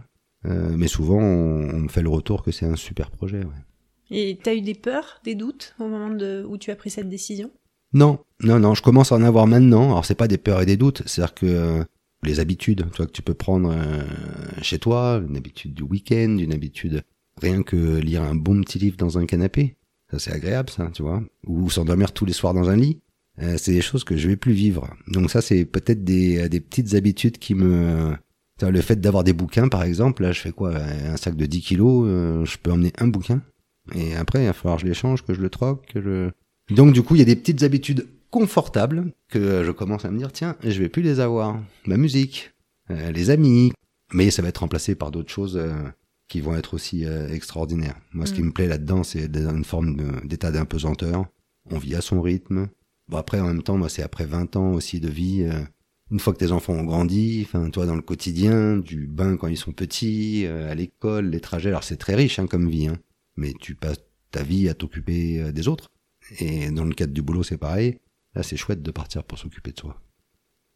Euh, 0.46 0.74
mais 0.76 0.88
souvent, 0.88 1.18
on, 1.18 1.78
me 1.78 1.88
fait 1.88 2.02
le 2.02 2.08
retour 2.08 2.42
que 2.42 2.50
c'est 2.50 2.66
un 2.66 2.76
super 2.76 3.10
projet. 3.10 3.38
Ouais. 3.38 3.64
Et 4.10 4.38
t'as 4.42 4.54
eu 4.54 4.60
des 4.60 4.74
peurs, 4.74 5.20
des 5.24 5.34
doutes 5.34 5.74
au 5.78 5.86
moment 5.86 6.16
où 6.48 6.58
tu 6.58 6.70
as 6.70 6.76
pris 6.76 6.90
cette 6.90 7.08
décision? 7.08 7.50
Non, 7.92 8.20
non, 8.42 8.58
non, 8.60 8.74
je 8.74 8.82
commence 8.82 9.12
à 9.12 9.16
en 9.16 9.22
avoir 9.22 9.46
maintenant. 9.46 9.90
Alors 9.90 10.04
c'est 10.04 10.14
pas 10.14 10.28
des 10.28 10.38
peurs 10.38 10.62
et 10.62 10.66
des 10.66 10.76
doutes, 10.76 11.02
c'est-à-dire 11.06 11.34
que 11.34 11.46
euh, 11.46 11.84
les 12.22 12.40
habitudes, 12.40 12.88
toi 12.92 13.06
que 13.06 13.12
tu 13.12 13.22
peux 13.22 13.34
prendre 13.34 13.72
euh, 13.72 14.02
chez 14.62 14.78
toi, 14.78 15.22
une 15.26 15.36
habitude 15.36 15.74
du 15.74 15.82
week-end, 15.82 16.36
une 16.38 16.52
habitude 16.52 17.02
rien 17.40 17.62
que 17.62 17.98
lire 17.98 18.22
un 18.22 18.34
bon 18.34 18.60
petit 18.60 18.78
livre 18.78 18.96
dans 18.96 19.18
un 19.18 19.26
canapé, 19.26 19.76
ça 20.10 20.18
c'est 20.18 20.32
agréable 20.32 20.70
ça, 20.70 20.90
tu 20.92 21.02
vois, 21.02 21.22
ou 21.46 21.70
s'endormir 21.70 22.12
tous 22.12 22.24
les 22.24 22.32
soirs 22.32 22.54
dans 22.54 22.68
un 22.68 22.76
lit. 22.76 23.00
Euh, 23.40 23.56
c'est 23.56 23.72
des 23.72 23.80
choses 23.80 24.04
que 24.04 24.16
je 24.16 24.28
vais 24.28 24.36
plus 24.36 24.52
vivre. 24.52 24.88
Donc 25.08 25.30
ça 25.30 25.40
c'est 25.40 25.64
peut-être 25.64 26.04
des, 26.04 26.48
des 26.48 26.60
petites 26.60 26.94
habitudes 26.94 27.38
qui 27.38 27.54
me 27.54 28.14
le 28.62 28.80
fait 28.82 29.00
d'avoir 29.00 29.24
des 29.24 29.32
bouquins, 29.32 29.68
par 29.68 29.84
exemple, 29.84 30.22
là, 30.22 30.32
je 30.32 30.40
fais 30.40 30.52
quoi? 30.52 30.76
Un 30.76 31.16
sac 31.16 31.34
de 31.34 31.46
10 31.46 31.62
kilos, 31.62 32.06
je 32.44 32.58
peux 32.58 32.70
emmener 32.70 32.92
un 32.98 33.08
bouquin. 33.08 33.40
Et 33.94 34.14
après, 34.14 34.42
il 34.42 34.46
va 34.46 34.52
falloir 34.52 34.76
que 34.76 34.82
je 34.82 34.86
l'échange, 34.86 35.24
que 35.24 35.34
je 35.34 35.40
le 35.40 35.50
troque, 35.50 35.86
que 35.86 36.00
je... 36.00 36.30
Donc 36.74 36.92
du 36.92 37.02
coup, 37.02 37.16
il 37.16 37.18
y 37.18 37.22
a 37.22 37.26
des 37.26 37.36
petites 37.36 37.62
habitudes 37.62 38.06
confortables 38.30 39.12
que 39.28 39.64
je 39.64 39.70
commence 39.70 40.04
à 40.04 40.10
me 40.10 40.18
dire, 40.18 40.32
tiens, 40.32 40.56
je 40.62 40.80
vais 40.80 40.88
plus 40.88 41.02
les 41.02 41.20
avoir. 41.20 41.60
Ma 41.86 41.96
musique, 41.96 42.52
euh, 42.90 43.10
les 43.12 43.30
amis, 43.30 43.72
mais 44.12 44.30
ça 44.30 44.42
va 44.42 44.48
être 44.48 44.58
remplacé 44.58 44.94
par 44.94 45.10
d'autres 45.10 45.30
choses 45.30 45.56
euh, 45.56 45.72
qui 46.28 46.40
vont 46.40 46.54
être 46.54 46.74
aussi 46.74 47.04
euh, 47.04 47.28
extraordinaires. 47.28 47.96
Moi, 48.12 48.26
ce 48.26 48.32
qui 48.32 48.42
mm. 48.42 48.46
me 48.46 48.52
plaît 48.52 48.68
là-dedans, 48.68 49.02
c'est 49.02 49.26
une 49.26 49.64
forme 49.64 50.20
d'état 50.24 50.50
d'impesanteur. 50.50 51.26
On 51.70 51.78
vit 51.78 51.94
à 51.94 52.00
son 52.00 52.22
rythme. 52.22 52.68
Bon, 53.08 53.18
après, 53.18 53.40
en 53.40 53.46
même 53.46 53.62
temps, 53.62 53.76
moi, 53.76 53.88
c'est 53.88 54.02
après 54.02 54.24
20 54.24 54.56
ans 54.56 54.72
aussi 54.72 55.00
de 55.00 55.08
vie. 55.08 55.48
une 56.10 56.20
fois 56.20 56.32
que 56.32 56.38
tes 56.38 56.52
enfants 56.52 56.74
ont 56.74 56.84
grandi, 56.84 57.44
enfin, 57.44 57.68
toi, 57.70 57.86
dans 57.86 57.96
le 57.96 58.02
quotidien, 58.02 58.76
du 58.76 59.06
bain 59.06 59.36
quand 59.36 59.48
ils 59.48 59.56
sont 59.56 59.72
petits, 59.72 60.46
à 60.46 60.74
l'école, 60.74 61.26
les 61.26 61.40
trajets, 61.40 61.70
alors 61.70 61.84
c'est 61.84 61.96
très 61.96 62.14
riche 62.14 62.38
hein, 62.38 62.46
comme 62.46 62.68
vie. 62.68 62.86
Hein 62.86 62.98
mais 63.40 63.54
tu 63.54 63.74
passes 63.74 64.00
ta 64.30 64.42
vie 64.42 64.68
à 64.68 64.74
t'occuper 64.74 65.40
euh, 65.40 65.52
des 65.52 65.66
autres. 65.66 65.90
Et 66.38 66.70
dans 66.70 66.84
le 66.84 66.94
cadre 66.94 67.12
du 67.12 67.22
boulot, 67.22 67.42
c'est 67.42 67.58
pareil. 67.58 67.98
Là, 68.34 68.42
c'est 68.42 68.56
chouette 68.56 68.82
de 68.82 68.90
partir 68.90 69.24
pour 69.24 69.38
s'occuper 69.38 69.72
de 69.72 69.80
soi. 69.80 70.00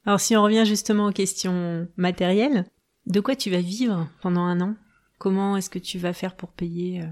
Alors, 0.05 0.21
si 0.21 0.37
on 0.37 0.43
revient 0.43 0.65
justement 0.67 1.07
aux 1.07 1.13
questions 1.13 1.89
matérielles, 1.97 2.67
de 3.07 3.21
quoi 3.21 3.37
tu 3.37 3.51
vas 3.51 3.61
vivre 3.61 4.09
pendant 4.21 4.43
un 4.43 4.61
an? 4.61 4.75
Comment 5.19 5.57
est-ce 5.57 5.71
que 5.71 5.79
tu 5.79 5.99
vas 5.99 6.13
faire 6.13 6.37
pour 6.37 6.51
payer 6.51 7.03
euh, 7.03 7.07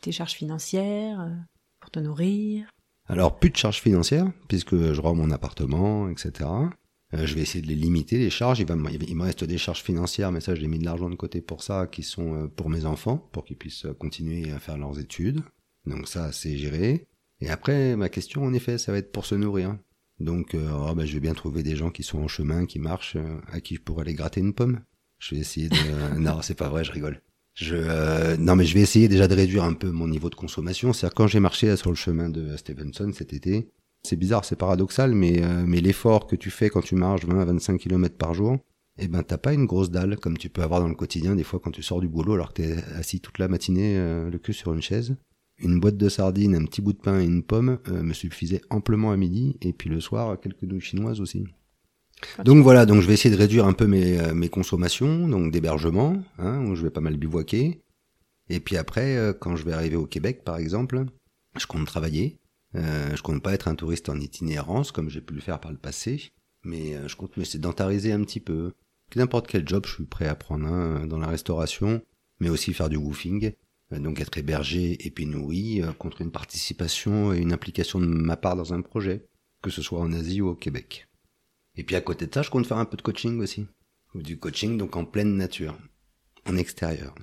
tes 0.00 0.10
charges 0.10 0.32
financières, 0.32 1.20
euh, 1.20 1.34
pour 1.80 1.90
te 1.90 2.00
nourrir? 2.00 2.66
Alors, 3.06 3.38
plus 3.38 3.50
de 3.50 3.56
charges 3.56 3.80
financières, 3.80 4.32
puisque 4.48 4.74
je 4.74 5.00
rends 5.00 5.14
mon 5.14 5.30
appartement, 5.30 6.08
etc. 6.08 6.48
Euh, 7.14 7.26
je 7.26 7.34
vais 7.34 7.42
essayer 7.42 7.62
de 7.62 7.68
les 7.68 7.74
limiter, 7.74 8.18
les 8.18 8.30
charges. 8.30 8.60
Il, 8.60 8.66
va, 8.66 8.74
il 8.90 9.16
me 9.16 9.22
reste 9.22 9.44
des 9.44 9.58
charges 9.58 9.82
financières, 9.82 10.32
mais 10.32 10.40
ça, 10.40 10.54
j'ai 10.54 10.66
mis 10.66 10.78
de 10.78 10.84
l'argent 10.84 11.08
de 11.08 11.14
côté 11.14 11.40
pour 11.40 11.62
ça, 11.62 11.86
qui 11.86 12.02
sont 12.02 12.34
euh, 12.34 12.46
pour 12.48 12.70
mes 12.70 12.86
enfants, 12.86 13.18
pour 13.32 13.44
qu'ils 13.44 13.56
puissent 13.56 13.86
continuer 13.98 14.50
à 14.50 14.58
faire 14.58 14.78
leurs 14.78 14.98
études. 14.98 15.42
Donc 15.86 16.08
ça, 16.08 16.32
c'est 16.32 16.56
géré. 16.56 17.06
Et 17.40 17.50
après, 17.50 17.96
ma 17.96 18.08
question, 18.08 18.44
en 18.44 18.54
effet, 18.54 18.78
ça 18.78 18.92
va 18.92 18.98
être 18.98 19.12
pour 19.12 19.26
se 19.26 19.34
nourrir. 19.34 19.76
Donc, 20.20 20.54
euh, 20.54 20.70
oh, 20.72 20.94
bah, 20.94 21.04
je 21.04 21.12
vais 21.12 21.20
bien 21.20 21.34
trouver 21.34 21.62
des 21.62 21.76
gens 21.76 21.90
qui 21.90 22.02
sont 22.02 22.18
en 22.18 22.28
chemin, 22.28 22.66
qui 22.66 22.78
marchent, 22.78 23.16
à 23.52 23.60
qui 23.60 23.76
je 23.76 23.80
pourrais 23.80 24.02
aller 24.02 24.14
gratter 24.14 24.40
une 24.40 24.54
pomme. 24.54 24.80
Je 25.18 25.34
vais 25.34 25.40
essayer 25.40 25.68
de... 25.68 26.18
non, 26.18 26.42
c'est 26.42 26.54
pas 26.54 26.68
vrai, 26.68 26.84
je 26.84 26.92
rigole. 26.92 27.20
Je, 27.54 28.36
non, 28.36 28.56
mais 28.56 28.64
je 28.64 28.74
vais 28.74 28.80
essayer 28.80 29.08
déjà 29.08 29.28
de 29.28 29.34
réduire 29.34 29.62
un 29.62 29.74
peu 29.74 29.90
mon 29.90 30.08
niveau 30.08 30.28
de 30.28 30.34
consommation. 30.34 30.92
C'est-à-dire 30.92 31.14
quand 31.14 31.28
j'ai 31.28 31.38
marché 31.38 31.76
sur 31.76 31.90
le 31.90 31.96
chemin 31.96 32.28
de 32.28 32.56
Stevenson 32.56 33.12
cet 33.12 33.32
été, 33.32 33.68
c'est 34.04 34.16
bizarre, 34.16 34.44
c'est 34.44 34.56
paradoxal, 34.56 35.14
mais, 35.14 35.42
euh, 35.42 35.64
mais 35.66 35.80
l'effort 35.80 36.26
que 36.26 36.36
tu 36.36 36.50
fais 36.50 36.68
quand 36.68 36.82
tu 36.82 36.94
marches 36.94 37.24
20 37.24 37.40
à 37.40 37.44
25 37.46 37.78
km 37.78 38.16
par 38.16 38.34
jour, 38.34 38.58
eh 38.98 39.08
ben 39.08 39.22
t'as 39.22 39.38
pas 39.38 39.54
une 39.54 39.64
grosse 39.64 39.90
dalle 39.90 40.18
comme 40.18 40.36
tu 40.36 40.50
peux 40.50 40.62
avoir 40.62 40.80
dans 40.80 40.88
le 40.88 40.94
quotidien 40.94 41.34
des 41.34 41.42
fois 41.42 41.58
quand 41.58 41.72
tu 41.72 41.82
sors 41.82 42.00
du 42.00 42.08
boulot 42.08 42.34
alors 42.34 42.52
que 42.52 42.62
t'es 42.62 42.76
assis 42.94 43.20
toute 43.20 43.38
la 43.38 43.48
matinée 43.48 43.96
euh, 43.96 44.30
le 44.30 44.38
cul 44.38 44.52
sur 44.52 44.72
une 44.72 44.82
chaise. 44.82 45.16
Une 45.58 45.80
boîte 45.80 45.96
de 45.96 46.08
sardines, 46.08 46.54
un 46.54 46.64
petit 46.64 46.82
bout 46.82 46.92
de 46.92 46.98
pain 46.98 47.20
et 47.20 47.24
une 47.24 47.42
pomme 47.42 47.78
euh, 47.88 48.02
me 48.02 48.12
suffisaient 48.12 48.60
amplement 48.70 49.10
à 49.10 49.16
midi 49.16 49.56
et 49.62 49.72
puis 49.72 49.88
le 49.88 50.00
soir 50.00 50.38
quelques 50.38 50.62
nouilles 50.62 50.80
chinoises 50.80 51.20
aussi. 51.20 51.44
Donc 52.44 52.62
voilà, 52.62 52.86
donc 52.86 53.00
je 53.00 53.06
vais 53.06 53.14
essayer 53.14 53.34
de 53.34 53.40
réduire 53.40 53.66
un 53.66 53.72
peu 53.72 53.86
mes, 53.86 54.32
mes 54.32 54.48
consommations, 54.48 55.28
donc 55.28 55.52
d'hébergement, 55.52 56.16
hein, 56.38 56.64
où 56.64 56.74
je 56.74 56.82
vais 56.82 56.90
pas 56.90 57.00
mal 57.00 57.16
bivouaquer. 57.16 57.80
Et 58.48 58.60
puis 58.60 58.76
après, 58.76 59.34
quand 59.40 59.56
je 59.56 59.64
vais 59.64 59.72
arriver 59.72 59.96
au 59.96 60.06
Québec 60.06 60.42
par 60.44 60.56
exemple, 60.56 61.04
je 61.58 61.66
compte 61.66 61.86
travailler. 61.86 62.38
Euh, 62.76 63.14
je 63.14 63.22
compte 63.22 63.42
pas 63.42 63.54
être 63.54 63.68
un 63.68 63.74
touriste 63.74 64.08
en 64.08 64.18
itinérance 64.18 64.90
comme 64.90 65.08
j'ai 65.08 65.20
pu 65.20 65.34
le 65.34 65.40
faire 65.40 65.60
par 65.60 65.70
le 65.70 65.78
passé, 65.78 66.32
mais 66.64 66.96
euh, 66.96 67.08
je 67.08 67.16
compte 67.16 67.36
me 67.36 67.44
sédentariser 67.44 68.12
un 68.12 68.22
petit 68.22 68.40
peu. 68.40 68.72
N'importe 69.14 69.46
quel 69.46 69.68
job, 69.68 69.86
je 69.86 69.94
suis 69.94 70.04
prêt 70.06 70.26
à 70.26 70.34
prendre 70.34 70.66
un 70.66 71.06
dans 71.06 71.18
la 71.18 71.28
restauration, 71.28 72.02
mais 72.40 72.48
aussi 72.48 72.72
faire 72.74 72.88
du 72.88 72.96
woofing, 72.96 73.52
euh, 73.92 73.98
donc 73.98 74.20
être 74.20 74.36
hébergé 74.38 75.06
et 75.06 75.10
puis 75.10 75.26
nourri 75.26 75.82
contre 75.98 76.22
une 76.22 76.32
participation 76.32 77.32
et 77.32 77.38
une 77.38 77.52
implication 77.52 78.00
de 78.00 78.06
ma 78.06 78.36
part 78.36 78.56
dans 78.56 78.74
un 78.74 78.80
projet, 78.80 79.26
que 79.62 79.70
ce 79.70 79.82
soit 79.82 80.00
en 80.00 80.12
Asie 80.12 80.40
ou 80.40 80.48
au 80.48 80.56
Québec. 80.56 81.06
Et 81.76 81.84
puis 81.84 81.96
à 81.96 82.00
côté 82.00 82.26
de 82.26 82.34
ça, 82.34 82.42
je 82.42 82.50
compte 82.50 82.66
faire 82.66 82.78
un 82.78 82.84
peu 82.84 82.96
de 82.96 83.02
coaching 83.02 83.40
aussi. 83.40 83.66
Du 84.14 84.38
coaching 84.38 84.78
donc 84.78 84.96
en 84.96 85.04
pleine 85.04 85.36
nature, 85.36 85.76
en 86.46 86.56
extérieur. 86.56 87.14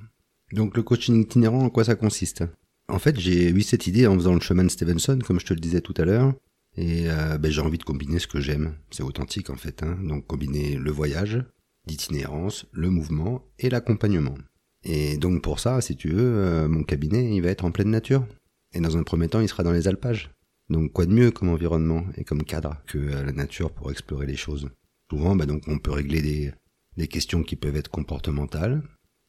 Donc 0.53 0.75
le 0.75 0.83
coaching 0.83 1.21
itinérant, 1.21 1.63
en 1.63 1.69
quoi 1.69 1.85
ça 1.85 1.95
consiste? 1.95 2.43
En 2.91 2.99
fait, 2.99 3.19
j'ai 3.19 3.49
eu 3.49 3.61
cette 3.61 3.87
idée 3.87 4.05
en 4.05 4.15
faisant 4.15 4.33
le 4.33 4.41
chemin 4.41 4.63
de 4.63 4.69
Stevenson, 4.69 5.19
comme 5.25 5.39
je 5.39 5.45
te 5.45 5.53
le 5.53 5.59
disais 5.59 5.81
tout 5.81 5.93
à 5.97 6.05
l'heure. 6.05 6.33
Et 6.77 7.09
euh, 7.09 7.37
ben, 7.37 7.51
j'ai 7.51 7.61
envie 7.61 7.77
de 7.77 7.83
combiner 7.83 8.19
ce 8.19 8.27
que 8.27 8.39
j'aime. 8.39 8.75
C'est 8.91 9.03
authentique 9.03 9.49
en 9.49 9.55
fait. 9.55 9.83
Hein. 9.83 9.97
Donc 10.03 10.27
combiner 10.27 10.75
le 10.75 10.91
voyage, 10.91 11.43
l'itinérance, 11.87 12.65
le 12.71 12.89
mouvement 12.89 13.43
et 13.59 13.69
l'accompagnement. 13.69 14.35
Et 14.83 15.17
donc 15.17 15.41
pour 15.41 15.59
ça, 15.59 15.81
si 15.81 15.95
tu 15.95 16.09
veux, 16.09 16.35
euh, 16.37 16.67
mon 16.67 16.83
cabinet, 16.83 17.35
il 17.35 17.41
va 17.41 17.49
être 17.49 17.65
en 17.65 17.71
pleine 17.71 17.91
nature. 17.91 18.25
Et 18.73 18.79
dans 18.79 18.97
un 18.97 19.03
premier 19.03 19.27
temps, 19.27 19.41
il 19.41 19.49
sera 19.49 19.63
dans 19.63 19.73
les 19.73 19.87
alpages. 19.87 20.31
Donc 20.69 20.93
quoi 20.93 21.05
de 21.05 21.13
mieux 21.13 21.31
comme 21.31 21.49
environnement 21.49 22.05
et 22.15 22.23
comme 22.23 22.43
cadre 22.43 22.77
que 22.87 22.97
euh, 22.97 23.23
la 23.23 23.33
nature 23.33 23.71
pour 23.71 23.91
explorer 23.91 24.25
les 24.25 24.37
choses? 24.37 24.69
Souvent, 25.09 25.35
ben, 25.35 25.45
donc 25.45 25.63
on 25.67 25.77
peut 25.77 25.91
régler 25.91 26.21
des, 26.21 26.53
des 26.95 27.07
questions 27.07 27.43
qui 27.43 27.57
peuvent 27.57 27.75
être 27.75 27.89
comportementales, 27.89 28.81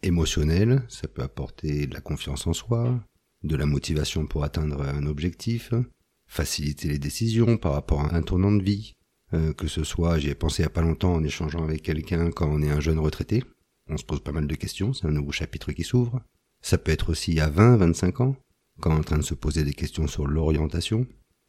émotionnelles, 0.04 0.82
ça 0.88 1.08
peut 1.08 1.22
apporter 1.22 1.88
de 1.88 1.94
la 1.94 2.00
confiance 2.00 2.46
en 2.46 2.52
soi, 2.52 3.00
de 3.44 3.56
la 3.56 3.66
motivation 3.66 4.26
pour 4.26 4.44
atteindre 4.44 4.82
un 4.82 5.06
objectif, 5.06 5.72
faciliter 6.26 6.88
les 6.88 6.98
décisions 6.98 7.56
par 7.56 7.72
rapport 7.72 8.00
à 8.00 8.14
un 8.14 8.22
tournant 8.22 8.52
de 8.52 8.62
vie, 8.62 8.94
euh, 9.34 9.52
que 9.52 9.66
ce 9.66 9.84
soit, 9.84 10.18
j'y 10.18 10.28
ai 10.28 10.34
pensé 10.34 10.62
il 10.62 10.64
n'y 10.64 10.68
a 10.68 10.70
pas 10.70 10.82
longtemps 10.82 11.14
en 11.14 11.24
échangeant 11.24 11.64
avec 11.64 11.82
quelqu'un 11.82 12.30
quand 12.30 12.48
on 12.48 12.62
est 12.62 12.70
un 12.70 12.80
jeune 12.80 12.98
retraité, 12.98 13.44
on 13.88 13.96
se 13.96 14.04
pose 14.04 14.22
pas 14.22 14.32
mal 14.32 14.46
de 14.46 14.54
questions, 14.54 14.92
c'est 14.92 15.06
un 15.06 15.12
nouveau 15.12 15.32
chapitre 15.32 15.72
qui 15.72 15.84
s'ouvre. 15.84 16.20
Ça 16.62 16.78
peut 16.78 16.92
être 16.92 17.10
aussi 17.10 17.40
à 17.40 17.48
20, 17.48 17.76
25 17.78 18.20
ans, 18.20 18.36
quand 18.80 18.90
on 18.90 18.96
est 18.96 19.00
en 19.00 19.04
train 19.04 19.18
de 19.18 19.22
se 19.22 19.34
poser 19.34 19.64
des 19.64 19.74
questions 19.74 20.06
sur 20.06 20.26
l'orientation. 20.26 21.06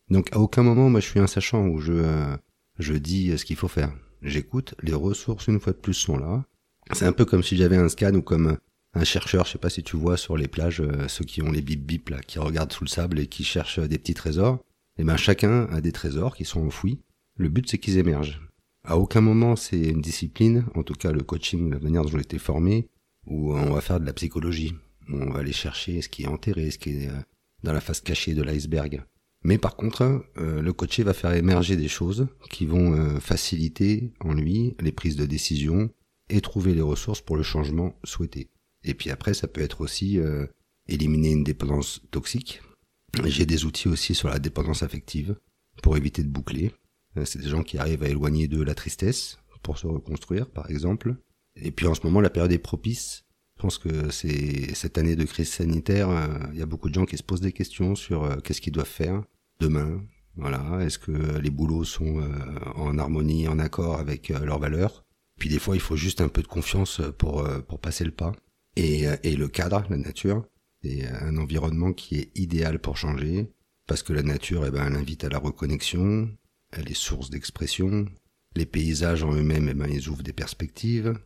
Donc 0.09 0.29
à 0.33 0.39
aucun 0.39 0.63
moment, 0.63 0.89
moi 0.89 0.99
je 0.99 1.07
suis 1.07 1.19
un 1.19 1.27
sachant 1.27 1.67
où 1.67 1.79
je, 1.79 1.93
euh, 1.93 2.37
je 2.79 2.93
dis 2.93 3.37
ce 3.37 3.45
qu'il 3.45 3.55
faut 3.55 3.67
faire. 3.67 3.93
J'écoute, 4.21 4.75
les 4.81 4.93
ressources 4.93 5.47
une 5.47 5.59
fois 5.59 5.73
de 5.73 5.77
plus 5.77 5.93
sont 5.93 6.17
là. 6.17 6.45
C'est 6.91 7.05
un 7.05 7.13
peu 7.13 7.25
comme 7.25 7.43
si 7.43 7.55
j'avais 7.55 7.77
un 7.77 7.89
scan 7.89 8.13
ou 8.15 8.21
comme 8.21 8.57
un 8.95 9.03
chercheur, 9.03 9.45
je 9.45 9.53
sais 9.53 9.57
pas 9.57 9.69
si 9.69 9.83
tu 9.83 9.97
vois 9.97 10.17
sur 10.17 10.37
les 10.37 10.47
plages, 10.47 10.81
euh, 10.81 11.07
ceux 11.07 11.25
qui 11.25 11.41
ont 11.41 11.51
les 11.51 11.61
bip 11.61 11.83
bip 11.83 12.09
là, 12.09 12.19
qui 12.19 12.39
regardent 12.39 12.71
sous 12.71 12.83
le 12.83 12.89
sable 12.89 13.19
et 13.19 13.27
qui 13.27 13.43
cherchent 13.43 13.79
euh, 13.79 13.87
des 13.87 13.97
petits 13.97 14.13
trésors. 14.13 14.59
Et 14.97 15.01
eh 15.01 15.03
ben 15.03 15.17
chacun 15.17 15.65
a 15.71 15.81
des 15.81 15.91
trésors 15.91 16.35
qui 16.35 16.45
sont 16.45 16.61
enfouis. 16.61 16.99
Le 17.35 17.49
but 17.49 17.67
c'est 17.67 17.79
qu'ils 17.79 17.97
émergent. 17.97 18.41
À 18.83 18.97
aucun 18.97 19.21
moment 19.21 19.55
c'est 19.55 19.81
une 19.81 20.01
discipline, 20.01 20.65
en 20.75 20.83
tout 20.83 20.93
cas 20.93 21.11
le 21.11 21.23
coaching, 21.23 21.71
la 21.71 21.79
manière 21.79 22.03
dont 22.03 22.09
j'ai 22.09 22.19
été 22.19 22.37
formé, 22.37 22.87
où 23.25 23.55
on 23.55 23.73
va 23.73 23.81
faire 23.81 23.99
de 23.99 24.05
la 24.05 24.13
psychologie. 24.13 24.73
On 25.09 25.31
va 25.31 25.39
aller 25.39 25.53
chercher 25.53 26.01
ce 26.01 26.09
qui 26.09 26.23
est 26.23 26.27
enterré, 26.27 26.69
ce 26.69 26.77
qui 26.77 26.91
est 26.91 27.09
euh, 27.09 27.21
dans 27.63 27.73
la 27.73 27.81
face 27.81 28.01
cachée 28.01 28.35
de 28.35 28.43
l'iceberg. 28.43 29.03
Mais 29.43 29.57
par 29.57 29.75
contre, 29.75 30.25
le 30.37 30.71
coaché 30.71 31.03
va 31.03 31.13
faire 31.13 31.33
émerger 31.33 31.75
des 31.75 31.89
choses 31.89 32.27
qui 32.49 32.65
vont 32.65 33.19
faciliter 33.19 34.13
en 34.21 34.33
lui 34.33 34.73
les 34.79 34.93
prises 34.93 35.17
de 35.17 35.25
décision 35.25 35.89
et 36.29 36.39
trouver 36.39 36.73
les 36.73 36.81
ressources 36.81 37.19
pour 37.19 37.35
le 37.35 37.43
changement 37.43 37.93
souhaité. 38.05 38.52
Et 38.83 38.93
puis 38.93 39.09
après, 39.09 39.33
ça 39.33 39.47
peut 39.47 39.61
être 39.61 39.81
aussi 39.81 40.19
euh, 40.19 40.45
éliminer 40.87 41.31
une 41.31 41.43
dépendance 41.43 42.01
toxique. 42.11 42.61
J'ai 43.25 43.45
des 43.45 43.65
outils 43.65 43.87
aussi 43.87 44.15
sur 44.15 44.29
la 44.29 44.39
dépendance 44.39 44.83
affective 44.83 45.35
pour 45.81 45.97
éviter 45.97 46.23
de 46.23 46.29
boucler. 46.29 46.71
Euh, 47.17 47.25
c'est 47.25 47.39
des 47.39 47.49
gens 47.49 47.63
qui 47.63 47.77
arrivent 47.77 48.03
à 48.03 48.09
éloigner 48.09 48.47
de 48.47 48.61
la 48.61 48.75
tristesse 48.75 49.37
pour 49.61 49.77
se 49.77 49.87
reconstruire, 49.87 50.49
par 50.49 50.69
exemple. 50.69 51.15
Et 51.55 51.71
puis 51.71 51.87
en 51.87 51.93
ce 51.93 52.01
moment, 52.03 52.21
la 52.21 52.29
période 52.29 52.51
est 52.51 52.57
propice. 52.57 53.23
Je 53.57 53.61
pense 53.61 53.77
que 53.77 54.09
c'est 54.09 54.73
cette 54.73 54.97
année 54.97 55.15
de 55.15 55.23
crise 55.23 55.49
sanitaire, 55.49 56.09
euh, 56.09 56.27
il 56.51 56.59
y 56.59 56.63
a 56.63 56.65
beaucoup 56.65 56.89
de 56.89 56.95
gens 56.95 57.05
qui 57.05 57.17
se 57.17 57.23
posent 57.23 57.41
des 57.41 57.53
questions 57.53 57.95
sur 57.95 58.41
qu'est-ce 58.41 58.59
qu'ils 58.59 58.73
doivent 58.73 58.87
faire 58.87 59.23
demain. 59.59 60.03
Voilà, 60.35 60.79
est-ce 60.81 60.97
que 60.97 61.11
les 61.37 61.51
boulots 61.51 61.83
sont 61.83 62.27
en 62.75 62.97
harmonie, 62.97 63.47
en 63.47 63.59
accord 63.59 63.99
avec 63.99 64.29
leurs 64.29 64.57
valeurs? 64.57 65.05
Puis 65.39 65.47
des 65.47 65.59
fois, 65.59 65.75
il 65.75 65.79
faut 65.79 65.95
juste 65.95 66.21
un 66.21 66.27
peu 66.27 66.41
de 66.41 66.47
confiance 66.47 67.01
pour 67.19 67.47
pour 67.67 67.79
passer 67.79 68.03
le 68.03 68.09
pas. 68.09 68.33
Et, 68.75 69.07
euh, 69.07 69.15
et 69.23 69.35
le 69.35 69.47
cadre, 69.47 69.85
la 69.89 69.97
nature, 69.97 70.45
c'est 70.81 71.07
un 71.07 71.37
environnement 71.37 71.93
qui 71.93 72.19
est 72.19 72.31
idéal 72.35 72.79
pour 72.79 72.97
changer, 72.97 73.47
parce 73.87 74.03
que 74.03 74.13
la 74.13 74.23
nature, 74.23 74.65
eh 74.65 74.71
ben, 74.71 74.87
elle 74.87 74.95
invite 74.95 75.23
à 75.23 75.29
la 75.29 75.39
reconnexion, 75.39 76.29
elle 76.71 76.89
est 76.89 76.95
source 76.95 77.29
d'expression, 77.29 78.07
les 78.55 78.65
paysages 78.65 79.23
en 79.23 79.33
eux-mêmes, 79.33 79.69
eh 79.69 79.73
ben, 79.73 79.87
ils 79.89 80.09
ouvrent 80.09 80.23
des 80.23 80.33
perspectives, 80.33 81.17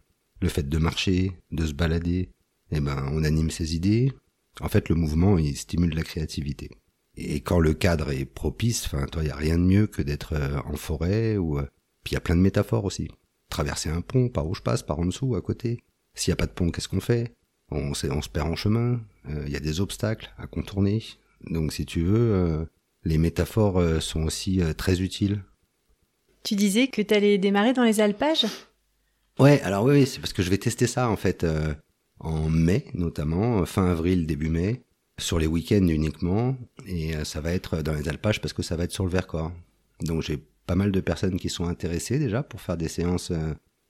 le 0.41 0.49
fait 0.49 0.67
de 0.67 0.77
marcher, 0.77 1.31
de 1.51 1.65
se 1.65 1.73
balader, 1.73 2.29
eh 2.71 2.79
ben, 2.79 3.09
on 3.11 3.23
anime 3.23 3.51
ses 3.51 3.75
idées. 3.75 4.11
En 4.59 4.69
fait, 4.69 4.89
le 4.89 4.95
mouvement, 4.95 5.37
il 5.37 5.55
stimule 5.55 5.93
la 5.93 6.03
créativité. 6.03 6.69
Et 7.15 7.41
quand 7.41 7.59
le 7.59 7.73
cadre 7.73 8.11
est 8.11 8.25
propice, 8.25 8.85
enfin, 8.85 9.05
toi, 9.07 9.23
il 9.23 9.31
a 9.31 9.35
rien 9.35 9.57
de 9.57 9.63
mieux 9.63 9.87
que 9.87 10.01
d'être 10.01 10.33
euh, 10.33 10.59
en 10.65 10.75
forêt 10.75 11.37
ou, 11.37 11.57
euh, 11.57 11.67
puis 12.03 12.11
il 12.11 12.13
y 12.13 12.17
a 12.17 12.21
plein 12.21 12.35
de 12.35 12.41
métaphores 12.41 12.85
aussi. 12.85 13.07
Traverser 13.49 13.89
un 13.89 14.01
pont, 14.01 14.29
par 14.29 14.47
où 14.47 14.53
je 14.53 14.61
passe, 14.61 14.83
par 14.83 14.99
en 14.99 15.05
dessous, 15.05 15.35
à 15.35 15.41
côté. 15.41 15.79
S'il 16.13 16.31
n'y 16.31 16.33
a 16.33 16.37
pas 16.37 16.47
de 16.47 16.51
pont, 16.51 16.69
qu'est-ce 16.69 16.87
qu'on 16.87 16.99
fait? 16.99 17.33
On, 17.71 17.91
on, 17.91 18.21
se 18.21 18.29
perd 18.29 18.47
en 18.47 18.55
chemin, 18.55 19.01
euh, 19.29 19.43
il 19.45 19.51
y 19.51 19.55
a 19.55 19.59
des 19.59 19.81
obstacles 19.81 20.33
à 20.37 20.47
contourner. 20.47 21.03
Donc 21.49 21.73
si 21.73 21.85
tu 21.85 22.01
veux, 22.01 22.33
euh, 22.33 22.65
les 23.03 23.17
métaphores 23.17 23.79
euh, 23.79 23.99
sont 23.99 24.23
aussi 24.23 24.61
très 24.77 25.01
utiles. 25.01 25.43
Tu 26.43 26.55
disais 26.55 26.87
que 26.87 27.01
tu 27.01 27.13
allais 27.13 27.37
démarrer 27.37 27.73
dans 27.73 27.83
les 27.83 27.99
alpages? 27.99 28.45
Ouais, 29.39 29.61
alors 29.61 29.85
oui, 29.85 30.05
c'est 30.05 30.19
parce 30.19 30.33
que 30.33 30.41
je 30.41 30.49
vais 30.49 30.57
tester 30.57 30.87
ça 30.87 31.09
en 31.09 31.17
fait 31.17 31.45
en 32.19 32.49
mai 32.49 32.85
notamment, 32.93 33.65
fin 33.65 33.85
avril, 33.85 34.25
début 34.25 34.49
mai, 34.49 34.81
sur 35.19 35.39
les 35.39 35.45
week-ends 35.45 35.87
uniquement, 35.87 36.55
et 36.87 37.13
ça 37.23 37.41
va 37.41 37.51
être 37.51 37.81
dans 37.81 37.93
les 37.93 38.07
alpages 38.07 38.41
parce 38.41 38.53
que 38.53 38.63
ça 38.63 38.75
va 38.75 38.85
être 38.85 38.93
sur 38.93 39.03
le 39.03 39.11
Vercors. 39.11 39.51
Donc 40.01 40.23
j'ai 40.23 40.37
pas 40.65 40.75
mal 40.75 40.91
de 40.91 40.99
personnes 41.01 41.37
qui 41.37 41.49
sont 41.49 41.67
intéressées 41.67 42.17
déjà 42.17 42.41
pour 42.41 42.61
faire 42.61 42.77
des 42.77 42.87
séances 42.87 43.31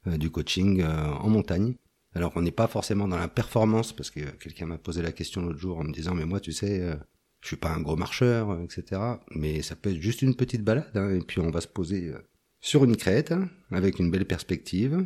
du 0.06 0.30
coaching 0.32 0.84
en 0.84 1.30
montagne. 1.30 1.76
Alors 2.16 2.32
on 2.36 2.42
n'est 2.42 2.52
pas 2.52 2.68
forcément 2.68 3.08
dans 3.08 3.18
la 3.18 3.28
performance, 3.28 3.94
parce 3.94 4.10
que 4.10 4.22
quelqu'un 4.38 4.66
m'a 4.66 4.78
posé 4.78 5.02
la 5.02 5.12
question 5.12 5.42
l'autre 5.42 5.60
jour 5.60 5.78
en 5.78 5.84
me 5.84 5.94
disant, 5.94 6.16
mais 6.16 6.26
moi 6.26 6.40
tu 6.40 6.52
sais, 6.52 6.82
euh, 6.82 6.96
je 7.42 7.48
suis 7.48 7.58
pas 7.58 7.72
un 7.72 7.82
gros 7.82 7.96
marcheur, 7.96 8.52
euh, 8.52 8.64
etc. 8.64 9.02
Mais 9.36 9.62
ça 9.62 9.76
peut 9.76 9.92
être 9.92 10.02
juste 10.02 10.22
une 10.22 10.36
petite 10.36 10.64
balade, 10.64 10.96
hein, 10.96 11.14
et 11.14 11.20
puis 11.20 11.40
on 11.40 11.52
va 11.52 11.62
se 11.62 11.68
poser 11.68 12.10
euh, 12.10 12.18
sur 12.60 12.84
une 12.84 12.98
crête, 12.98 13.34
avec 13.72 14.00
une 14.00 14.10
belle 14.10 14.26
perspective. 14.26 15.06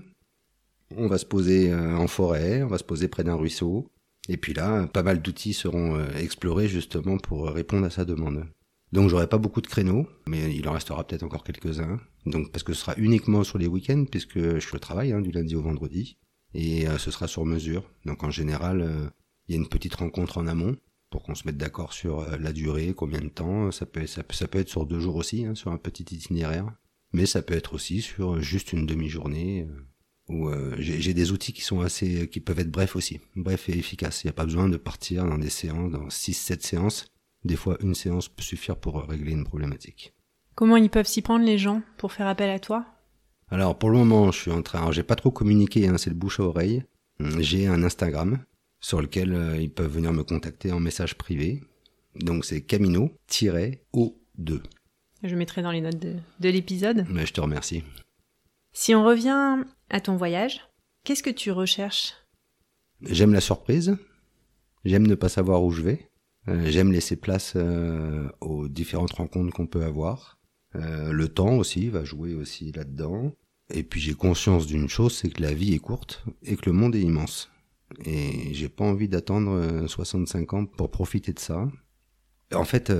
On 0.95 1.08
va 1.08 1.18
se 1.18 1.26
poser 1.26 1.74
en 1.74 2.08
forêt, 2.08 2.64
on 2.64 2.68
va 2.68 2.78
se 2.78 2.84
poser 2.84 3.08
près 3.08 3.24
d'un 3.24 3.36
ruisseau. 3.36 3.89
Et 4.28 4.36
puis 4.36 4.54
là, 4.54 4.88
pas 4.88 5.04
mal 5.04 5.22
d'outils 5.22 5.54
seront 5.54 6.06
explorés 6.16 6.68
justement 6.68 7.18
pour 7.18 7.47
répondre 7.47 7.86
à 7.86 7.89
sa 7.89 8.04
demande. 8.04 8.45
Donc 8.91 9.10
j'aurai 9.10 9.28
pas 9.28 9.38
beaucoup 9.38 9.62
de 9.62 9.68
créneaux, 9.68 10.06
mais 10.28 10.54
il 10.54 10.68
en 10.68 10.74
restera 10.74 11.08
peut-être 11.08 11.24
encore 11.24 11.45
quelques-uns. 11.45 11.97
Donc 12.26 12.52
parce 12.52 12.64
que 12.64 12.74
ce 12.74 12.82
sera 12.82 12.93
uniquement 12.97 13.45
sur 13.45 13.58
les 13.58 13.68
week-ends, 13.68 14.04
puisque 14.04 14.38
je 14.38 14.60
suis 14.60 14.76
au 14.76 14.80
travail 14.80 15.14
hein, 15.14 15.22
du 15.22 15.32
lundi 15.32 15.56
au 15.56 15.62
vendredi 15.62 16.18
et 16.54 16.88
euh, 16.88 16.97
ce 16.97 17.12
sera 17.12 17.28
sur 17.28 17.45
mesure. 17.45 17.89
Donc 18.06 18.24
en 18.24 18.32
général, 18.32 18.82
euh, 18.82 19.10
il 19.47 19.56
y 19.56 19.58
a 19.58 19.62
une 19.62 19.70
petite 19.70 19.95
rencontre 19.95 20.38
en 20.38 20.47
amont 20.47 20.78
pour 21.10 21.24
qu'on 21.24 21.36
se 21.36 21.43
mette 21.45 21.58
d'accord 21.58 21.93
sur 21.93 22.20
euh, 22.20 22.38
la 22.38 22.54
durée, 22.54 22.93
combien 22.95 23.22
de 23.22 23.30
temps. 23.30 23.72
Ça 23.72 23.86
peut, 23.86 24.06
ça, 24.08 24.24
peut 24.24 24.60
être 24.60 24.70
sur 24.70 24.86
deux 24.86 24.99
jours 24.99 25.16
aussi, 25.16 25.45
hein, 25.45 25.56
sur 25.56 25.72
un 25.72 25.78
petit 25.78 26.04
itinéraire. 26.04 26.72
mais 27.14 27.26
ça 27.26 27.41
peut 27.41 27.54
être 27.54 27.74
aussi 27.74 28.02
sur 28.02 28.41
juste 28.41 28.74
une 28.74 28.86
demi-journée. 28.86 29.68
Où 30.30 30.49
j'ai 30.78 31.14
des 31.14 31.34
outils 31.34 31.52
qui 31.52 31.60
sont 31.60 31.82
assez, 31.82 32.30
qui 32.30 32.39
peuvent 32.39 32.60
être 32.60 32.72
brefs 32.72 32.95
aussi, 32.95 33.20
brefs 33.36 33.68
et 33.68 33.78
efficaces. 33.78 34.24
Il 34.24 34.28
n'y 34.28 34.30
a 34.30 34.34
pas 34.34 34.45
besoin 34.45 34.70
de 34.70 34.78
partir 34.78 35.26
dans 35.26 35.38
des 35.38 35.49
séances, 35.49 35.91
dans 35.91 36.08
6-7 36.08 36.62
séances. 36.62 37.12
Des 37.43 37.58
fois, 37.58 37.76
une 37.82 37.95
séance 37.95 38.30
peut 38.30 38.41
suffire 38.41 38.78
pour 38.78 39.04
régler 39.10 39.34
une 39.34 39.43
problématique. 39.43 40.14
Comment 40.56 40.78
ils 40.78 40.89
peuvent 40.89 41.08
s'y 41.08 41.22
prendre 41.22 41.43
les 41.43 41.58
gens 41.58 41.82
pour 41.97 42.14
faire 42.14 42.28
appel 42.28 42.49
à 42.49 42.60
toi? 42.60 42.86
Alors 43.52 43.78
pour 43.78 43.89
le 43.89 43.97
moment, 43.97 44.32
je 44.32 44.39
suis 44.39 44.52
en 44.52 44.62
train, 44.62 44.91
j'ai 44.91 45.04
pas 45.04 45.16
trop 45.16 45.30
communiqué, 45.30 45.88
hein, 45.88 45.97
c'est 45.97 46.10
le 46.10 46.16
bouche 46.16 46.39
à 46.39 46.43
oreille. 46.43 46.84
J'ai 47.20 47.68
un 47.68 47.84
Instagram 47.84 48.39
sur 48.80 49.02
lequel 49.02 49.34
euh, 49.34 49.58
ils 49.58 49.72
peuvent 49.72 49.91
venir 49.91 50.14
me 50.14 50.24
contacter 50.24 50.72
en 50.72 50.80
message 50.80 51.16
privé. 51.16 51.62
Donc 52.16 52.45
c'est 52.45 52.62
Camino-O2. 52.62 54.62
Je 55.24 55.36
mettrai 55.36 55.62
dans 55.62 55.72
les 55.72 55.82
notes 55.82 55.99
de, 55.99 56.16
de 56.39 56.49
l'épisode. 56.49 57.06
Mais 57.10 57.26
je 57.26 57.34
te 57.34 57.41
remercie. 57.41 57.84
Si 58.74 58.95
on 58.95 59.04
revient 59.04 59.66
à 59.89 59.99
ton 59.99 60.16
voyage, 60.16 60.62
qu'est-ce 61.04 61.22
que 61.22 61.30
tu 61.30 61.52
recherches? 61.52 62.14
J'aime 63.02 63.34
la 63.34 63.41
surprise. 63.41 63.97
J'aime 64.86 65.06
ne 65.06 65.16
pas 65.16 65.30
savoir 65.30 65.64
où 65.64 65.72
je 65.72 65.82
vais. 65.82 66.10
Euh, 66.47 66.66
j'aime 66.68 66.91
laisser 66.91 67.16
place 67.16 67.54
euh, 67.56 68.30
aux 68.39 68.68
différentes 68.68 69.12
rencontres 69.12 69.54
qu'on 69.54 69.68
peut 69.68 69.84
avoir. 69.84 70.39
Euh, 70.76 71.12
le 71.12 71.28
temps 71.28 71.58
aussi 71.58 71.89
va 71.89 72.04
jouer 72.04 72.34
aussi 72.34 72.72
là-dedans. 72.72 73.34
Et 73.74 73.84
puis 73.84 74.01
j'ai 74.01 74.13
conscience 74.13 74.67
d'une 74.67 74.89
chose, 74.89 75.15
c'est 75.15 75.30
que 75.30 75.41
la 75.41 75.53
vie 75.53 75.74
est 75.74 75.80
courte 75.80 76.24
et 76.43 76.55
que 76.55 76.65
le 76.67 76.74
monde 76.74 76.95
est 76.95 77.01
immense. 77.01 77.49
Et 78.05 78.53
j'ai 78.53 78.69
pas 78.69 78.86
envie 78.86 79.07
d'attendre 79.07 79.86
65 79.88 80.53
ans 80.53 80.65
pour 80.65 80.91
profiter 80.91 81.34
de 81.34 81.39
ça. 81.39 81.67
En 82.53 82.65
fait, 82.65 82.91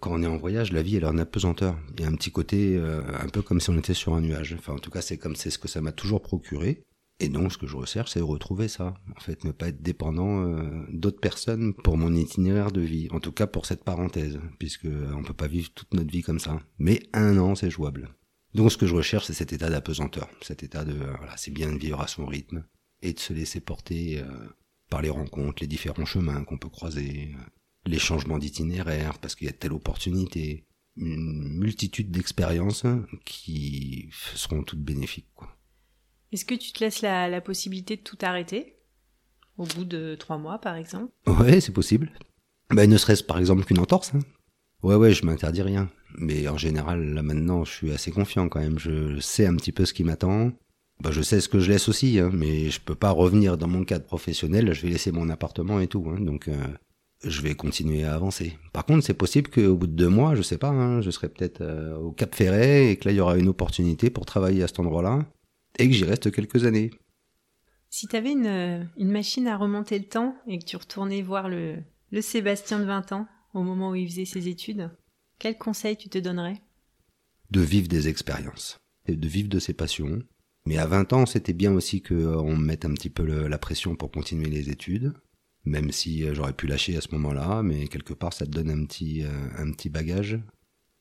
quand 0.00 0.12
on 0.12 0.22
est 0.22 0.26
en 0.26 0.36
voyage, 0.36 0.72
la 0.72 0.82
vie 0.82 0.96
elle 0.96 1.04
est 1.04 1.06
en 1.06 1.18
apesanteur. 1.18 1.78
Il 1.94 2.02
y 2.02 2.04
a 2.04 2.08
un 2.08 2.14
petit 2.14 2.30
côté 2.30 2.78
un 2.78 3.28
peu 3.28 3.42
comme 3.42 3.60
si 3.60 3.70
on 3.70 3.78
était 3.78 3.94
sur 3.94 4.14
un 4.14 4.20
nuage. 4.20 4.54
Enfin, 4.58 4.74
en 4.74 4.78
tout 4.78 4.90
cas, 4.90 5.02
c'est 5.02 5.18
comme 5.18 5.36
c'est 5.36 5.50
ce 5.50 5.58
que 5.58 5.68
ça 5.68 5.80
m'a 5.80 5.92
toujours 5.92 6.22
procuré. 6.22 6.82
Et 7.20 7.28
donc, 7.28 7.52
ce 7.52 7.58
que 7.58 7.66
je 7.66 7.76
recherche, 7.76 8.12
c'est 8.12 8.20
retrouver 8.20 8.68
ça. 8.68 8.94
En 9.16 9.20
fait, 9.20 9.44
ne 9.44 9.50
pas 9.50 9.68
être 9.68 9.82
dépendant 9.82 10.44
euh, 10.44 10.62
d'autres 10.90 11.20
personnes 11.20 11.74
pour 11.74 11.96
mon 11.96 12.14
itinéraire 12.14 12.70
de 12.70 12.80
vie. 12.80 13.08
En 13.10 13.18
tout 13.18 13.32
cas, 13.32 13.48
pour 13.48 13.66
cette 13.66 13.82
parenthèse, 13.82 14.38
puisque 14.58 14.84
euh, 14.84 15.12
on 15.16 15.22
peut 15.24 15.34
pas 15.34 15.48
vivre 15.48 15.70
toute 15.74 15.92
notre 15.94 16.10
vie 16.10 16.22
comme 16.22 16.38
ça. 16.38 16.60
Mais 16.78 17.02
un 17.12 17.36
an, 17.38 17.56
c'est 17.56 17.70
jouable. 17.70 18.10
Donc, 18.58 18.72
ce 18.72 18.76
que 18.76 18.86
je 18.86 18.94
recherche, 18.94 19.26
c'est 19.26 19.34
cet 19.34 19.52
état 19.52 19.70
d'apesanteur, 19.70 20.28
cet 20.42 20.64
état 20.64 20.84
de, 20.84 20.92
euh, 20.92 21.14
voilà, 21.16 21.36
c'est 21.36 21.52
bien 21.52 21.72
de 21.72 21.78
vivre 21.78 22.00
à 22.00 22.08
son 22.08 22.26
rythme 22.26 22.64
et 23.02 23.12
de 23.12 23.18
se 23.20 23.32
laisser 23.32 23.60
porter 23.60 24.20
par 24.90 25.00
les 25.00 25.10
rencontres, 25.10 25.62
les 25.62 25.68
différents 25.68 26.04
chemins 26.04 26.42
qu'on 26.42 26.58
peut 26.58 26.68
croiser, 26.68 27.36
les 27.86 28.00
changements 28.00 28.38
d'itinéraire, 28.38 29.20
parce 29.20 29.36
qu'il 29.36 29.46
y 29.46 29.50
a 29.50 29.52
telle 29.52 29.72
opportunité, 29.72 30.66
une 30.96 31.58
multitude 31.58 32.10
d'expériences 32.10 32.84
qui 33.24 34.08
seront 34.34 34.64
toutes 34.64 34.82
bénéfiques. 34.82 35.26
Est-ce 36.32 36.44
que 36.44 36.54
tu 36.54 36.72
te 36.72 36.84
laisses 36.84 37.02
la, 37.02 37.40
possibilité 37.40 37.96
de 37.96 38.02
tout 38.02 38.18
arrêter? 38.22 38.74
Au 39.56 39.64
bout 39.64 39.84
de 39.84 40.14
trois 40.14 40.38
mois, 40.38 40.58
par 40.58 40.76
exemple? 40.76 41.12
Ouais, 41.26 41.60
c'est 41.60 41.72
possible. 41.72 42.12
Ben, 42.70 42.88
ne 42.88 42.96
serait-ce 42.96 43.24
par 43.24 43.38
exemple 43.38 43.64
qu'une 43.64 43.78
entorse. 43.78 44.12
Hein. 44.14 44.20
Ouais, 44.82 44.94
ouais, 44.94 45.14
je 45.14 45.24
m'interdis 45.24 45.62
rien. 45.62 45.90
Mais 46.16 46.48
en 46.48 46.56
général, 46.56 47.14
là 47.14 47.22
maintenant, 47.22 47.64
je 47.64 47.72
suis 47.72 47.92
assez 47.92 48.10
confiant 48.10 48.48
quand 48.48 48.60
même. 48.60 48.78
Je 48.78 49.18
sais 49.20 49.46
un 49.46 49.56
petit 49.56 49.72
peu 49.72 49.84
ce 49.84 49.92
qui 49.92 50.04
m'attend. 50.04 50.52
Ben, 51.00 51.12
je 51.12 51.22
sais 51.22 51.40
ce 51.40 51.48
que 51.48 51.60
je 51.60 51.70
laisse 51.70 51.88
aussi, 51.88 52.18
hein, 52.18 52.30
mais 52.32 52.70
je 52.70 52.80
peux 52.80 52.94
pas 52.94 53.10
revenir 53.10 53.56
dans 53.56 53.68
mon 53.68 53.84
cadre 53.84 54.04
professionnel. 54.04 54.72
Je 54.72 54.82
vais 54.82 54.88
laisser 54.88 55.12
mon 55.12 55.30
appartement 55.30 55.80
et 55.80 55.86
tout. 55.86 56.04
Hein, 56.08 56.20
donc, 56.20 56.48
euh, 56.48 56.56
je 57.22 57.40
vais 57.42 57.54
continuer 57.54 58.04
à 58.04 58.14
avancer. 58.14 58.58
Par 58.72 58.84
contre, 58.84 59.04
c'est 59.04 59.14
possible 59.14 59.50
qu'au 59.50 59.76
bout 59.76 59.86
de 59.86 59.92
deux 59.92 60.08
mois, 60.08 60.34
je 60.34 60.42
sais 60.42 60.58
pas, 60.58 60.68
hein, 60.68 61.00
je 61.00 61.10
serai 61.10 61.28
peut-être 61.28 61.60
euh, 61.60 61.96
au 61.96 62.10
Cap 62.10 62.34
Ferret 62.34 62.90
et 62.90 62.96
que 62.96 63.06
là, 63.06 63.12
il 63.12 63.16
y 63.16 63.20
aura 63.20 63.38
une 63.38 63.48
opportunité 63.48 64.10
pour 64.10 64.26
travailler 64.26 64.62
à 64.62 64.66
cet 64.66 64.80
endroit-là 64.80 65.24
et 65.78 65.88
que 65.88 65.94
j'y 65.94 66.04
reste 66.04 66.32
quelques 66.32 66.64
années. 66.64 66.90
Si 67.90 68.06
tu 68.06 68.16
avais 68.16 68.32
une, 68.32 68.88
une, 68.98 69.10
machine 69.10 69.48
à 69.48 69.56
remonter 69.56 69.98
le 69.98 70.04
temps 70.04 70.36
et 70.46 70.58
que 70.58 70.64
tu 70.64 70.76
retournais 70.76 71.22
voir 71.22 71.48
le, 71.48 71.76
le 72.10 72.20
Sébastien 72.20 72.80
de 72.80 72.84
20 72.84 73.12
ans 73.12 73.26
au 73.54 73.62
moment 73.62 73.90
où 73.90 73.94
il 73.94 74.08
faisait 74.08 74.26
ses 74.26 74.48
études, 74.48 74.90
quel 75.38 75.56
conseil 75.56 75.96
tu 75.96 76.08
te 76.08 76.18
donnerais? 76.18 76.60
De 77.50 77.60
vivre 77.60 77.88
des 77.88 78.08
expériences, 78.08 78.78
et 79.06 79.16
de 79.16 79.28
vivre 79.28 79.48
de 79.48 79.58
ses 79.58 79.72
passions. 79.72 80.22
Mais 80.66 80.78
à 80.78 80.86
20 80.86 81.12
ans, 81.12 81.26
c'était 81.26 81.52
bien 81.52 81.72
aussi 81.72 82.02
qu'on 82.02 82.14
euh, 82.14 82.56
me 82.56 82.64
mette 82.64 82.84
un 82.84 82.92
petit 82.92 83.10
peu 83.10 83.24
la 83.24 83.58
pression 83.58 83.96
pour 83.96 84.10
continuer 84.10 84.50
les 84.50 84.70
études, 84.70 85.14
même 85.64 85.92
si 85.92 86.24
euh, 86.24 86.34
j'aurais 86.34 86.52
pu 86.52 86.66
lâcher 86.66 86.96
à 86.96 87.00
ce 87.00 87.12
moment-là, 87.12 87.62
mais 87.62 87.88
quelque 87.88 88.12
part 88.12 88.32
ça 88.32 88.44
te 88.44 88.50
donne 88.50 88.70
un 88.70 88.84
petit, 88.84 89.24
euh, 89.24 89.48
un 89.56 89.72
petit 89.72 89.88
bagage 89.88 90.38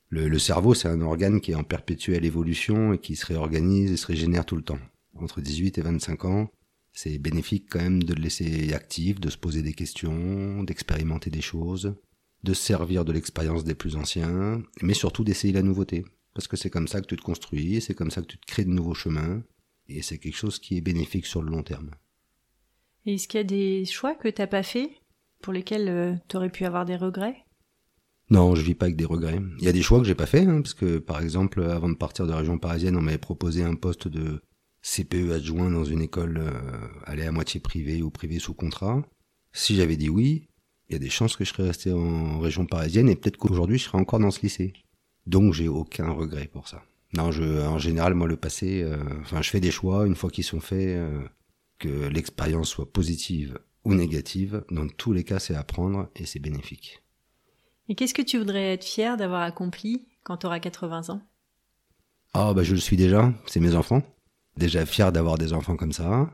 le, 0.09 0.39
cerveau, 0.39 0.73
c'est 0.73 0.87
un 0.87 1.01
organe 1.01 1.41
qui 1.41 1.51
est 1.51 1.55
en 1.55 1.63
perpétuelle 1.63 2.25
évolution 2.25 2.93
et 2.93 2.97
qui 2.97 3.15
se 3.15 3.25
réorganise 3.25 3.91
et 3.91 3.97
se 3.97 4.07
régénère 4.07 4.45
tout 4.45 4.55
le 4.55 4.61
temps. 4.61 4.79
Entre 5.15 5.41
18 5.41 5.77
et 5.77 5.81
25 5.81 6.25
ans, 6.25 6.49
c'est 6.93 7.17
bénéfique 7.17 7.67
quand 7.69 7.81
même 7.81 8.01
de 8.01 8.13
le 8.13 8.21
laisser 8.21 8.73
actif, 8.73 9.19
de 9.19 9.29
se 9.29 9.37
poser 9.37 9.61
des 9.61 9.73
questions, 9.73 10.63
d'expérimenter 10.63 11.29
des 11.29 11.41
choses, 11.41 11.95
de 12.43 12.53
se 12.53 12.61
servir 12.61 13.05
de 13.05 13.11
l'expérience 13.11 13.63
des 13.63 13.75
plus 13.75 13.95
anciens, 13.95 14.61
mais 14.81 14.93
surtout 14.93 15.23
d'essayer 15.23 15.53
la 15.53 15.63
nouveauté. 15.63 16.05
Parce 16.33 16.47
que 16.47 16.57
c'est 16.57 16.69
comme 16.69 16.87
ça 16.87 17.01
que 17.01 17.07
tu 17.07 17.17
te 17.17 17.21
construis, 17.21 17.81
c'est 17.81 17.95
comme 17.95 18.11
ça 18.11 18.21
que 18.21 18.27
tu 18.27 18.37
te 18.37 18.45
crées 18.45 18.65
de 18.65 18.69
nouveaux 18.69 18.93
chemins, 18.93 19.41
et 19.87 20.01
c'est 20.01 20.19
quelque 20.19 20.37
chose 20.37 20.59
qui 20.59 20.77
est 20.77 20.81
bénéfique 20.81 21.25
sur 21.25 21.41
le 21.41 21.49
long 21.49 21.63
terme. 21.63 21.91
est-ce 23.05 23.27
qu'il 23.27 23.39
y 23.39 23.41
a 23.41 23.43
des 23.43 23.85
choix 23.85 24.13
que 24.15 24.27
tu 24.27 24.41
n'as 24.41 24.47
pas 24.47 24.63
fait, 24.63 24.91
pour 25.41 25.53
lesquels 25.53 25.89
euh, 25.89 26.13
tu 26.27 26.37
aurais 26.37 26.51
pu 26.51 26.65
avoir 26.65 26.85
des 26.85 26.95
regrets? 26.95 27.43
Non, 28.29 28.55
je 28.55 28.61
vis 28.61 28.75
pas 28.75 28.85
avec 28.85 28.97
des 28.97 29.05
regrets. 29.05 29.39
Il 29.59 29.63
y 29.63 29.69
a 29.69 29.71
des 29.71 29.81
choix 29.81 29.99
que 29.99 30.05
j'ai 30.05 30.15
pas 30.15 30.25
fait, 30.25 30.45
hein, 30.45 30.61
parce 30.61 30.73
que 30.73 30.97
par 30.97 31.21
exemple, 31.21 31.63
avant 31.63 31.89
de 31.89 31.95
partir 31.95 32.25
de 32.25 32.31
la 32.31 32.37
région 32.37 32.57
parisienne, 32.57 32.97
on 32.97 33.01
m'avait 33.01 33.17
proposé 33.17 33.63
un 33.63 33.75
poste 33.75 34.07
de 34.07 34.41
CPE 34.81 35.31
adjoint 35.31 35.71
dans 35.71 35.85
une 35.85 36.01
école 36.01 36.37
euh, 36.37 36.87
allée 37.05 37.25
à 37.25 37.31
moitié 37.31 37.59
privée 37.59 38.01
ou 38.01 38.09
privée 38.11 38.39
sous 38.39 38.53
contrat. 38.53 39.01
Si 39.53 39.75
j'avais 39.75 39.95
dit 39.95 40.09
oui, 40.09 40.49
il 40.89 40.93
y 40.93 40.95
a 40.95 40.99
des 40.99 41.09
chances 41.09 41.35
que 41.35 41.43
je 41.43 41.49
serais 41.49 41.67
resté 41.67 41.91
en 41.91 42.39
région 42.39 42.65
parisienne 42.65 43.09
et 43.09 43.15
peut-être 43.15 43.37
qu'aujourd'hui 43.37 43.77
je 43.77 43.85
serais 43.85 43.97
encore 43.97 44.19
dans 44.19 44.31
ce 44.31 44.41
lycée. 44.41 44.73
Donc 45.25 45.53
j'ai 45.53 45.67
aucun 45.67 46.09
regret 46.09 46.47
pour 46.47 46.67
ça. 46.67 46.83
Non, 47.13 47.31
je, 47.31 47.65
en 47.65 47.77
général, 47.77 48.13
moi 48.13 48.27
le 48.27 48.37
passé, 48.37 48.81
euh, 48.83 48.97
enfin 49.21 49.41
je 49.41 49.49
fais 49.49 49.59
des 49.59 49.71
choix 49.71 50.05
une 50.05 50.15
fois 50.15 50.29
qu'ils 50.29 50.43
sont 50.43 50.59
faits, 50.59 50.97
euh, 50.97 51.21
que 51.79 52.07
l'expérience 52.07 52.69
soit 52.69 52.91
positive 52.91 53.59
ou 53.85 53.93
négative. 53.93 54.63
Dans 54.71 54.87
tous 54.87 55.13
les 55.13 55.23
cas, 55.23 55.39
c'est 55.39 55.55
apprendre 55.55 56.09
et 56.15 56.25
c'est 56.25 56.39
bénéfique. 56.39 57.01
Et 57.89 57.95
qu'est-ce 57.95 58.13
que 58.13 58.21
tu 58.21 58.37
voudrais 58.37 58.73
être 58.73 58.83
fier 58.83 59.15
d'avoir 59.15 59.41
accompli 59.41 60.07
quand 60.23 60.37
tu 60.37 60.45
auras 60.45 60.59
80 60.59 61.09
ans? 61.09 61.21
Ah, 62.33 62.53
bah 62.53 62.63
je 62.63 62.73
le 62.73 62.79
suis 62.79 62.97
déjà, 62.97 63.33
c'est 63.45 63.61
mes 63.61 63.75
enfants. 63.75 64.03
Déjà 64.57 64.85
fier 64.85 65.11
d'avoir 65.11 65.37
des 65.37 65.53
enfants 65.53 65.77
comme 65.77 65.93
ça. 65.93 66.29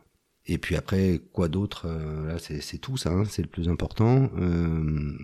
Et 0.45 0.57
puis 0.57 0.75
après, 0.75 1.21
quoi 1.31 1.47
d'autre 1.47 1.87
euh, 1.87 2.27
Là, 2.27 2.37
c'est 2.39 2.77
tout 2.77 2.97
ça, 2.97 3.11
hein, 3.11 3.23
c'est 3.25 3.41
le 3.41 3.47
plus 3.47 3.69
important. 3.69 4.29
Euh, 4.37 5.17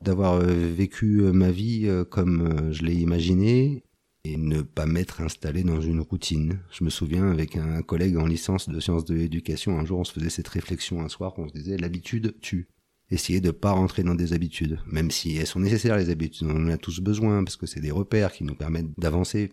d'avoir 0.00 0.34
euh, 0.34 0.46
vécu 0.46 1.20
ma 1.32 1.50
vie 1.50 1.88
comme 2.10 2.72
je 2.72 2.82
l'ai 2.82 2.94
imaginé 2.94 3.84
et 4.24 4.36
ne 4.36 4.62
pas 4.62 4.86
m'être 4.86 5.20
installé 5.20 5.62
dans 5.62 5.80
une 5.80 6.00
routine. 6.00 6.60
Je 6.70 6.84
me 6.84 6.90
souviens 6.90 7.30
avec 7.30 7.56
un 7.56 7.82
collègue 7.82 8.16
en 8.16 8.26
licence 8.26 8.68
de 8.68 8.80
sciences 8.80 9.04
de 9.04 9.14
l'éducation, 9.14 9.78
un 9.78 9.84
jour 9.84 10.00
on 10.00 10.04
se 10.04 10.12
faisait 10.12 10.30
cette 10.30 10.48
réflexion 10.48 11.02
un 11.02 11.08
soir, 11.08 11.34
on 11.38 11.48
se 11.48 11.52
disait 11.52 11.76
l'habitude 11.76 12.34
tue 12.40 12.68
essayer 13.12 13.40
de 13.40 13.50
pas 13.50 13.72
rentrer 13.72 14.02
dans 14.02 14.14
des 14.14 14.32
habitudes, 14.32 14.78
même 14.86 15.10
si 15.10 15.36
elles 15.36 15.46
sont 15.46 15.60
nécessaires 15.60 15.96
les 15.96 16.10
habitudes, 16.10 16.48
on 16.50 16.56
en 16.56 16.68
a 16.68 16.78
tous 16.78 17.00
besoin 17.00 17.44
parce 17.44 17.56
que 17.56 17.66
c'est 17.66 17.80
des 17.80 17.90
repères 17.90 18.32
qui 18.32 18.44
nous 18.44 18.54
permettent 18.54 18.98
d'avancer. 18.98 19.52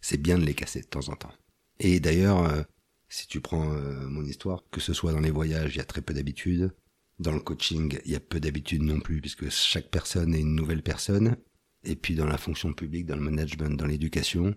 C'est 0.00 0.20
bien 0.20 0.38
de 0.38 0.44
les 0.44 0.54
casser 0.54 0.80
de 0.80 0.86
temps 0.86 1.08
en 1.08 1.16
temps. 1.16 1.32
Et 1.78 2.00
d'ailleurs, 2.00 2.44
euh, 2.44 2.62
si 3.10 3.26
tu 3.26 3.40
prends 3.40 3.74
euh, 3.74 4.06
mon 4.08 4.24
histoire, 4.24 4.62
que 4.70 4.80
ce 4.80 4.94
soit 4.94 5.12
dans 5.12 5.20
les 5.20 5.32
voyages, 5.32 5.74
il 5.74 5.78
y 5.78 5.82
a 5.82 5.84
très 5.84 6.00
peu 6.00 6.14
d'habitudes. 6.14 6.72
Dans 7.18 7.32
le 7.32 7.40
coaching, 7.40 7.98
il 8.06 8.12
y 8.12 8.16
a 8.16 8.20
peu 8.20 8.40
d'habitudes 8.40 8.82
non 8.82 9.00
plus, 9.00 9.20
puisque 9.20 9.50
chaque 9.50 9.90
personne 9.90 10.34
est 10.34 10.40
une 10.40 10.54
nouvelle 10.54 10.82
personne. 10.82 11.36
Et 11.84 11.96
puis 11.96 12.14
dans 12.14 12.26
la 12.26 12.38
fonction 12.38 12.72
publique, 12.72 13.06
dans 13.06 13.16
le 13.16 13.22
management, 13.22 13.76
dans 13.76 13.86
l'éducation, 13.86 14.54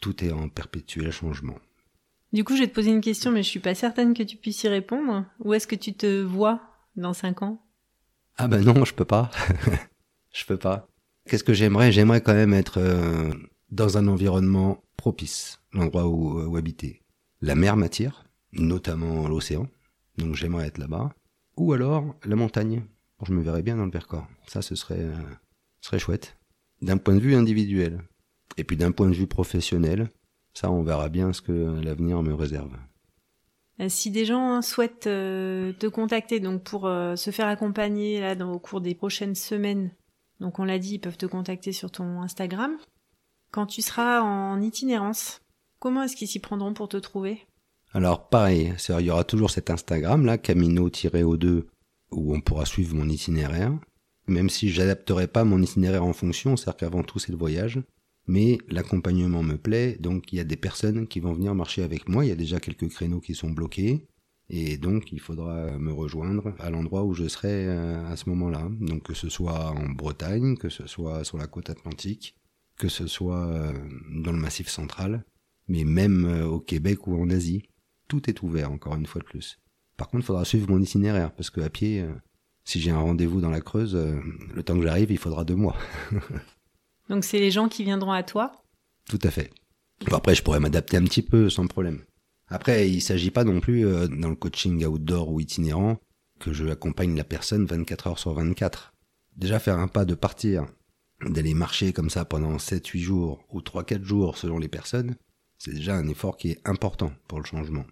tout 0.00 0.24
est 0.24 0.32
en 0.32 0.48
perpétuel 0.48 1.10
changement. 1.12 1.58
Du 2.32 2.44
coup, 2.44 2.56
je 2.56 2.62
vais 2.62 2.68
te 2.68 2.74
poser 2.74 2.90
une 2.90 3.00
question, 3.00 3.30
mais 3.30 3.42
je 3.42 3.48
suis 3.48 3.60
pas 3.60 3.74
certaine 3.74 4.14
que 4.14 4.22
tu 4.22 4.36
puisses 4.36 4.64
y 4.64 4.68
répondre. 4.68 5.24
Où 5.40 5.54
est-ce 5.54 5.66
que 5.66 5.76
tu 5.76 5.94
te 5.94 6.22
vois 6.22 6.60
dans 6.96 7.12
cinq 7.12 7.42
ans? 7.42 7.62
Ah 8.36 8.48
ben 8.48 8.64
non, 8.64 8.84
je 8.84 8.94
peux 8.94 9.04
pas. 9.04 9.30
je 10.32 10.44
peux 10.44 10.56
pas. 10.56 10.88
Qu'est-ce 11.28 11.44
que 11.44 11.52
j'aimerais? 11.52 11.92
J'aimerais 11.92 12.22
quand 12.22 12.34
même 12.34 12.54
être 12.54 12.78
euh, 12.78 13.32
dans 13.70 13.96
un 13.96 14.08
environnement 14.08 14.82
propice, 14.96 15.60
l'endroit 15.72 16.08
où, 16.08 16.40
euh, 16.40 16.46
où 16.46 16.56
habiter. 16.56 17.01
La 17.44 17.56
mer 17.56 17.76
m'attire, 17.76 18.24
notamment 18.52 19.26
l'océan, 19.26 19.66
donc 20.16 20.36
j'aimerais 20.36 20.68
être 20.68 20.78
là-bas. 20.78 21.12
Ou 21.56 21.72
alors 21.72 22.14
la 22.24 22.36
montagne. 22.36 22.84
Je 23.26 23.32
me 23.32 23.42
verrais 23.42 23.64
bien 23.64 23.76
dans 23.76 23.84
le 23.84 23.90
Vercors. 23.90 24.28
Ça, 24.46 24.62
ce 24.62 24.76
serait, 24.76 25.00
euh, 25.00 25.14
serait 25.80 25.98
chouette. 25.98 26.36
D'un 26.82 26.98
point 26.98 27.14
de 27.14 27.20
vue 27.20 27.34
individuel. 27.34 28.00
Et 28.56 28.64
puis 28.64 28.76
d'un 28.76 28.92
point 28.92 29.08
de 29.08 29.14
vue 29.14 29.26
professionnel, 29.26 30.08
ça, 30.54 30.70
on 30.70 30.84
verra 30.84 31.08
bien 31.08 31.32
ce 31.32 31.42
que 31.42 31.80
l'avenir 31.82 32.22
me 32.22 32.32
réserve. 32.32 32.76
Euh, 33.80 33.88
si 33.88 34.12
des 34.12 34.24
gens 34.24 34.62
souhaitent 34.62 35.08
euh, 35.08 35.72
te 35.72 35.88
contacter 35.88 36.38
donc 36.38 36.62
pour 36.62 36.82
se 36.82 37.30
faire 37.32 37.48
accompagner 37.48 38.20
là 38.20 38.36
dans, 38.36 38.52
au 38.52 38.60
cours 38.60 38.80
des 38.80 38.94
prochaines 38.94 39.34
semaines, 39.34 39.90
donc 40.38 40.60
on 40.60 40.64
l'a 40.64 40.78
dit, 40.78 40.94
ils 40.94 41.00
peuvent 41.00 41.16
te 41.16 41.26
contacter 41.26 41.72
sur 41.72 41.90
ton 41.90 42.22
Instagram. 42.22 42.76
Quand 43.50 43.66
tu 43.66 43.82
seras 43.82 44.20
en 44.20 44.60
itinérance, 44.60 45.41
Comment 45.82 46.04
est-ce 46.04 46.14
qu'ils 46.14 46.28
s'y 46.28 46.38
prendront 46.38 46.74
pour 46.74 46.88
te 46.88 46.96
trouver? 46.96 47.40
Alors 47.92 48.28
pareil, 48.28 48.72
il 48.88 49.04
y 49.04 49.10
aura 49.10 49.24
toujours 49.24 49.50
cet 49.50 49.68
Instagram 49.68 50.24
là, 50.24 50.38
Camino-O2, 50.38 51.64
où 52.12 52.36
on 52.36 52.40
pourra 52.40 52.66
suivre 52.66 52.94
mon 52.94 53.08
itinéraire. 53.08 53.76
Même 54.28 54.48
si 54.48 54.70
j'adapterai 54.70 55.26
pas 55.26 55.42
mon 55.42 55.60
itinéraire 55.60 56.04
en 56.04 56.12
fonction, 56.12 56.56
c'est-à-dire 56.56 56.76
qu'avant 56.76 57.02
tout 57.02 57.18
c'est 57.18 57.32
le 57.32 57.36
voyage. 57.36 57.82
Mais 58.28 58.58
l'accompagnement 58.68 59.42
me 59.42 59.56
plaît, 59.56 59.96
donc 59.98 60.32
il 60.32 60.36
y 60.36 60.40
a 60.40 60.44
des 60.44 60.54
personnes 60.56 61.08
qui 61.08 61.18
vont 61.18 61.32
venir 61.32 61.52
marcher 61.52 61.82
avec 61.82 62.08
moi. 62.08 62.24
Il 62.24 62.28
y 62.28 62.32
a 62.32 62.36
déjà 62.36 62.60
quelques 62.60 62.88
créneaux 62.88 63.18
qui 63.18 63.34
sont 63.34 63.50
bloqués. 63.50 64.06
Et 64.50 64.76
donc, 64.76 65.10
il 65.10 65.18
faudra 65.18 65.76
me 65.78 65.92
rejoindre 65.92 66.54
à 66.60 66.70
l'endroit 66.70 67.02
où 67.02 67.12
je 67.12 67.26
serai 67.26 67.66
euh, 67.66 68.06
à 68.06 68.14
ce 68.14 68.28
moment-là. 68.28 68.68
Donc, 68.80 69.02
que 69.02 69.14
ce 69.14 69.28
soit 69.28 69.70
en 69.70 69.88
Bretagne, 69.88 70.56
que 70.56 70.68
ce 70.68 70.86
soit 70.86 71.24
sur 71.24 71.38
la 71.38 71.48
côte 71.48 71.70
atlantique, 71.70 72.36
que 72.78 72.88
ce 72.88 73.08
soit 73.08 73.46
euh, 73.46 73.72
dans 74.22 74.32
le 74.32 74.38
massif 74.38 74.68
central, 74.68 75.24
mais 75.68 75.84
même 75.84 76.24
euh, 76.24 76.46
au 76.46 76.60
Québec 76.60 77.06
ou 77.06 77.20
en 77.20 77.30
Asie. 77.30 77.62
Tout 78.08 78.28
est 78.28 78.42
ouvert, 78.42 78.70
encore 78.70 78.94
une 78.96 79.06
fois 79.06 79.20
de 79.20 79.26
plus. 79.26 79.58
Par 79.96 80.08
contre, 80.08 80.24
il 80.24 80.26
faudra 80.26 80.44
suivre 80.44 80.70
mon 80.70 80.80
itinéraire, 80.80 81.32
parce 81.32 81.50
qu'à 81.50 81.70
pied, 81.70 82.04
si 82.64 82.80
j'ai 82.80 82.90
un 82.90 82.98
rendez-vous 82.98 83.40
dans 83.40 83.50
la 83.50 83.60
Creuse, 83.60 83.94
le 83.94 84.62
temps 84.62 84.76
que 84.76 84.82
j'arrive, 84.82 85.10
il 85.10 85.18
faudra 85.18 85.44
deux 85.44 85.54
mois. 85.54 85.76
Donc, 87.08 87.24
c'est 87.24 87.38
les 87.38 87.50
gens 87.50 87.68
qui 87.68 87.84
viendront 87.84 88.12
à 88.12 88.22
toi? 88.22 88.52
Tout 89.08 89.18
à 89.22 89.30
fait. 89.30 89.50
après, 90.10 90.34
je 90.34 90.42
pourrais 90.42 90.60
m'adapter 90.60 90.96
un 90.96 91.04
petit 91.04 91.22
peu, 91.22 91.48
sans 91.48 91.66
problème. 91.66 92.02
Après, 92.48 92.90
il 92.90 93.00
s'agit 93.00 93.30
pas 93.30 93.44
non 93.44 93.60
plus, 93.60 93.86
euh, 93.86 94.08
dans 94.08 94.28
le 94.28 94.36
coaching 94.36 94.84
outdoor 94.84 95.30
ou 95.30 95.40
itinérant, 95.40 95.98
que 96.38 96.52
je 96.52 96.66
accompagne 96.66 97.16
la 97.16 97.24
personne 97.24 97.64
24 97.64 98.06
heures 98.08 98.18
sur 98.18 98.34
24. 98.34 98.92
Déjà 99.36 99.58
faire 99.58 99.78
un 99.78 99.88
pas 99.88 100.04
de 100.04 100.14
partir, 100.14 100.66
d'aller 101.24 101.54
marcher 101.54 101.92
comme 101.92 102.10
ça 102.10 102.24
pendant 102.24 102.56
7-8 102.56 102.98
jours 102.98 103.44
ou 103.50 103.60
3-4 103.60 104.02
jours 104.02 104.36
selon 104.36 104.58
les 104.58 104.68
personnes, 104.68 105.16
c'est 105.64 105.74
déjà 105.74 105.94
un 105.94 106.08
effort 106.08 106.36
qui 106.36 106.50
est 106.50 106.60
important 106.68 107.12
pour 107.28 107.38
le 107.38 107.44
changement. 107.44 107.84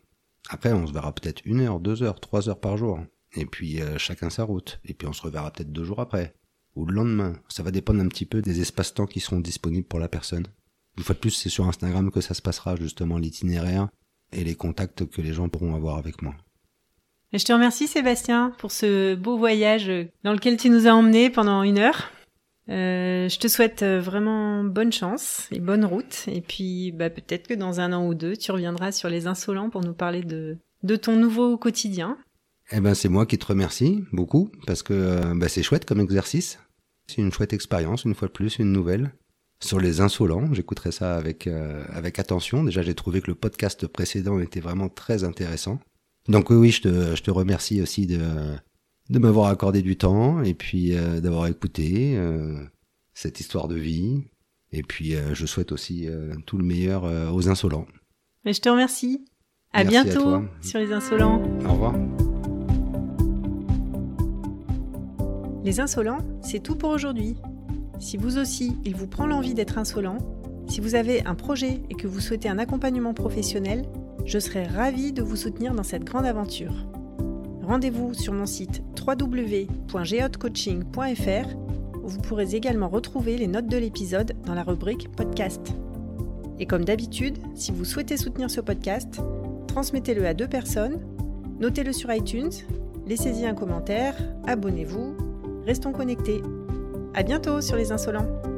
Après, 0.48 0.72
on 0.72 0.88
se 0.88 0.92
verra 0.92 1.14
peut-être 1.14 1.40
une 1.44 1.60
heure, 1.60 1.78
deux 1.78 2.02
heures, 2.02 2.18
trois 2.18 2.48
heures 2.48 2.58
par 2.58 2.76
jour. 2.76 2.98
Et 3.36 3.46
puis 3.46 3.80
euh, 3.80 3.96
chacun 3.96 4.28
sa 4.28 4.42
route. 4.42 4.80
Et 4.84 4.92
puis 4.92 5.06
on 5.06 5.12
se 5.12 5.22
reverra 5.22 5.52
peut-être 5.52 5.70
deux 5.70 5.84
jours 5.84 6.00
après. 6.00 6.34
Ou 6.74 6.84
le 6.84 6.94
lendemain. 6.94 7.34
Ça 7.48 7.62
va 7.62 7.70
dépendre 7.70 8.00
un 8.00 8.08
petit 8.08 8.26
peu 8.26 8.42
des 8.42 8.60
espaces-temps 8.60 9.06
qui 9.06 9.20
seront 9.20 9.38
disponibles 9.38 9.86
pour 9.86 10.00
la 10.00 10.08
personne. 10.08 10.48
Une 10.98 11.04
fois 11.04 11.14
de 11.14 11.20
plus, 11.20 11.30
c'est 11.30 11.48
sur 11.48 11.68
Instagram 11.68 12.10
que 12.10 12.20
ça 12.20 12.34
se 12.34 12.42
passera 12.42 12.74
justement 12.74 13.18
l'itinéraire 13.18 13.88
et 14.32 14.42
les 14.42 14.56
contacts 14.56 15.08
que 15.08 15.22
les 15.22 15.32
gens 15.32 15.48
pourront 15.48 15.76
avoir 15.76 15.96
avec 15.96 16.22
moi. 16.22 16.34
Je 17.32 17.44
te 17.44 17.52
remercie 17.52 17.86
Sébastien 17.86 18.52
pour 18.58 18.72
ce 18.72 19.14
beau 19.14 19.38
voyage 19.38 19.92
dans 20.24 20.32
lequel 20.32 20.56
tu 20.56 20.70
nous 20.70 20.88
as 20.88 20.92
emmenés 20.92 21.30
pendant 21.30 21.62
une 21.62 21.78
heure. 21.78 22.10
Euh, 22.70 23.28
je 23.28 23.38
te 23.38 23.48
souhaite 23.48 23.82
euh, 23.82 24.00
vraiment 24.00 24.62
bonne 24.62 24.92
chance 24.92 25.48
et 25.50 25.58
bonne 25.58 25.84
route. 25.84 26.24
Et 26.28 26.40
puis 26.40 26.92
bah, 26.92 27.10
peut-être 27.10 27.48
que 27.48 27.54
dans 27.54 27.80
un 27.80 27.92
an 27.92 28.06
ou 28.06 28.14
deux, 28.14 28.36
tu 28.36 28.52
reviendras 28.52 28.92
sur 28.92 29.08
les 29.08 29.26
insolents 29.26 29.70
pour 29.70 29.82
nous 29.82 29.92
parler 29.92 30.22
de, 30.22 30.56
de 30.82 30.96
ton 30.96 31.16
nouveau 31.16 31.56
quotidien. 31.56 32.16
Eh 32.70 32.80
ben 32.80 32.94
c'est 32.94 33.08
moi 33.08 33.26
qui 33.26 33.38
te 33.38 33.46
remercie 33.46 34.04
beaucoup 34.12 34.50
parce 34.66 34.84
que 34.84 34.92
euh, 34.92 35.34
bah, 35.34 35.48
c'est 35.48 35.64
chouette 35.64 35.84
comme 35.84 36.00
exercice. 36.00 36.60
C'est 37.08 37.20
une 37.20 37.32
chouette 37.32 37.52
expérience, 37.52 38.04
une 38.04 38.14
fois 38.14 38.28
de 38.28 38.32
plus, 38.32 38.60
une 38.60 38.70
nouvelle 38.70 39.12
sur 39.60 39.80
les 39.80 40.00
insolents. 40.00 40.54
J'écouterai 40.54 40.92
ça 40.92 41.16
avec, 41.16 41.48
avec 41.48 42.20
attention. 42.20 42.62
Déjà, 42.62 42.82
j'ai 42.82 42.94
trouvé 42.94 43.20
que 43.20 43.26
le 43.26 43.34
podcast 43.34 43.88
précédent 43.88 44.38
était 44.38 44.60
vraiment 44.60 44.88
très 44.88 45.24
intéressant. 45.24 45.80
Donc 46.28 46.50
oui, 46.50 46.56
oui, 46.56 46.70
je 46.70 46.82
te, 46.82 47.16
je 47.16 47.22
te 47.22 47.32
remercie 47.32 47.82
aussi 47.82 48.06
de, 48.06 48.20
de 49.10 49.18
m'avoir 49.18 49.48
accordé 49.48 49.82
du 49.82 49.96
temps 49.96 50.42
et 50.42 50.54
puis 50.54 50.96
euh, 50.96 51.20
d'avoir 51.20 51.48
écouté 51.48 52.16
euh, 52.16 52.64
cette 53.12 53.40
histoire 53.40 53.68
de 53.68 53.74
vie. 53.74 54.22
Et 54.72 54.84
puis, 54.84 55.14
je 55.32 55.46
souhaite 55.46 55.72
aussi 55.72 56.06
tout 56.46 56.56
le 56.56 56.62
meilleur 56.62 57.02
aux 57.34 57.48
insolents. 57.48 57.86
Mais 58.44 58.52
je 58.52 58.60
te 58.60 58.68
remercie. 58.68 59.24
À 59.72 59.82
bientôt 59.82 60.44
sur 60.60 60.78
les 60.78 60.92
insolents. 60.92 61.42
Au 61.68 61.72
revoir. 61.72 61.94
Les 65.64 65.80
insolents, 65.80 66.20
c'est 66.40 66.62
tout 66.62 66.76
pour 66.76 66.90
aujourd'hui. 66.90 67.34
Si 67.98 68.16
vous 68.16 68.38
aussi, 68.38 68.76
il 68.84 68.94
vous 68.94 69.08
prend 69.08 69.26
l'envie 69.26 69.54
d'être 69.54 69.76
insolent, 69.76 70.18
si 70.68 70.80
vous 70.80 70.94
avez 70.94 71.26
un 71.26 71.34
projet 71.34 71.82
et 71.90 71.96
que 71.96 72.06
vous 72.06 72.20
souhaitez 72.20 72.48
un 72.48 72.60
accompagnement 72.60 73.12
professionnel, 73.12 73.86
je 74.24 74.38
serai 74.38 74.62
ravie 74.62 75.12
de 75.12 75.20
vous 75.20 75.34
soutenir 75.34 75.74
dans 75.74 75.82
cette 75.82 76.04
grande 76.04 76.26
aventure. 76.26 76.86
Rendez-vous 77.70 78.12
sur 78.14 78.32
mon 78.32 78.46
site 78.46 78.82
www.geotcoaching.fr 79.06 81.56
où 82.02 82.08
vous 82.08 82.20
pourrez 82.20 82.56
également 82.56 82.88
retrouver 82.88 83.38
les 83.38 83.46
notes 83.46 83.68
de 83.68 83.76
l'épisode 83.76 84.32
dans 84.44 84.54
la 84.54 84.64
rubrique 84.64 85.08
podcast. 85.12 85.60
Et 86.58 86.66
comme 86.66 86.84
d'habitude, 86.84 87.38
si 87.54 87.70
vous 87.70 87.84
souhaitez 87.84 88.16
soutenir 88.16 88.50
ce 88.50 88.60
podcast, 88.60 89.20
transmettez-le 89.68 90.26
à 90.26 90.34
deux 90.34 90.48
personnes, 90.48 90.98
notez-le 91.60 91.92
sur 91.92 92.12
iTunes, 92.12 92.50
laissez-y 93.06 93.46
un 93.46 93.54
commentaire, 93.54 94.16
abonnez-vous, 94.48 95.16
restons 95.64 95.92
connectés. 95.92 96.42
À 97.14 97.22
bientôt 97.22 97.60
sur 97.60 97.76
les 97.76 97.92
insolents. 97.92 98.49